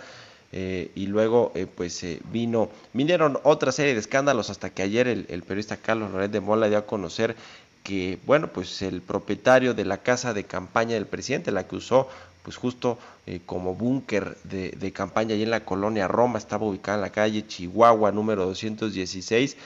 eh, 0.52 0.92
y 0.96 1.08
luego 1.08 1.52
eh, 1.56 1.66
pues 1.66 2.04
eh, 2.04 2.20
vino 2.32 2.70
vinieron 2.94 3.40
otra 3.44 3.72
serie 3.72 3.94
de 3.94 4.00
escándalos 4.00 4.50
hasta 4.52 4.70
que 4.70 4.84
ayer 4.84 5.08
el, 5.08 5.44
periodista 5.44 5.78
Carlos 5.78 6.12
Loret 6.12 6.32
de 6.32 6.40
Mola 6.40 6.70
dio 6.70 6.78
a 6.78 6.86
conocer 6.86 7.36
que 7.84 8.20
bueno 8.28 8.48
pues 8.48 8.82
el 8.84 9.02
propietario 9.02 9.74
de 9.74 9.86
la 9.86 9.98
casa 9.98 10.34
de 10.34 10.44
campaña 10.44 10.94
del 10.94 11.08
presidente 11.08 11.52
la 11.52 11.68
que 11.68 11.78
usó 11.78 12.08
pues 12.44 12.58
justo 12.58 12.98
eh, 13.26 13.42
como 13.46 13.74
búnker 13.76 14.38
de, 14.44 14.72
de 14.72 14.92
campaña 14.92 15.34
allí 15.34 15.44
en 15.44 15.52
la 15.52 15.66
colonia 15.66 16.08
Roma 16.08 16.38
estaba 16.38 16.66
ubicada 16.66 16.98
en 16.98 17.02
la 17.02 17.12
calle 17.12 17.48
Chihuahua 17.48 18.12
número 18.12 18.46
216 18.46 19.58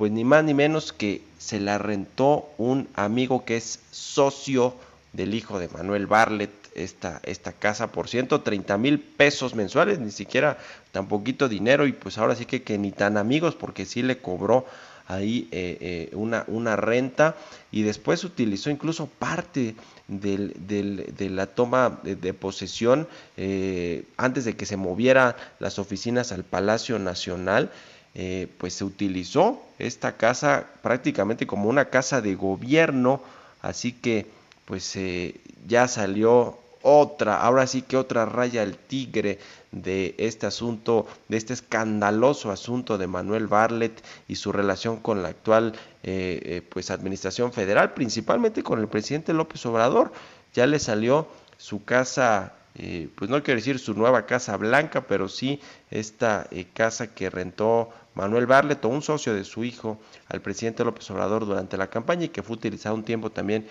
pues 0.00 0.10
ni 0.12 0.24
más 0.24 0.42
ni 0.44 0.54
menos 0.54 0.94
que 0.94 1.20
se 1.36 1.60
la 1.60 1.76
rentó 1.76 2.48
un 2.56 2.88
amigo 2.94 3.44
que 3.44 3.58
es 3.58 3.80
socio 3.90 4.74
del 5.12 5.34
hijo 5.34 5.58
de 5.58 5.68
Manuel 5.68 6.06
Barlet 6.06 6.48
esta, 6.74 7.20
esta 7.22 7.52
casa 7.52 7.92
por 7.92 8.08
130 8.08 8.78
mil 8.78 8.98
pesos 8.98 9.54
mensuales, 9.54 9.98
ni 9.98 10.10
siquiera 10.10 10.56
tan 10.90 11.06
poquito 11.06 11.50
dinero 11.50 11.86
y 11.86 11.92
pues 11.92 12.16
ahora 12.16 12.34
sí 12.34 12.46
que, 12.46 12.62
que 12.62 12.78
ni 12.78 12.92
tan 12.92 13.18
amigos 13.18 13.54
porque 13.56 13.84
sí 13.84 14.02
le 14.02 14.16
cobró 14.16 14.64
ahí 15.06 15.48
eh, 15.50 15.76
eh, 15.82 16.16
una, 16.16 16.44
una 16.46 16.76
renta 16.76 17.36
y 17.70 17.82
después 17.82 18.24
utilizó 18.24 18.70
incluso 18.70 19.04
parte 19.06 19.74
de 20.08 21.28
la 21.30 21.46
toma 21.46 22.00
de, 22.04 22.32
posesión 22.32 23.06
eh, 23.36 24.04
antes 24.16 24.46
de 24.46 24.56
que 24.56 24.64
se 24.64 24.78
moviera 24.78 25.36
las 25.58 25.78
oficinas 25.78 26.32
al 26.32 26.44
Palacio 26.44 26.98
Nacional 26.98 27.70
eh, 28.14 28.48
pues 28.58 28.74
se 28.74 28.84
utilizó 28.84 29.62
esta 29.78 30.16
casa 30.16 30.66
prácticamente 30.82 31.46
como 31.46 31.68
una 31.68 31.86
casa 31.86 32.20
de 32.20 32.34
gobierno, 32.34 33.20
así 33.62 33.92
que 33.92 34.26
pues 34.64 34.94
eh, 34.96 35.40
ya 35.66 35.88
salió 35.88 36.58
otra, 36.82 37.40
ahora 37.40 37.66
sí 37.66 37.82
que 37.82 37.96
otra 37.96 38.24
raya 38.24 38.62
al 38.62 38.76
tigre 38.76 39.38
de 39.70 40.14
este 40.18 40.46
asunto, 40.46 41.06
de 41.28 41.36
este 41.36 41.52
escandaloso 41.52 42.50
asunto 42.50 42.98
de 42.98 43.06
Manuel 43.06 43.46
Barlet 43.46 44.02
y 44.28 44.36
su 44.36 44.52
relación 44.52 44.98
con 44.98 45.22
la 45.22 45.28
actual 45.28 45.74
eh, 46.02 46.40
eh, 46.42 46.62
pues 46.68 46.90
administración 46.90 47.52
federal, 47.52 47.92
principalmente 47.92 48.62
con 48.62 48.80
el 48.80 48.88
presidente 48.88 49.32
López 49.32 49.64
Obrador. 49.66 50.12
Ya 50.54 50.66
le 50.66 50.78
salió 50.78 51.28
su 51.58 51.84
casa 51.84 52.54
eh, 52.74 53.08
pues 53.14 53.30
no 53.30 53.42
quiero 53.42 53.58
decir 53.58 53.78
su 53.78 53.94
nueva 53.94 54.26
casa 54.26 54.56
blanca, 54.56 55.06
pero 55.06 55.28
sí 55.28 55.60
esta 55.90 56.46
eh, 56.50 56.66
casa 56.72 57.14
que 57.14 57.30
rentó 57.30 57.90
Manuel 58.14 58.46
Barlet, 58.46 58.84
o 58.84 58.88
un 58.88 59.02
socio 59.02 59.34
de 59.34 59.44
su 59.44 59.64
hijo, 59.64 59.98
al 60.28 60.40
presidente 60.40 60.84
López 60.84 61.10
Obrador 61.10 61.46
durante 61.46 61.76
la 61.76 61.88
campaña 61.88 62.24
y 62.24 62.28
que 62.28 62.42
fue 62.42 62.56
utilizado 62.56 62.94
un 62.94 63.04
tiempo 63.04 63.30
también 63.30 63.66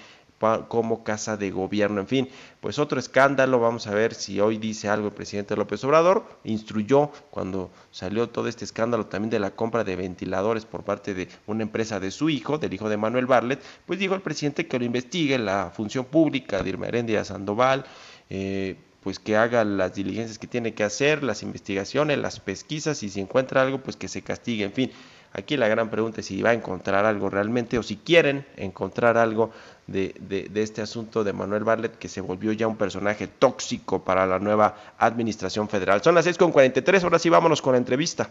como 0.69 1.03
casa 1.03 1.37
de 1.37 1.51
gobierno. 1.51 1.99
En 1.99 2.07
fin, 2.07 2.29
pues 2.61 2.79
otro 2.79 2.99
escándalo. 2.99 3.59
Vamos 3.59 3.87
a 3.87 3.93
ver 3.93 4.13
si 4.13 4.39
hoy 4.39 4.57
dice 4.57 4.87
algo 4.87 5.07
el 5.07 5.13
presidente 5.13 5.55
López 5.55 5.83
Obrador. 5.83 6.23
Instruyó 6.45 7.11
cuando 7.29 7.69
salió 7.91 8.29
todo 8.29 8.47
este 8.47 8.63
escándalo 8.63 9.07
también 9.07 9.29
de 9.29 9.39
la 9.39 9.51
compra 9.51 9.83
de 9.83 9.95
ventiladores 9.95 10.65
por 10.65 10.83
parte 10.83 11.13
de 11.13 11.27
una 11.45 11.63
empresa 11.63 11.99
de 11.99 12.11
su 12.11 12.29
hijo, 12.29 12.57
del 12.57 12.73
hijo 12.73 12.89
de 12.89 12.97
Manuel 12.97 13.25
Barlet, 13.25 13.61
pues 13.85 13.99
dijo 13.99 14.15
el 14.15 14.21
presidente 14.21 14.67
que 14.67 14.79
lo 14.79 14.85
investigue 14.85 15.37
la 15.37 15.71
función 15.75 16.05
pública 16.05 16.63
de 16.63 16.69
Irma 16.69 16.87
Heréndira 16.87 17.25
Sandoval. 17.25 17.85
eh, 18.29 18.77
pues 19.03 19.19
que 19.19 19.37
haga 19.37 19.63
las 19.63 19.95
diligencias 19.95 20.37
que 20.39 20.47
tiene 20.47 20.73
que 20.73 20.83
hacer, 20.83 21.23
las 21.23 21.41
investigaciones, 21.43 22.17
las 22.17 22.39
pesquisas 22.39 23.01
y 23.03 23.09
si 23.09 23.21
encuentra 23.21 23.61
algo, 23.61 23.79
pues 23.79 23.95
que 23.95 24.07
se 24.07 24.21
castigue. 24.21 24.65
En 24.65 24.73
fin, 24.73 24.91
aquí 25.33 25.55
la 25.57 25.67
gran 25.67 25.89
pregunta 25.89 26.19
es 26.21 26.25
si 26.27 26.41
va 26.41 26.49
a 26.49 26.53
encontrar 26.53 27.05
algo 27.05 27.29
realmente 27.29 27.77
o 27.77 27.83
si 27.83 27.95
quieren 27.95 28.45
encontrar 28.57 29.17
algo 29.17 29.51
de, 29.87 30.13
de- 30.19 30.61
este 30.61 30.81
asunto 30.81 31.23
de 31.23 31.33
Manuel 31.33 31.63
Barlet 31.63 31.97
que 31.97 32.09
se 32.09 32.21
volvió 32.21 32.51
ya 32.51 32.67
un 32.67 32.75
personaje 32.75 33.27
tóxico 33.27 34.03
para 34.03 34.25
la 34.27 34.37
nueva 34.39 34.75
administración 34.97 35.69
federal. 35.69 36.03
Son 36.03 36.13
las 36.13 36.27
6.43, 36.27 37.03
ahora 37.03 37.19
sí 37.19 37.29
vámonos 37.29 37.61
con 37.61 37.71
la 37.73 37.77
entrevista. 37.77 38.29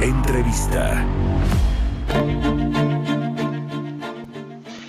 Entrevista. 0.00 1.04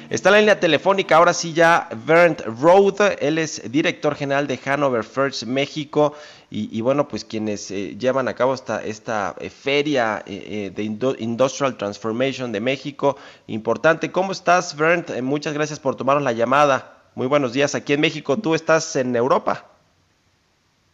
Está 0.10 0.30
en 0.30 0.34
la 0.34 0.40
línea 0.40 0.60
telefónica 0.60 1.18
ahora 1.18 1.34
sí 1.34 1.54
ya 1.54 1.88
Bernd 2.08 2.42
Roth, 2.60 3.00
él 3.20 3.38
es 3.38 3.72
director 3.72 4.16
general 4.16 4.48
de 4.48 4.60
Hanover 4.66 5.04
First 5.04 5.44
México 5.44 6.16
y, 6.50 6.76
y 6.76 6.82
bueno, 6.82 7.08
pues 7.08 7.24
quienes 7.24 7.70
eh, 7.70 7.96
llevan 7.96 8.28
a 8.28 8.34
cabo 8.34 8.56
esta, 8.56 8.84
esta 8.84 9.36
eh, 9.40 9.52
feria 9.52 10.24
eh, 10.26 10.72
de 10.76 10.84
Industrial 11.20 11.78
Transformation 11.78 12.52
de 12.52 12.60
México, 12.60 13.18
importante. 13.46 14.12
¿Cómo 14.12 14.32
estás, 14.32 14.76
Bernd? 14.76 15.22
Muchas 15.22 15.54
gracias 15.54 15.80
por 15.80 15.96
tomarnos 15.96 16.24
la 16.24 16.32
llamada. 16.32 17.04
Muy 17.14 17.28
buenos 17.28 17.54
días 17.54 17.76
aquí 17.76 17.94
en 17.94 18.02
México. 18.02 18.36
¿Tú 18.38 18.56
estás 18.56 18.96
en 18.96 19.16
Europa? 19.16 19.66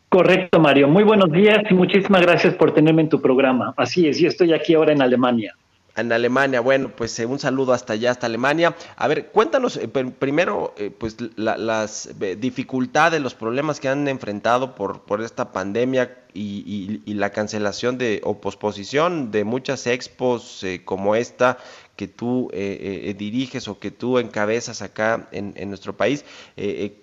Correcto, 0.10 0.60
Mario. 0.60 0.90
Muy 0.90 1.06
buenos 1.06 1.32
días 1.32 1.60
y 1.70 1.74
muchísimas 1.74 2.22
gracias 2.22 2.54
por 2.56 2.74
tenerme 2.74 3.04
en 3.04 3.10
tu 3.10 3.22
programa. 3.22 3.74
Así 3.78 4.10
es, 4.10 4.20
yo 4.20 4.28
estoy 4.28 4.52
aquí 4.52 4.74
ahora 4.74 4.92
en 4.92 5.02
Alemania. 5.02 5.56
En 5.98 6.12
Alemania, 6.12 6.60
bueno, 6.60 6.90
pues 6.94 7.18
eh, 7.20 7.26
un 7.26 7.40
saludo 7.40 7.72
hasta 7.72 7.94
allá, 7.94 8.12
hasta 8.12 8.26
Alemania. 8.26 8.76
A 8.98 9.08
ver, 9.08 9.28
cuéntanos 9.28 9.78
eh, 9.78 9.88
pr- 9.92 10.12
primero, 10.14 10.74
eh, 10.78 10.92
pues 10.92 11.16
la- 11.38 11.58
las 11.58 12.10
dificultades, 12.38 13.22
los 13.22 13.34
problemas 13.34 13.80
que 13.80 13.88
han 13.88 14.06
enfrentado 14.10 14.76
por, 14.76 15.04
por 15.04 15.22
esta 15.22 15.54
pandemia 15.54 16.18
y, 16.34 17.02
y- 17.06 17.14
la 17.14 17.30
cancelación 17.30 17.98
de 17.98 18.20
o 18.26 18.42
posposición 18.42 19.32
de 19.32 19.46
muchas 19.46 19.88
expos 19.88 20.66
como 20.84 21.16
esta 21.16 21.58
que 21.96 22.10
tú 22.10 22.50
diriges 22.54 23.70
o 23.70 23.80
que 23.80 23.90
tú 23.90 24.20
encabezas 24.20 24.82
acá 24.82 25.30
en, 25.32 25.54
en 25.56 25.70
nuestro 25.70 25.96
país. 25.96 26.26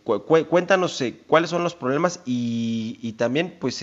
Cu- 0.05 0.21
cu- 0.25 0.45
cuéntanos 0.47 1.03
cuáles 1.27 1.49
son 1.49 1.65
los 1.65 1.75
problemas 1.75 2.21
y, 2.27 2.99
y 3.01 3.13
también, 3.15 3.57
pues, 3.59 3.83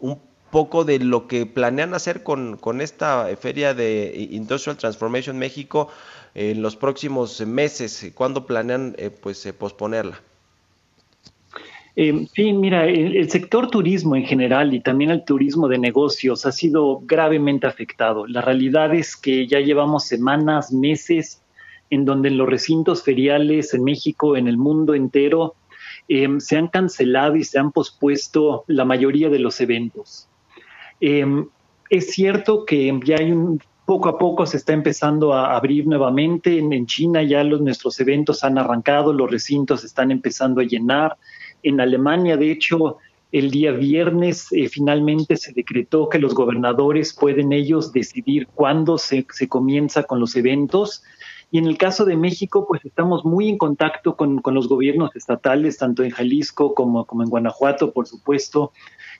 un 0.00 0.18
poco 0.50 0.84
de 0.84 0.98
lo 0.98 1.26
que 1.26 1.46
planean 1.46 1.94
hacer 1.94 2.22
con, 2.22 2.80
esta 2.80 3.28
feria 3.36 3.74
de 3.74 4.28
Industrial 4.30 4.76
Transformation 4.76 5.38
México 5.38 5.88
en 6.34 6.62
los 6.62 6.76
próximos 6.76 7.44
meses. 7.46 8.12
¿Cuándo 8.14 8.46
planean 8.46 8.94
eh, 8.98 9.10
pues 9.10 9.44
eh, 9.46 9.52
posponerla? 9.52 10.20
Eh, 11.96 12.26
sí, 12.34 12.52
mira, 12.52 12.86
el, 12.86 13.30
sector 13.30 13.70
turismo 13.70 14.16
en 14.16 14.24
general 14.24 14.74
y 14.74 14.80
también 14.80 15.10
el 15.10 15.24
turismo 15.24 15.66
de 15.66 15.78
negocios 15.78 16.44
ha 16.44 16.52
sido 16.52 17.00
gravemente 17.04 17.66
afectado. 17.66 18.26
La 18.26 18.42
realidad 18.42 18.94
es 18.94 19.16
que 19.16 19.46
ya 19.46 19.60
llevamos 19.60 20.04
semanas, 20.04 20.72
meses 20.72 21.42
en 21.88 22.04
donde 22.04 22.28
en 22.28 22.36
los 22.36 22.48
recintos 22.48 23.02
feriales 23.02 23.72
en 23.72 23.84
México, 23.84 24.36
en 24.36 24.46
el 24.46 24.58
mundo 24.58 24.94
entero, 24.94 25.54
se 26.08 26.56
han 26.56 26.68
cancelado 26.68 27.36
y 27.36 27.44
se 27.44 27.58
han 27.58 27.72
pospuesto 27.72 28.64
la 28.66 28.84
mayoría 28.84 29.28
de 29.28 29.38
los 29.38 29.60
eventos. 29.60 30.28
Em, 31.00 31.46
es 31.90 32.10
cierto 32.10 32.64
que 32.64 32.98
ya 33.04 33.16
hay 33.16 33.32
un 33.32 33.60
poco 33.86 34.08
a 34.08 34.18
poco 34.18 34.44
se 34.44 34.56
está 34.56 34.72
empezando 34.72 35.32
a 35.32 35.56
abrir 35.56 35.86
nuevamente. 35.86 36.58
En, 36.58 36.86
China 36.86 37.22
ya 37.22 37.42
los, 37.44 37.60
nuestros 37.62 37.98
eventos 38.00 38.44
han 38.44 38.58
arrancado, 38.58 39.12
los 39.12 39.30
recintos 39.30 39.84
están 39.84 40.10
empezando 40.10 40.60
a 40.60 40.64
llenar. 40.64 41.16
En 41.62 41.80
Alemania, 41.80 42.36
de 42.36 42.50
hecho, 42.50 42.98
el 43.32 43.50
día 43.50 43.72
viernes 43.72 44.48
eh, 44.52 44.68
finalmente 44.68 45.36
se 45.36 45.52
decretó 45.52 46.08
que 46.08 46.18
los 46.18 46.34
gobernadores 46.34 47.14
pueden 47.14 47.52
ellos 47.52 47.92
decidir 47.92 48.48
cuándo 48.48 48.98
se, 48.98 49.26
comienza 49.48 50.02
con 50.02 50.18
los 50.20 50.34
eventos. 50.36 51.04
Y 51.52 51.58
en 51.58 51.66
el 51.66 51.78
caso 51.78 52.04
de 52.04 52.16
México, 52.16 52.66
pues 52.66 52.84
estamos 52.84 53.24
muy 53.24 53.48
en 53.48 53.56
contacto 53.56 54.16
con, 54.16 54.42
los 54.44 54.68
gobiernos 54.68 55.14
estatales, 55.14 55.78
tanto 55.78 56.02
en 56.02 56.10
Jalisco 56.10 56.74
como 56.74 57.06
en 57.22 57.30
Guanajuato, 57.30 57.92
por 57.92 58.08
supuesto, 58.08 58.72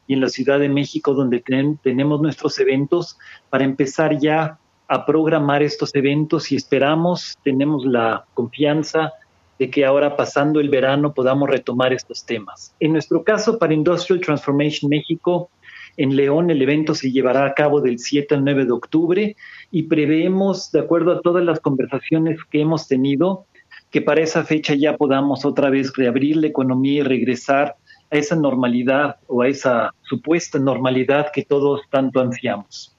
y 0.06 0.14
en 0.14 0.20
la 0.20 0.28
Ciudad 0.28 0.58
de 0.58 0.68
México, 0.68 1.14
donde 1.14 1.42
tenemos 1.82 2.20
nuestros 2.20 2.58
eventos, 2.58 3.18
para 3.50 3.64
empezar 3.64 4.18
ya 4.18 4.58
a 4.88 5.04
programar 5.04 5.62
estos 5.62 5.94
eventos 5.94 6.52
y 6.52 6.56
esperamos, 6.56 7.36
tenemos 7.42 7.84
la 7.84 8.24
confianza 8.34 9.12
de 9.58 9.70
que 9.70 9.84
ahora 9.84 10.16
pasando 10.16 10.60
el 10.60 10.68
verano 10.68 11.14
podamos 11.14 11.48
retomar 11.48 11.92
estos 11.92 12.24
temas. 12.24 12.74
En 12.78 12.92
nuestro 12.92 13.24
caso, 13.24 13.58
para 13.58 13.74
Industrial 13.74 14.20
Transformation 14.20 14.88
México, 14.88 15.50
en 15.96 16.14
León 16.14 16.50
el 16.50 16.60
evento 16.60 16.94
se 16.94 17.10
llevará 17.10 17.46
a 17.46 17.54
cabo 17.54 17.80
del 17.80 17.98
7 17.98 18.34
al 18.34 18.44
9 18.44 18.66
de 18.66 18.72
octubre 18.72 19.36
y 19.70 19.82
preveemos, 19.84 20.70
de 20.72 20.80
acuerdo 20.80 21.12
a 21.12 21.20
todas 21.20 21.42
las 21.44 21.60
conversaciones 21.60 22.38
que 22.50 22.60
hemos 22.60 22.86
tenido, 22.86 23.46
que 23.90 24.02
para 24.02 24.20
esa 24.20 24.44
fecha 24.44 24.74
ya 24.74 24.96
podamos 24.96 25.44
otra 25.44 25.70
vez 25.70 25.92
reabrir 25.96 26.36
la 26.36 26.48
economía 26.48 27.00
y 27.00 27.02
regresar 27.02 27.76
a 28.10 28.16
esa 28.16 28.36
normalidad 28.36 29.16
o 29.26 29.42
a 29.42 29.48
esa 29.48 29.92
supuesta 30.02 30.58
normalidad 30.58 31.30
que 31.32 31.44
todos 31.44 31.82
tanto 31.90 32.20
ansiamos. 32.20 32.96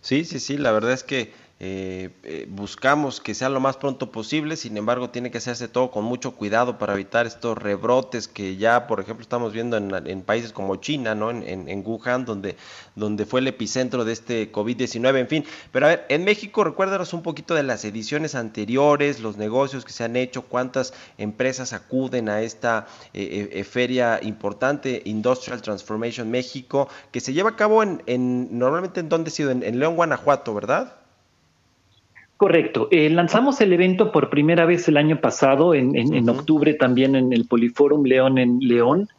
Sí, 0.00 0.24
sí, 0.24 0.40
sí, 0.40 0.56
la 0.56 0.72
verdad 0.72 0.92
es 0.92 1.04
que 1.04 1.32
eh, 1.62 2.08
eh, 2.22 2.46
buscamos 2.48 3.20
que 3.20 3.34
sea 3.34 3.50
lo 3.50 3.60
más 3.60 3.76
pronto 3.76 4.10
posible, 4.10 4.56
sin 4.56 4.78
embargo 4.78 5.10
tiene 5.10 5.30
que 5.30 5.36
hacerse 5.36 5.68
todo 5.68 5.90
con 5.90 6.04
mucho 6.04 6.34
cuidado 6.34 6.78
para 6.78 6.94
evitar 6.94 7.26
estos 7.26 7.58
rebrotes 7.58 8.28
que 8.28 8.56
ya, 8.56 8.86
por 8.86 8.98
ejemplo, 8.98 9.22
estamos 9.22 9.52
viendo 9.52 9.76
en, 9.76 10.22
países 10.22 10.54
como 10.54 10.76
China, 10.76 11.14
¿no? 11.14 11.30
En, 11.30 11.68
en, 11.68 11.84
Wuhan, 11.86 12.24
donde, 12.24 12.56
donde 12.96 13.26
fue 13.26 13.40
el 13.40 13.46
epicentro 13.46 14.06
de 14.06 14.14
este 14.14 14.50
COVID-19, 14.50 15.18
en 15.18 15.28
fin. 15.28 15.44
Pero 15.70 15.84
a 15.84 15.88
ver, 15.90 16.06
en 16.08 16.24
México, 16.24 16.64
recuérdanos 16.64 17.12
un 17.12 17.22
poquito 17.22 17.54
de 17.54 17.62
las 17.62 17.84
ediciones 17.84 18.34
anteriores, 18.34 19.20
los 19.20 19.36
negocios 19.36 19.84
que 19.84 19.92
se 19.92 20.02
han 20.02 20.16
hecho, 20.16 20.46
cuántas 20.46 20.94
empresas 21.18 21.74
acuden 21.74 22.30
a 22.30 22.40
esta 22.40 22.86
eh, 23.12 23.64
feria 23.64 24.18
importante, 24.22 25.02
Industrial 25.04 25.60
Transformation 25.60 26.30
México, 26.30 26.88
que 27.12 27.20
se 27.20 27.34
lleva 27.34 27.50
a 27.50 27.56
cabo 27.56 27.82
en, 27.82 28.02
en 28.06 28.58
normalmente 28.58 29.00
en 29.00 29.10
dónde 29.10 29.28
ha 29.28 29.32
sido, 29.32 29.50
en 29.50 29.78
León, 29.78 29.96
Guanajuato, 29.96 30.54
¿verdad? 30.54 30.99
Correcto. 32.40 32.88
Eh, 32.90 33.10
lanzamos 33.10 33.60
el 33.60 33.70
evento 33.74 34.12
por 34.12 34.30
primera 34.30 34.64
vez 34.64 34.88
el 34.88 34.96
año 34.96 35.20
pasado, 35.20 35.74
en, 35.74 35.94
en, 35.94 36.26
octubre 36.30 36.72
también 36.72 37.14
en 37.14 37.34
el 37.34 37.46
Poliforum 37.46 38.06
León 38.06 38.38
en 38.38 38.60
León, 38.60 39.10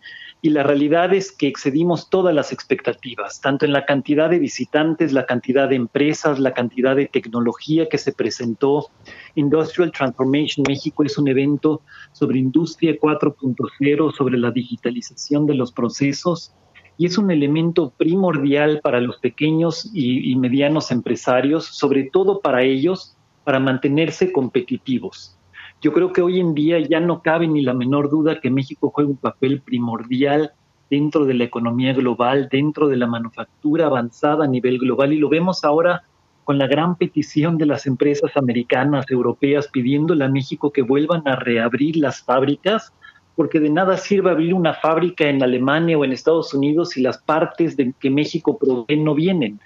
y 0.42 0.50
la 0.50 0.64
realidad 0.64 1.14
es 1.14 1.32
que 1.32 1.48
excedimos 1.48 2.10
todas 2.10 2.34
las 2.34 2.52
expectativas, 2.52 3.40
tanto 3.40 3.66
en 3.66 3.74
la 3.74 3.86
cantidad 3.86 4.28
de 4.28 4.40
visitantes, 4.40 5.14
la 5.14 5.28
cantidad 5.28 5.70
de 5.70 5.76
empresas, 5.76 6.40
la 6.40 6.56
cantidad 6.56 6.96
de 6.96 7.06
tecnología 7.06 7.88
que 7.88 8.00
se 8.00 8.12
presentó. 8.12 8.90
Industrial 9.36 9.92
Transformation 9.92 10.64
México 10.68 11.04
es 11.04 11.16
un 11.20 11.28
evento 11.28 11.84
sobre 12.14 12.40
industria 12.40 12.98
4.0, 13.00 14.16
sobre 14.16 14.40
la 14.40 14.50
digitalización 14.50 15.46
de 15.46 15.54
los 15.54 15.72
procesos 15.72 16.56
y 16.98 17.06
es 17.06 17.18
un 17.18 17.32
elemento 17.32 17.94
primordial 17.98 18.80
para 18.84 19.02
los 19.02 19.18
pequeños 19.18 19.90
y, 19.94 20.36
medianos 20.36 20.92
empresarios, 20.92 21.66
sobre 21.66 22.04
todo 22.04 22.42
para 22.42 22.64
ellos, 22.64 23.16
para 23.44 23.60
mantenerse 23.60 24.32
competitivos. 24.32 25.38
Yo 25.82 25.94
creo 25.94 26.14
que 26.14 26.22
hoy 26.22 26.40
en 26.40 26.54
día 26.54 26.80
ya 26.80 27.00
no 27.00 27.24
cabe 27.24 27.48
ni 27.48 27.62
la 27.62 27.74
menor 27.74 28.10
duda 28.10 28.40
que 28.40 28.52
México 28.52 28.92
juega 28.94 29.10
un 29.10 29.18
papel 29.18 29.62
primordial 29.62 30.52
dentro 30.92 31.26
de 31.26 31.34
la 31.34 31.46
economía 31.46 31.94
global, 31.94 32.50
dentro 32.52 32.88
de 32.88 32.98
la 32.98 33.08
manufactura 33.08 33.88
avanzada 33.88 34.46
a 34.46 34.48
nivel 34.48 34.78
global 34.78 35.14
y 35.14 35.18
lo 35.18 35.30
vemos 35.30 35.64
ahora 35.64 36.04
con 36.44 36.58
la 36.58 36.68
gran 36.68 36.98
petición 36.98 37.58
de 37.58 37.66
las 37.66 37.88
empresas 37.88 38.36
americanas, 38.36 39.10
europeas, 39.10 39.70
pidiéndole 39.70 40.26
a 40.26 40.30
México 40.30 40.72
que 40.72 40.82
vuelvan 40.82 41.28
a 41.28 41.36
reabrir 41.36 41.96
las 41.96 42.22
fábricas 42.22 42.94
porque 43.36 43.60
de 43.60 43.70
nada 43.70 43.98
sirve 43.98 44.32
abrir 44.32 44.54
una 44.54 44.74
fábrica 44.74 45.28
en 45.28 45.42
Alemania 45.42 45.98
o 45.98 46.06
en 46.06 46.12
Estados 46.12 46.54
Unidos 46.54 46.90
si 46.90 47.02
las 47.02 47.18
partes 47.20 47.78
de 47.78 47.94
que 48.00 48.10
México 48.10 48.58
provee 48.58 48.98
no 48.98 49.16
vienen. 49.16 49.60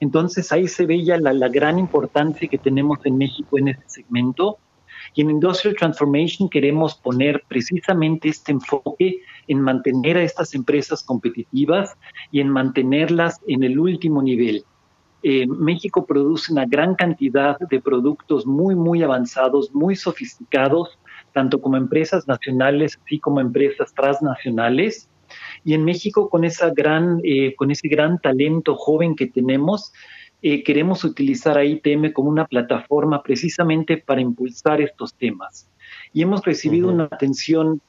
Entonces 0.00 0.50
ahí 0.52 0.66
se 0.66 0.86
ve 0.86 1.04
ya 1.04 1.18
la, 1.18 1.48
gran 1.48 1.78
importancia 1.78 2.48
que 2.48 2.58
tenemos 2.58 2.98
en 3.04 3.18
México 3.18 3.58
en 3.58 3.68
este 3.68 3.84
segmento. 3.86 4.58
Y 5.14 5.22
en 5.22 5.30
Industrial 5.30 5.76
Transformation 5.76 6.48
queremos 6.48 6.94
poner 6.94 7.42
precisamente 7.48 8.28
este 8.28 8.52
enfoque 8.52 9.20
en 9.48 9.60
mantener 9.60 10.16
a 10.16 10.22
estas 10.22 10.54
empresas 10.54 11.02
competitivas 11.02 11.96
y 12.30 12.40
en 12.40 12.48
mantenerlas 12.48 13.40
en 13.46 13.64
el 13.64 13.78
último 13.78 14.22
nivel. 14.22 14.64
Eh, 15.22 15.46
México 15.46 16.06
produce 16.06 16.52
una 16.52 16.64
gran 16.64 16.94
cantidad 16.94 17.58
de 17.58 17.80
productos 17.80 18.46
muy, 18.46 18.74
muy 18.74 19.02
avanzados, 19.02 19.74
muy 19.74 19.96
sofisticados, 19.96 20.98
tanto 21.32 21.60
como 21.60 21.76
empresas 21.76 22.26
nacionales, 22.28 22.98
así 23.04 23.18
como 23.18 23.40
empresas 23.40 23.94
transnacionales. 23.94 25.08
Y 25.64 25.74
en 25.74 25.84
México, 25.84 26.28
con, 26.28 26.44
esa 26.44 26.70
gran, 26.70 27.20
eh, 27.22 27.54
con 27.54 27.70
ese 27.70 27.88
gran 27.88 28.18
talento 28.18 28.74
joven 28.74 29.14
que 29.14 29.26
tenemos, 29.26 29.92
eh, 30.42 30.62
queremos 30.62 31.04
utilizar 31.04 31.58
a 31.58 31.64
ITM 31.64 32.12
como 32.12 32.30
una 32.30 32.46
plataforma 32.46 33.22
precisamente 33.22 33.98
para 33.98 34.20
impulsar 34.20 34.80
estos 34.80 35.14
temas. 35.14 35.68
Y 36.12 36.22
hemos 36.22 36.44
recibido 36.44 36.88
una 36.88 37.04
atención 37.04 37.80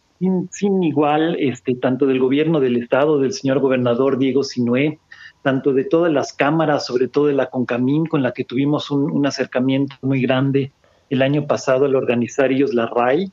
sin, 0.52 0.84
igual, 0.84 1.36
este, 1.40 1.76
tanto 1.76 2.06
del 2.06 2.20
gobierno 2.20 2.60
del 2.60 2.78
Estado, 2.78 3.20
del 3.20 3.34
señor 3.34 3.60
gobernador 3.60 4.20
Diego 4.20 4.44
Sinué, 4.44 5.00
tanto 5.42 5.74
de 5.74 5.84
todas 5.84 6.12
las 6.14 6.34
cámaras, 6.34 6.86
sobre 6.86 7.08
todo 7.08 7.26
de 7.28 7.34
la 7.34 7.48
CONCAMIN, 7.48 8.06
con 8.06 8.22
la 8.22 8.32
que 8.32 8.44
tuvimos 8.44 8.92
un, 8.92 9.10
un 9.12 9.26
acercamiento 9.26 9.96
muy 10.02 10.22
grande 10.22 10.72
el 11.12 11.22
año 11.22 11.46
pasado 11.46 11.86
al 11.86 11.96
organizar 11.96 12.52
ellos 12.52 12.74
la 12.74 12.88
RAI 12.88 13.32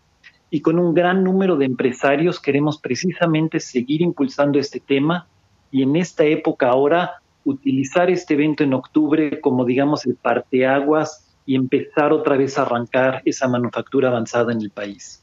y 0.51 0.61
con 0.61 0.81
un 0.81 0.95
gran 0.95 1.22
número 1.22 1.57
de 1.57 1.64
empresarios 1.64 2.41
queremos 2.41 2.79
precisamente 2.79 3.61
seguir 3.61 4.03
impulsando 4.03 4.59
este 4.59 4.81
tema 4.81 5.29
y 5.70 5.85
en 5.85 5.95
esta 5.95 6.24
época 6.24 6.68
ahora 6.68 7.22
utilizar 7.45 8.11
este 8.11 8.35
evento 8.35 8.64
en 8.64 8.74
octubre 8.74 9.41
como 9.41 9.64
digamos 9.64 10.07
el 10.07 10.16
parteaguas 10.16 11.24
y 11.47 11.55
empezar 11.55 12.12
otra 12.12 12.37
vez 12.37 12.59
a 12.59 12.62
arrancar 12.62 13.22
esa 13.24 13.47
manufactura 13.47 14.09
avanzada 14.09 14.53
en 14.53 14.61
el 14.61 14.70
país. 14.70 15.22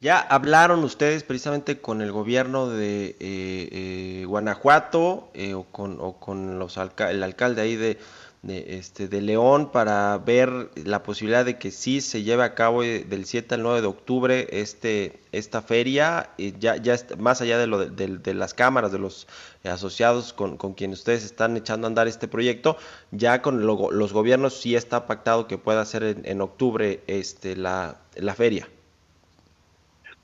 Ya 0.00 0.20
hablaron 0.20 0.84
ustedes 0.84 1.22
precisamente 1.22 1.80
con 1.80 2.00
el 2.00 2.12
gobierno 2.12 2.68
de 2.68 3.08
eh, 3.08 3.16
eh, 3.20 4.24
Guanajuato 4.26 5.30
eh, 5.34 5.54
o 5.54 5.64
con, 5.64 6.58
los 6.58 6.76
el 6.76 7.22
alcalde 7.22 7.62
ahí 7.62 7.76
de, 7.76 7.98
de, 8.46 8.78
este, 8.78 9.08
de 9.08 9.20
León 9.20 9.70
para 9.72 10.16
ver 10.18 10.70
la 10.76 11.02
posibilidad 11.02 11.44
de 11.44 11.58
que 11.58 11.70
sí 11.70 12.00
se 12.00 12.22
lleve 12.22 12.44
a 12.44 12.54
cabo 12.54 12.82
eh, 12.82 13.04
del 13.08 13.24
7 13.24 13.56
al 13.56 13.62
9 13.62 13.80
de 13.80 13.86
octubre 13.86 14.46
este, 14.50 15.18
esta 15.32 15.62
feria, 15.62 16.30
ya, 16.58 16.76
ya 16.76 16.96
más 17.18 17.40
allá 17.40 17.58
de, 17.58 17.66
lo 17.66 17.78
de, 17.78 18.34
las 18.34 18.54
cámaras, 18.54 18.92
de 18.92 18.98
los 18.98 19.26
asociados 19.64 20.32
con, 20.32 20.56
con, 20.56 20.74
quienes 20.74 21.00
ustedes 21.00 21.24
están 21.24 21.56
echando 21.56 21.86
a 21.86 21.88
andar 21.88 22.06
este 22.06 22.28
proyecto, 22.28 22.76
ya 23.10 23.42
con 23.42 23.66
los 23.66 24.12
gobiernos 24.12 24.54
sí 24.60 24.76
está 24.76 25.06
pactado 25.06 25.46
que 25.46 25.58
pueda 25.58 25.84
ser 25.84 26.16
en, 26.22 26.40
octubre 26.40 27.00
este, 27.06 27.56
la, 27.56 27.96
la 28.14 28.34
feria. 28.34 28.68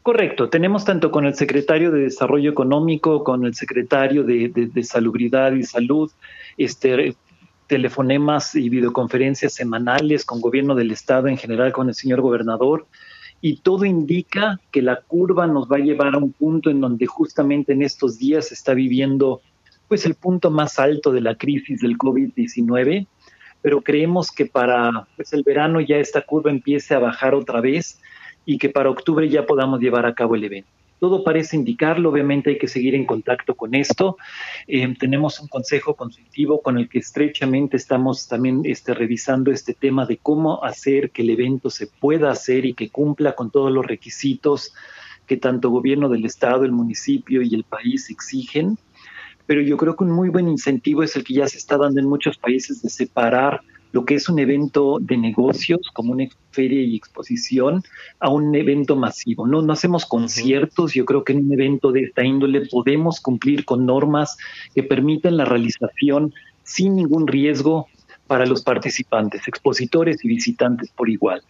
Correcto, 0.03 0.49
tenemos 0.49 0.85
tanto 0.85 1.13
con 1.13 1.27
el 1.27 1.35
secretario 1.35 1.93
de 1.93 2.01
Desarrollo 2.03 2.51
Económico, 2.51 3.23
con 3.23 3.45
el 3.45 3.55
secretario 3.55 4.25
de, 4.25 4.49
de, 4.49 4.67
de 4.67 4.83
Salubridad 4.83 5.53
y 5.53 5.63
Salud, 5.63 6.11
este, 6.57 7.15
telefonemas 7.73 8.55
y 8.55 8.69
videoconferencias 8.69 9.55
semanales 9.55 10.27
con 10.27 10.43
gobierno 10.43 10.75
del 10.75 10.91
estado, 10.91 11.29
en 11.29 11.39
general 11.39 11.73
con 11.73 11.89
el 11.89 11.95
señor 11.95 12.21
gobernador, 12.21 12.87
y 13.41 13.61
todo 13.61 13.87
indica 13.87 14.61
que 14.71 14.83
la 14.83 14.97
curva 15.01 15.47
nos 15.47 15.73
va 15.73 15.77
a 15.77 15.81
llevar 15.81 16.15
a 16.15 16.19
un 16.19 16.33
punto 16.33 16.69
en 16.69 16.83
donde 16.83 17.07
justamente 17.07 17.73
en 17.73 17.81
estos 17.81 18.19
días 18.19 18.49
se 18.49 18.55
está 18.55 18.75
viviendo 18.75 19.41
pues 19.89 20.05
el 20.05 20.17
punto 20.17 20.51
más 20.51 20.79
alto 20.79 21.13
de 21.13 21.23
la 21.23 21.35
crisis 21.35 21.81
del 21.81 21.97
COVID-19, 21.97 23.07
pero 23.63 23.81
creemos 23.81 24.31
que 24.31 24.45
para 24.45 25.09
pues, 25.17 25.33
el 25.33 25.43
verano 25.43 25.81
ya 25.81 25.97
esta 25.97 26.21
curva 26.21 26.51
empiece 26.51 26.95
a 26.95 26.99
bajar 26.99 27.35
otra 27.35 27.63
vez 27.63 28.03
y 28.45 28.59
que 28.59 28.69
para 28.69 28.91
octubre 28.91 29.27
ya 29.31 29.47
podamos 29.47 29.81
llevar 29.81 30.05
a 30.05 30.15
cabo 30.15 30.35
el 30.35 30.45
evento. 30.45 30.69
Todo 31.03 31.25
parece 31.25 31.57
indicarlo, 31.57 32.11
obviamente 32.11 32.51
hay 32.51 32.59
que 32.59 32.69
seguir 32.69 32.95
en 32.95 33.07
contacto 33.07 33.57
con 33.57 33.75
esto. 33.75 34.19
Eh, 34.69 34.95
tenemos 35.01 35.41
un 35.41 35.49
consejo 35.49 35.97
consultivo 35.97 36.63
con 36.63 36.79
el 36.79 36.89
que 36.89 37.01
estrechamente 37.01 37.77
estamos 37.77 38.29
también 38.29 38.61
este, 38.63 38.95
revisando 38.95 39.51
este 39.51 39.75
tema 39.75 40.07
de 40.07 40.19
cómo 40.19 40.63
hacer 40.63 41.11
que 41.11 41.23
el 41.23 41.31
evento 41.31 41.71
se 41.71 41.89
pueda 41.89 42.31
hacer 42.31 42.67
y 42.67 42.75
que 42.75 42.89
cumpla 42.89 43.35
con 43.35 43.51
todos 43.51 43.73
los 43.73 43.85
requisitos 43.85 44.75
que 45.27 45.37
tanto 45.37 45.71
gobierno 45.71 46.09
del 46.09 46.25
estado, 46.25 46.65
el 46.65 46.71
municipio 46.71 47.43
y 47.43 47.53
el 47.53 47.65
país 47.65 48.09
exigen, 48.09 48.79
pero 49.45 49.61
yo 49.61 49.77
creo 49.77 49.97
que 49.97 50.05
un 50.05 50.13
muy 50.13 50.29
buen 50.29 50.47
incentivo 50.47 51.03
es 51.03 51.17
el 51.17 51.25
que 51.25 51.35
ya 51.35 51.49
se 51.49 51.59
está 51.59 51.79
dando 51.79 51.99
en 51.99 52.07
muchos 52.07 52.39
países 52.39 52.81
de 52.81 52.89
separar 52.89 53.63
lo 53.93 54.05
que 54.05 54.15
es 54.15 54.29
un 54.29 54.39
evento 54.39 54.99
de 55.01 55.17
negocios, 55.17 55.81
como 55.93 56.13
una 56.13 56.27
feria 56.51 56.83
y 56.83 56.97
exposición, 56.97 57.83
a 58.19 58.31
un 58.31 58.55
evento 58.55 58.97
masivo. 58.97 59.47
No, 59.47 59.63
no 59.63 59.73
hacemos 59.73 60.07
conciertos, 60.07 60.95
yo 60.95 61.05
creo 61.05 61.25
que 61.25 61.33
en 61.33 61.47
un 61.47 61.53
evento 61.53 61.93
de 61.93 62.05
esta 62.05 62.25
índole 62.25 62.67
podemos 62.67 63.21
cumplir 63.21 63.65
con 63.65 63.87
normas 63.87 64.37
que 64.75 64.83
permiten 64.83 65.37
la 65.37 65.45
realización 65.45 66.35
sin 66.65 66.97
ningún 66.97 67.27
riesgo 67.27 67.87
para 68.27 68.47
los 68.47 68.63
participantes, 68.63 69.47
expositores 69.47 70.25
y 70.25 70.29
visitantes 70.29 70.91
por 70.97 71.11
igual. 71.11 71.43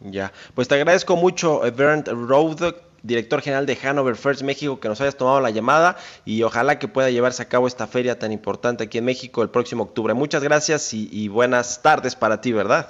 Ya, 0.00 0.32
pues 0.54 0.68
te 0.68 0.74
agradezco 0.74 1.16
mucho, 1.16 1.60
Bernd 1.76 2.08
Rode, 2.08 2.74
director 3.06 3.40
general 3.40 3.66
de 3.66 3.78
Hanover 3.82 4.16
First 4.16 4.42
México, 4.42 4.80
que 4.80 4.88
nos 4.88 5.00
hayas 5.00 5.16
tomado 5.16 5.40
la 5.40 5.50
llamada 5.50 5.96
y 6.24 6.42
ojalá 6.42 6.78
que 6.78 6.88
pueda 6.88 7.10
llevarse 7.10 7.42
a 7.42 7.48
cabo 7.48 7.66
esta 7.66 7.86
feria 7.86 8.18
tan 8.18 8.32
importante 8.32 8.84
aquí 8.84 8.98
en 8.98 9.04
México 9.04 9.42
el 9.42 9.50
próximo 9.50 9.84
octubre. 9.84 10.14
Muchas 10.14 10.42
gracias 10.42 10.92
y, 10.94 11.08
y 11.12 11.28
buenas 11.28 11.82
tardes 11.82 12.16
para 12.16 12.40
ti, 12.40 12.52
¿verdad? 12.52 12.88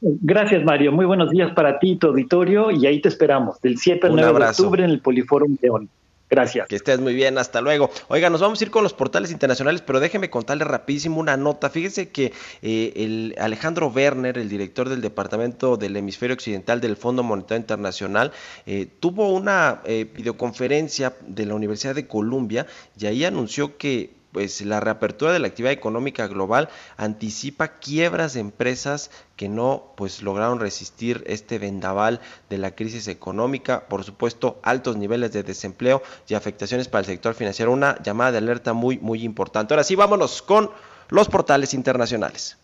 Gracias, 0.00 0.62
Mario. 0.64 0.92
Muy 0.92 1.06
buenos 1.06 1.30
días 1.30 1.52
para 1.54 1.78
ti, 1.78 1.96
tu 1.96 2.08
auditorio, 2.08 2.70
y 2.70 2.86
ahí 2.86 3.00
te 3.00 3.08
esperamos, 3.08 3.58
del 3.62 3.78
7 3.78 4.06
al 4.06 4.12
Un 4.12 4.20
9 4.20 4.38
de 4.38 4.46
octubre 4.50 4.84
en 4.84 4.90
el 4.90 5.00
Poliforum 5.00 5.56
León. 5.62 5.88
Gracias. 6.34 6.66
Que 6.68 6.76
estés 6.76 7.00
muy 7.00 7.14
bien, 7.14 7.38
hasta 7.38 7.60
luego. 7.60 7.90
Oiga, 8.08 8.30
nos 8.30 8.40
vamos 8.40 8.60
a 8.60 8.64
ir 8.64 8.70
con 8.70 8.82
los 8.82 8.92
portales 8.92 9.30
internacionales, 9.30 9.82
pero 9.82 10.00
déjeme 10.00 10.30
contarle 10.30 10.64
rapidísimo 10.64 11.20
una 11.20 11.36
nota. 11.36 11.70
Fíjese 11.70 12.10
que 12.10 12.32
eh, 12.62 12.92
el 12.96 13.34
Alejandro 13.38 13.88
Werner, 13.88 14.38
el 14.38 14.48
director 14.48 14.88
del 14.88 15.00
Departamento 15.00 15.76
del 15.76 15.96
Hemisferio 15.96 16.34
Occidental 16.34 16.80
del 16.80 16.96
Fondo 16.96 17.22
Monetario 17.22 17.60
Internacional, 17.60 18.32
eh, 18.66 18.88
tuvo 19.00 19.32
una 19.32 19.80
eh, 19.84 20.06
videoconferencia 20.12 21.14
de 21.26 21.46
la 21.46 21.54
Universidad 21.54 21.94
de 21.94 22.06
Columbia 22.06 22.66
y 22.98 23.06
ahí 23.06 23.24
anunció 23.24 23.76
que 23.78 24.23
pues 24.34 24.60
la 24.62 24.80
reapertura 24.80 25.32
de 25.32 25.38
la 25.38 25.46
actividad 25.46 25.72
económica 25.72 26.26
global 26.26 26.68
anticipa 26.96 27.68
quiebras 27.68 28.34
de 28.34 28.40
empresas 28.40 29.12
que 29.36 29.48
no 29.48 29.92
pues 29.96 30.22
lograron 30.22 30.58
resistir 30.58 31.22
este 31.28 31.60
vendaval 31.60 32.20
de 32.50 32.58
la 32.58 32.72
crisis 32.72 33.06
económica, 33.06 33.86
por 33.88 34.02
supuesto, 34.02 34.58
altos 34.64 34.96
niveles 34.96 35.32
de 35.32 35.44
desempleo 35.44 36.02
y 36.28 36.34
afectaciones 36.34 36.88
para 36.88 37.00
el 37.00 37.06
sector 37.06 37.34
financiero, 37.34 37.70
una 37.70 38.02
llamada 38.02 38.32
de 38.32 38.38
alerta 38.38 38.72
muy 38.72 38.98
muy 38.98 39.22
importante. 39.22 39.72
Ahora 39.72 39.84
sí, 39.84 39.94
vámonos 39.94 40.42
con 40.42 40.70
los 41.10 41.28
portales 41.28 41.72
internacionales. 41.72 42.58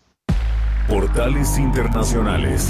Portales 0.89 1.57
internacionales. 1.57 2.67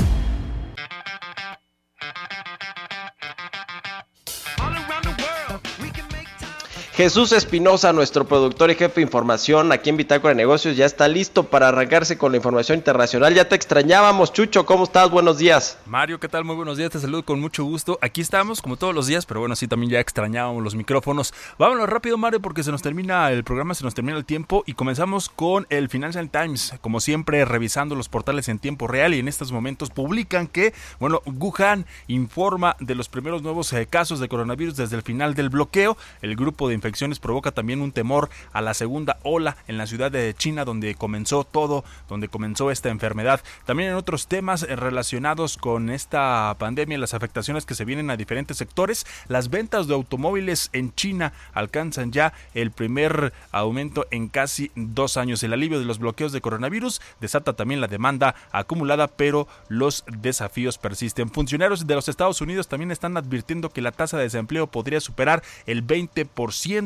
Jesús 7.02 7.32
Espinosa, 7.32 7.94
nuestro 7.94 8.28
productor 8.28 8.70
y 8.70 8.76
jefe 8.76 8.98
de 8.98 9.02
información 9.02 9.72
aquí 9.72 9.90
en 9.90 9.98
Bitácora 9.98 10.36
de 10.36 10.38
Negocios, 10.38 10.78
ya 10.78 10.86
está 10.86 11.08
listo 11.08 11.42
para 11.50 11.70
arrancarse 11.70 12.16
con 12.16 12.32
la 12.32 12.38
información 12.38 12.78
internacional. 12.78 13.34
Ya 13.34 13.50
te 13.50 13.56
extrañábamos, 13.56 14.32
Chucho, 14.32 14.68
¿cómo 14.68 14.84
estás? 14.84 15.10
Buenos 15.10 15.40
días. 15.40 15.80
Mario, 15.88 16.20
¿qué 16.20 16.28
tal? 16.28 16.44
Muy 16.44 16.56
buenos 16.56 16.78
días, 16.78 16.92
te 16.92 17.00
saludo 17.00 17.26
con 17.26 17.42
mucho 17.42 17.64
gusto. 17.64 17.98
Aquí 18.04 18.22
estamos, 18.22 18.62
como 18.62 18.78
todos 18.78 18.94
los 18.94 19.08
días, 19.08 19.26
pero 19.26 19.40
bueno, 19.40 19.56
sí, 19.56 19.68
también 19.68 19.92
ya 19.94 20.00
extrañábamos 20.00 20.64
los 20.64 20.76
micrófonos. 20.76 21.34
Vámonos 21.58 21.90
rápido, 21.90 22.20
Mario, 22.20 22.40
porque 22.40 22.62
se 22.64 22.70
nos 22.70 22.84
termina 22.84 23.32
el 23.32 23.44
programa, 23.44 23.74
se 23.74 23.84
nos 23.84 23.96
termina 23.96 24.16
el 24.16 24.26
tiempo 24.26 24.62
y 24.68 24.74
comenzamos 24.74 25.28
con 25.28 25.66
el 25.72 25.90
Financial 25.90 26.30
Times, 26.30 26.76
como 26.82 27.00
siempre, 27.00 27.46
revisando 27.46 27.96
los 27.96 28.10
portales 28.10 28.48
en 28.48 28.60
tiempo 28.60 28.88
real 28.88 29.16
y 29.16 29.20
en 29.20 29.28
estos 29.28 29.52
momentos 29.52 29.90
publican 29.90 30.46
que, 30.46 30.76
bueno, 31.00 31.24
Wuhan 31.26 31.88
informa 32.06 32.76
de 32.80 32.94
los 32.94 33.10
primeros 33.10 33.42
nuevos 33.42 33.74
eh, 33.74 33.88
casos 33.88 34.20
de 34.20 34.30
coronavirus 34.30 34.76
desde 34.76 34.98
el 34.98 35.02
final 35.02 35.34
del 35.34 35.50
bloqueo. 35.50 35.98
El 36.22 36.36
grupo 36.36 36.68
de 36.68 36.76
infecciones 36.76 36.91
provoca 37.20 37.52
también 37.52 37.82
un 37.82 37.92
temor 37.92 38.30
a 38.54 38.62
la 38.62 38.74
segunda 38.74 39.18
ola 39.24 39.58
en 39.68 39.78
la 39.78 39.88
ciudad 39.88 40.12
de 40.12 40.34
China, 40.34 40.66
donde 40.66 40.96
comenzó 40.96 41.44
todo, 41.44 41.84
donde 42.10 42.28
comenzó 42.28 42.72
esta 42.72 42.90
enfermedad. 42.90 43.42
También 43.66 43.90
en 43.90 43.96
otros 43.96 44.28
temas 44.28 44.64
eh, 44.64 44.76
relacionados 44.76 45.58
con 45.58 45.90
esta 45.90 46.56
pandemia, 46.60 46.98
las 46.98 47.14
afectaciones 47.14 47.66
que 47.66 47.76
se 47.76 47.86
vienen 47.86 48.10
a 48.10 48.18
diferentes 48.18 48.58
sectores, 48.58 49.06
las 49.28 49.50
ventas 49.50 49.88
de 49.88 49.94
automóviles 49.94 50.70
en 50.74 50.94
China 50.96 51.34
alcanzan 51.54 52.12
ya 52.12 52.34
el 52.54 52.72
primer 52.72 53.34
aumento 53.52 54.06
en 54.12 54.28
casi 54.28 54.72
dos 54.76 55.18
años. 55.18 55.44
El 55.44 55.54
alivio 55.54 55.80
de 55.80 55.86
los 55.86 56.00
bloqueos 56.00 56.32
de 56.32 56.42
coronavirus 56.42 57.02
desata 57.20 57.54
también 57.54 57.82
la 57.82 57.88
demanda 57.88 58.36
acumulada, 58.52 59.08
pero 59.08 59.48
los 59.70 60.04
desafíos 60.08 60.78
persisten. 60.78 61.30
Funcionarios 61.30 61.88
de 61.88 61.96
los 61.96 62.10
Estados 62.10 62.42
Unidos 62.42 62.68
también 62.68 62.92
están 62.92 63.18
advirtiendo 63.18 63.70
que 63.70 63.82
la 63.82 63.92
tasa 63.92 64.18
de 64.18 64.24
desempleo 64.24 64.68
podría 64.68 65.00
superar 65.00 65.44
el 65.66 65.86
20%. 65.86 66.81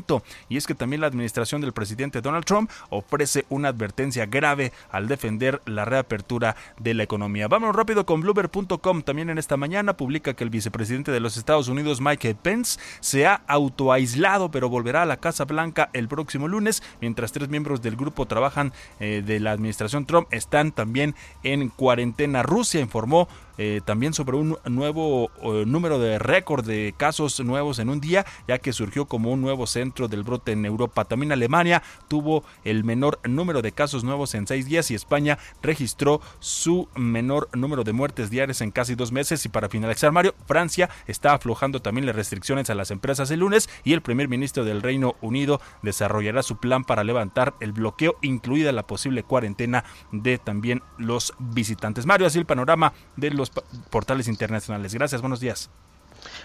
Y 0.49 0.57
es 0.57 0.67
que 0.67 0.75
también 0.75 1.01
la 1.01 1.07
administración 1.07 1.61
del 1.61 1.73
presidente 1.73 2.21
Donald 2.21 2.45
Trump 2.45 2.69
ofrece 2.89 3.45
una 3.49 3.69
advertencia 3.69 4.25
grave 4.25 4.71
al 4.91 5.07
defender 5.07 5.61
la 5.65 5.85
reapertura 5.85 6.55
de 6.79 6.93
la 6.93 7.03
economía. 7.03 7.47
Vamos 7.47 7.75
rápido 7.75 8.05
con 8.05 8.21
Bloomberg.com. 8.21 9.03
También 9.03 9.29
en 9.29 9.37
esta 9.37 9.57
mañana 9.57 9.97
publica 9.97 10.33
que 10.33 10.43
el 10.43 10.49
vicepresidente 10.49 11.11
de 11.11 11.19
los 11.19 11.37
Estados 11.37 11.67
Unidos, 11.67 12.01
Mike 12.01 12.35
Pence, 12.41 12.79
se 12.99 13.25
ha 13.25 13.41
autoaislado, 13.47 14.51
pero 14.51 14.69
volverá 14.69 15.03
a 15.03 15.05
la 15.05 15.17
Casa 15.17 15.45
Blanca 15.45 15.89
el 15.93 16.07
próximo 16.07 16.47
lunes, 16.47 16.83
mientras 17.01 17.31
tres 17.31 17.49
miembros 17.49 17.81
del 17.81 17.95
grupo 17.95 18.25
trabajan 18.25 18.73
eh, 18.99 19.23
de 19.25 19.39
la 19.39 19.51
administración 19.51 20.05
Trump 20.05 20.27
están 20.31 20.71
también 20.71 21.15
en 21.43 21.69
cuarentena. 21.69 22.43
Rusia 22.43 22.81
informó 22.81 23.27
eh, 23.57 23.81
también 23.83 24.13
sobre 24.13 24.37
un 24.37 24.57
nuevo 24.65 25.31
eh, 25.41 25.63
número 25.65 25.99
de 25.99 26.19
récord 26.19 26.65
de 26.65 26.93
casos 26.97 27.39
nuevos 27.39 27.79
en 27.79 27.89
un 27.89 28.01
día, 28.01 28.25
ya 28.47 28.59
que 28.59 28.73
surgió 28.73 29.05
como 29.05 29.31
un 29.31 29.41
nuevo 29.41 29.67
centro 29.67 30.07
del 30.07 30.23
brote 30.23 30.51
en 30.51 30.65
Europa. 30.65 31.05
También 31.05 31.31
Alemania 31.31 31.83
tuvo 32.07 32.43
el 32.63 32.83
menor 32.83 33.19
número 33.23 33.61
de 33.61 33.71
casos 33.71 34.03
nuevos 34.03 34.35
en 34.35 34.47
seis 34.47 34.65
días 34.65 34.91
y 34.91 34.95
España 34.95 35.37
registró 35.61 36.21
su 36.39 36.87
menor 36.95 37.49
número 37.53 37.83
de 37.83 37.93
muertes 37.93 38.29
diarias 38.29 38.61
en 38.61 38.71
casi 38.71 38.95
dos 38.95 39.11
meses. 39.11 39.45
Y 39.45 39.49
para 39.49 39.69
finalizar, 39.69 40.11
Mario, 40.11 40.35
Francia 40.45 40.89
está 41.07 41.33
aflojando 41.33 41.81
también 41.81 42.05
las 42.05 42.15
restricciones 42.15 42.69
a 42.69 42.75
las 42.75 42.91
empresas 42.91 43.31
el 43.31 43.39
lunes 43.39 43.69
y 43.83 43.93
el 43.93 44.01
primer 44.01 44.27
ministro 44.27 44.63
del 44.63 44.81
Reino 44.81 45.15
Unido 45.21 45.61
desarrollará 45.81 46.43
su 46.43 46.57
plan 46.57 46.83
para 46.83 47.03
levantar 47.03 47.55
el 47.59 47.71
bloqueo, 47.71 48.15
incluida 48.21 48.71
la 48.71 48.87
posible 48.87 49.23
cuarentena 49.23 49.83
de 50.11 50.37
también 50.37 50.81
los 50.97 51.33
visitantes. 51.39 52.05
Mario, 52.05 52.27
así 52.27 52.39
el 52.39 52.45
panorama 52.45 52.93
de 53.15 53.31
los 53.31 53.44
portales 53.89 54.27
internacionales. 54.27 54.93
Gracias, 54.93 55.21
buenos 55.21 55.39
días. 55.39 55.69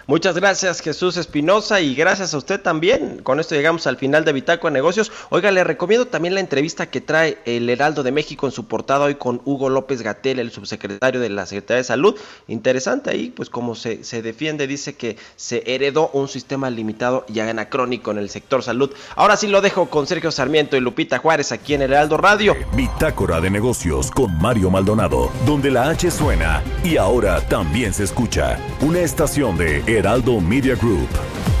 Muchas 0.07 0.35
gracias 0.35 0.81
Jesús 0.81 1.15
Espinosa 1.15 1.79
y 1.79 1.95
gracias 1.95 2.33
a 2.33 2.37
usted 2.37 2.59
también. 2.59 3.21
Con 3.23 3.39
esto 3.39 3.55
llegamos 3.55 3.87
al 3.87 3.97
final 3.97 4.25
de 4.25 4.33
Bitácora 4.33 4.71
de 4.71 4.79
Negocios. 4.79 5.11
Oiga, 5.29 5.51
le 5.51 5.63
recomiendo 5.63 6.07
también 6.07 6.33
la 6.33 6.39
entrevista 6.39 6.89
que 6.89 7.01
trae 7.01 7.37
el 7.45 7.69
Heraldo 7.69 8.03
de 8.03 8.11
México 8.11 8.45
en 8.45 8.51
su 8.51 8.67
portada 8.67 9.05
hoy 9.05 9.15
con 9.15 9.41
Hugo 9.45 9.69
López 9.69 10.01
Gatel, 10.01 10.39
el 10.39 10.51
subsecretario 10.51 11.21
de 11.21 11.29
la 11.29 11.45
Secretaría 11.45 11.77
de 11.77 11.83
Salud. 11.83 12.15
Interesante 12.47 13.09
ahí, 13.09 13.29
pues 13.29 13.49
como 13.49 13.75
se, 13.75 14.03
se 14.03 14.21
defiende, 14.21 14.67
dice 14.67 14.95
que 14.95 15.17
se 15.35 15.63
heredó 15.65 16.09
un 16.13 16.27
sistema 16.27 16.69
limitado 16.69 17.25
y 17.27 17.39
anacrónico 17.39 18.11
en 18.11 18.17
el 18.17 18.29
sector 18.29 18.63
salud. 18.63 18.91
Ahora 19.15 19.37
sí 19.37 19.47
lo 19.47 19.61
dejo 19.61 19.89
con 19.89 20.07
Sergio 20.07 20.31
Sarmiento 20.31 20.75
y 20.75 20.79
Lupita 20.79 21.19
Juárez 21.19 21.51
aquí 21.51 21.73
en 21.75 21.83
el 21.83 21.93
Heraldo 21.93 22.17
Radio. 22.17 22.55
Bitácora 22.73 23.39
de 23.39 23.49
negocios 23.49 24.11
con 24.11 24.37
Mario 24.39 24.69
Maldonado, 24.69 25.31
donde 25.45 25.71
la 25.71 25.89
H 25.89 26.09
suena 26.11 26.61
y 26.83 26.97
ahora 26.97 27.39
también 27.47 27.93
se 27.93 28.03
escucha. 28.03 28.59
Una 28.81 28.99
estación 28.99 29.57
de 29.61 29.83
Heraldo 29.85 30.41
Media 30.41 30.75
Group. 30.75 31.60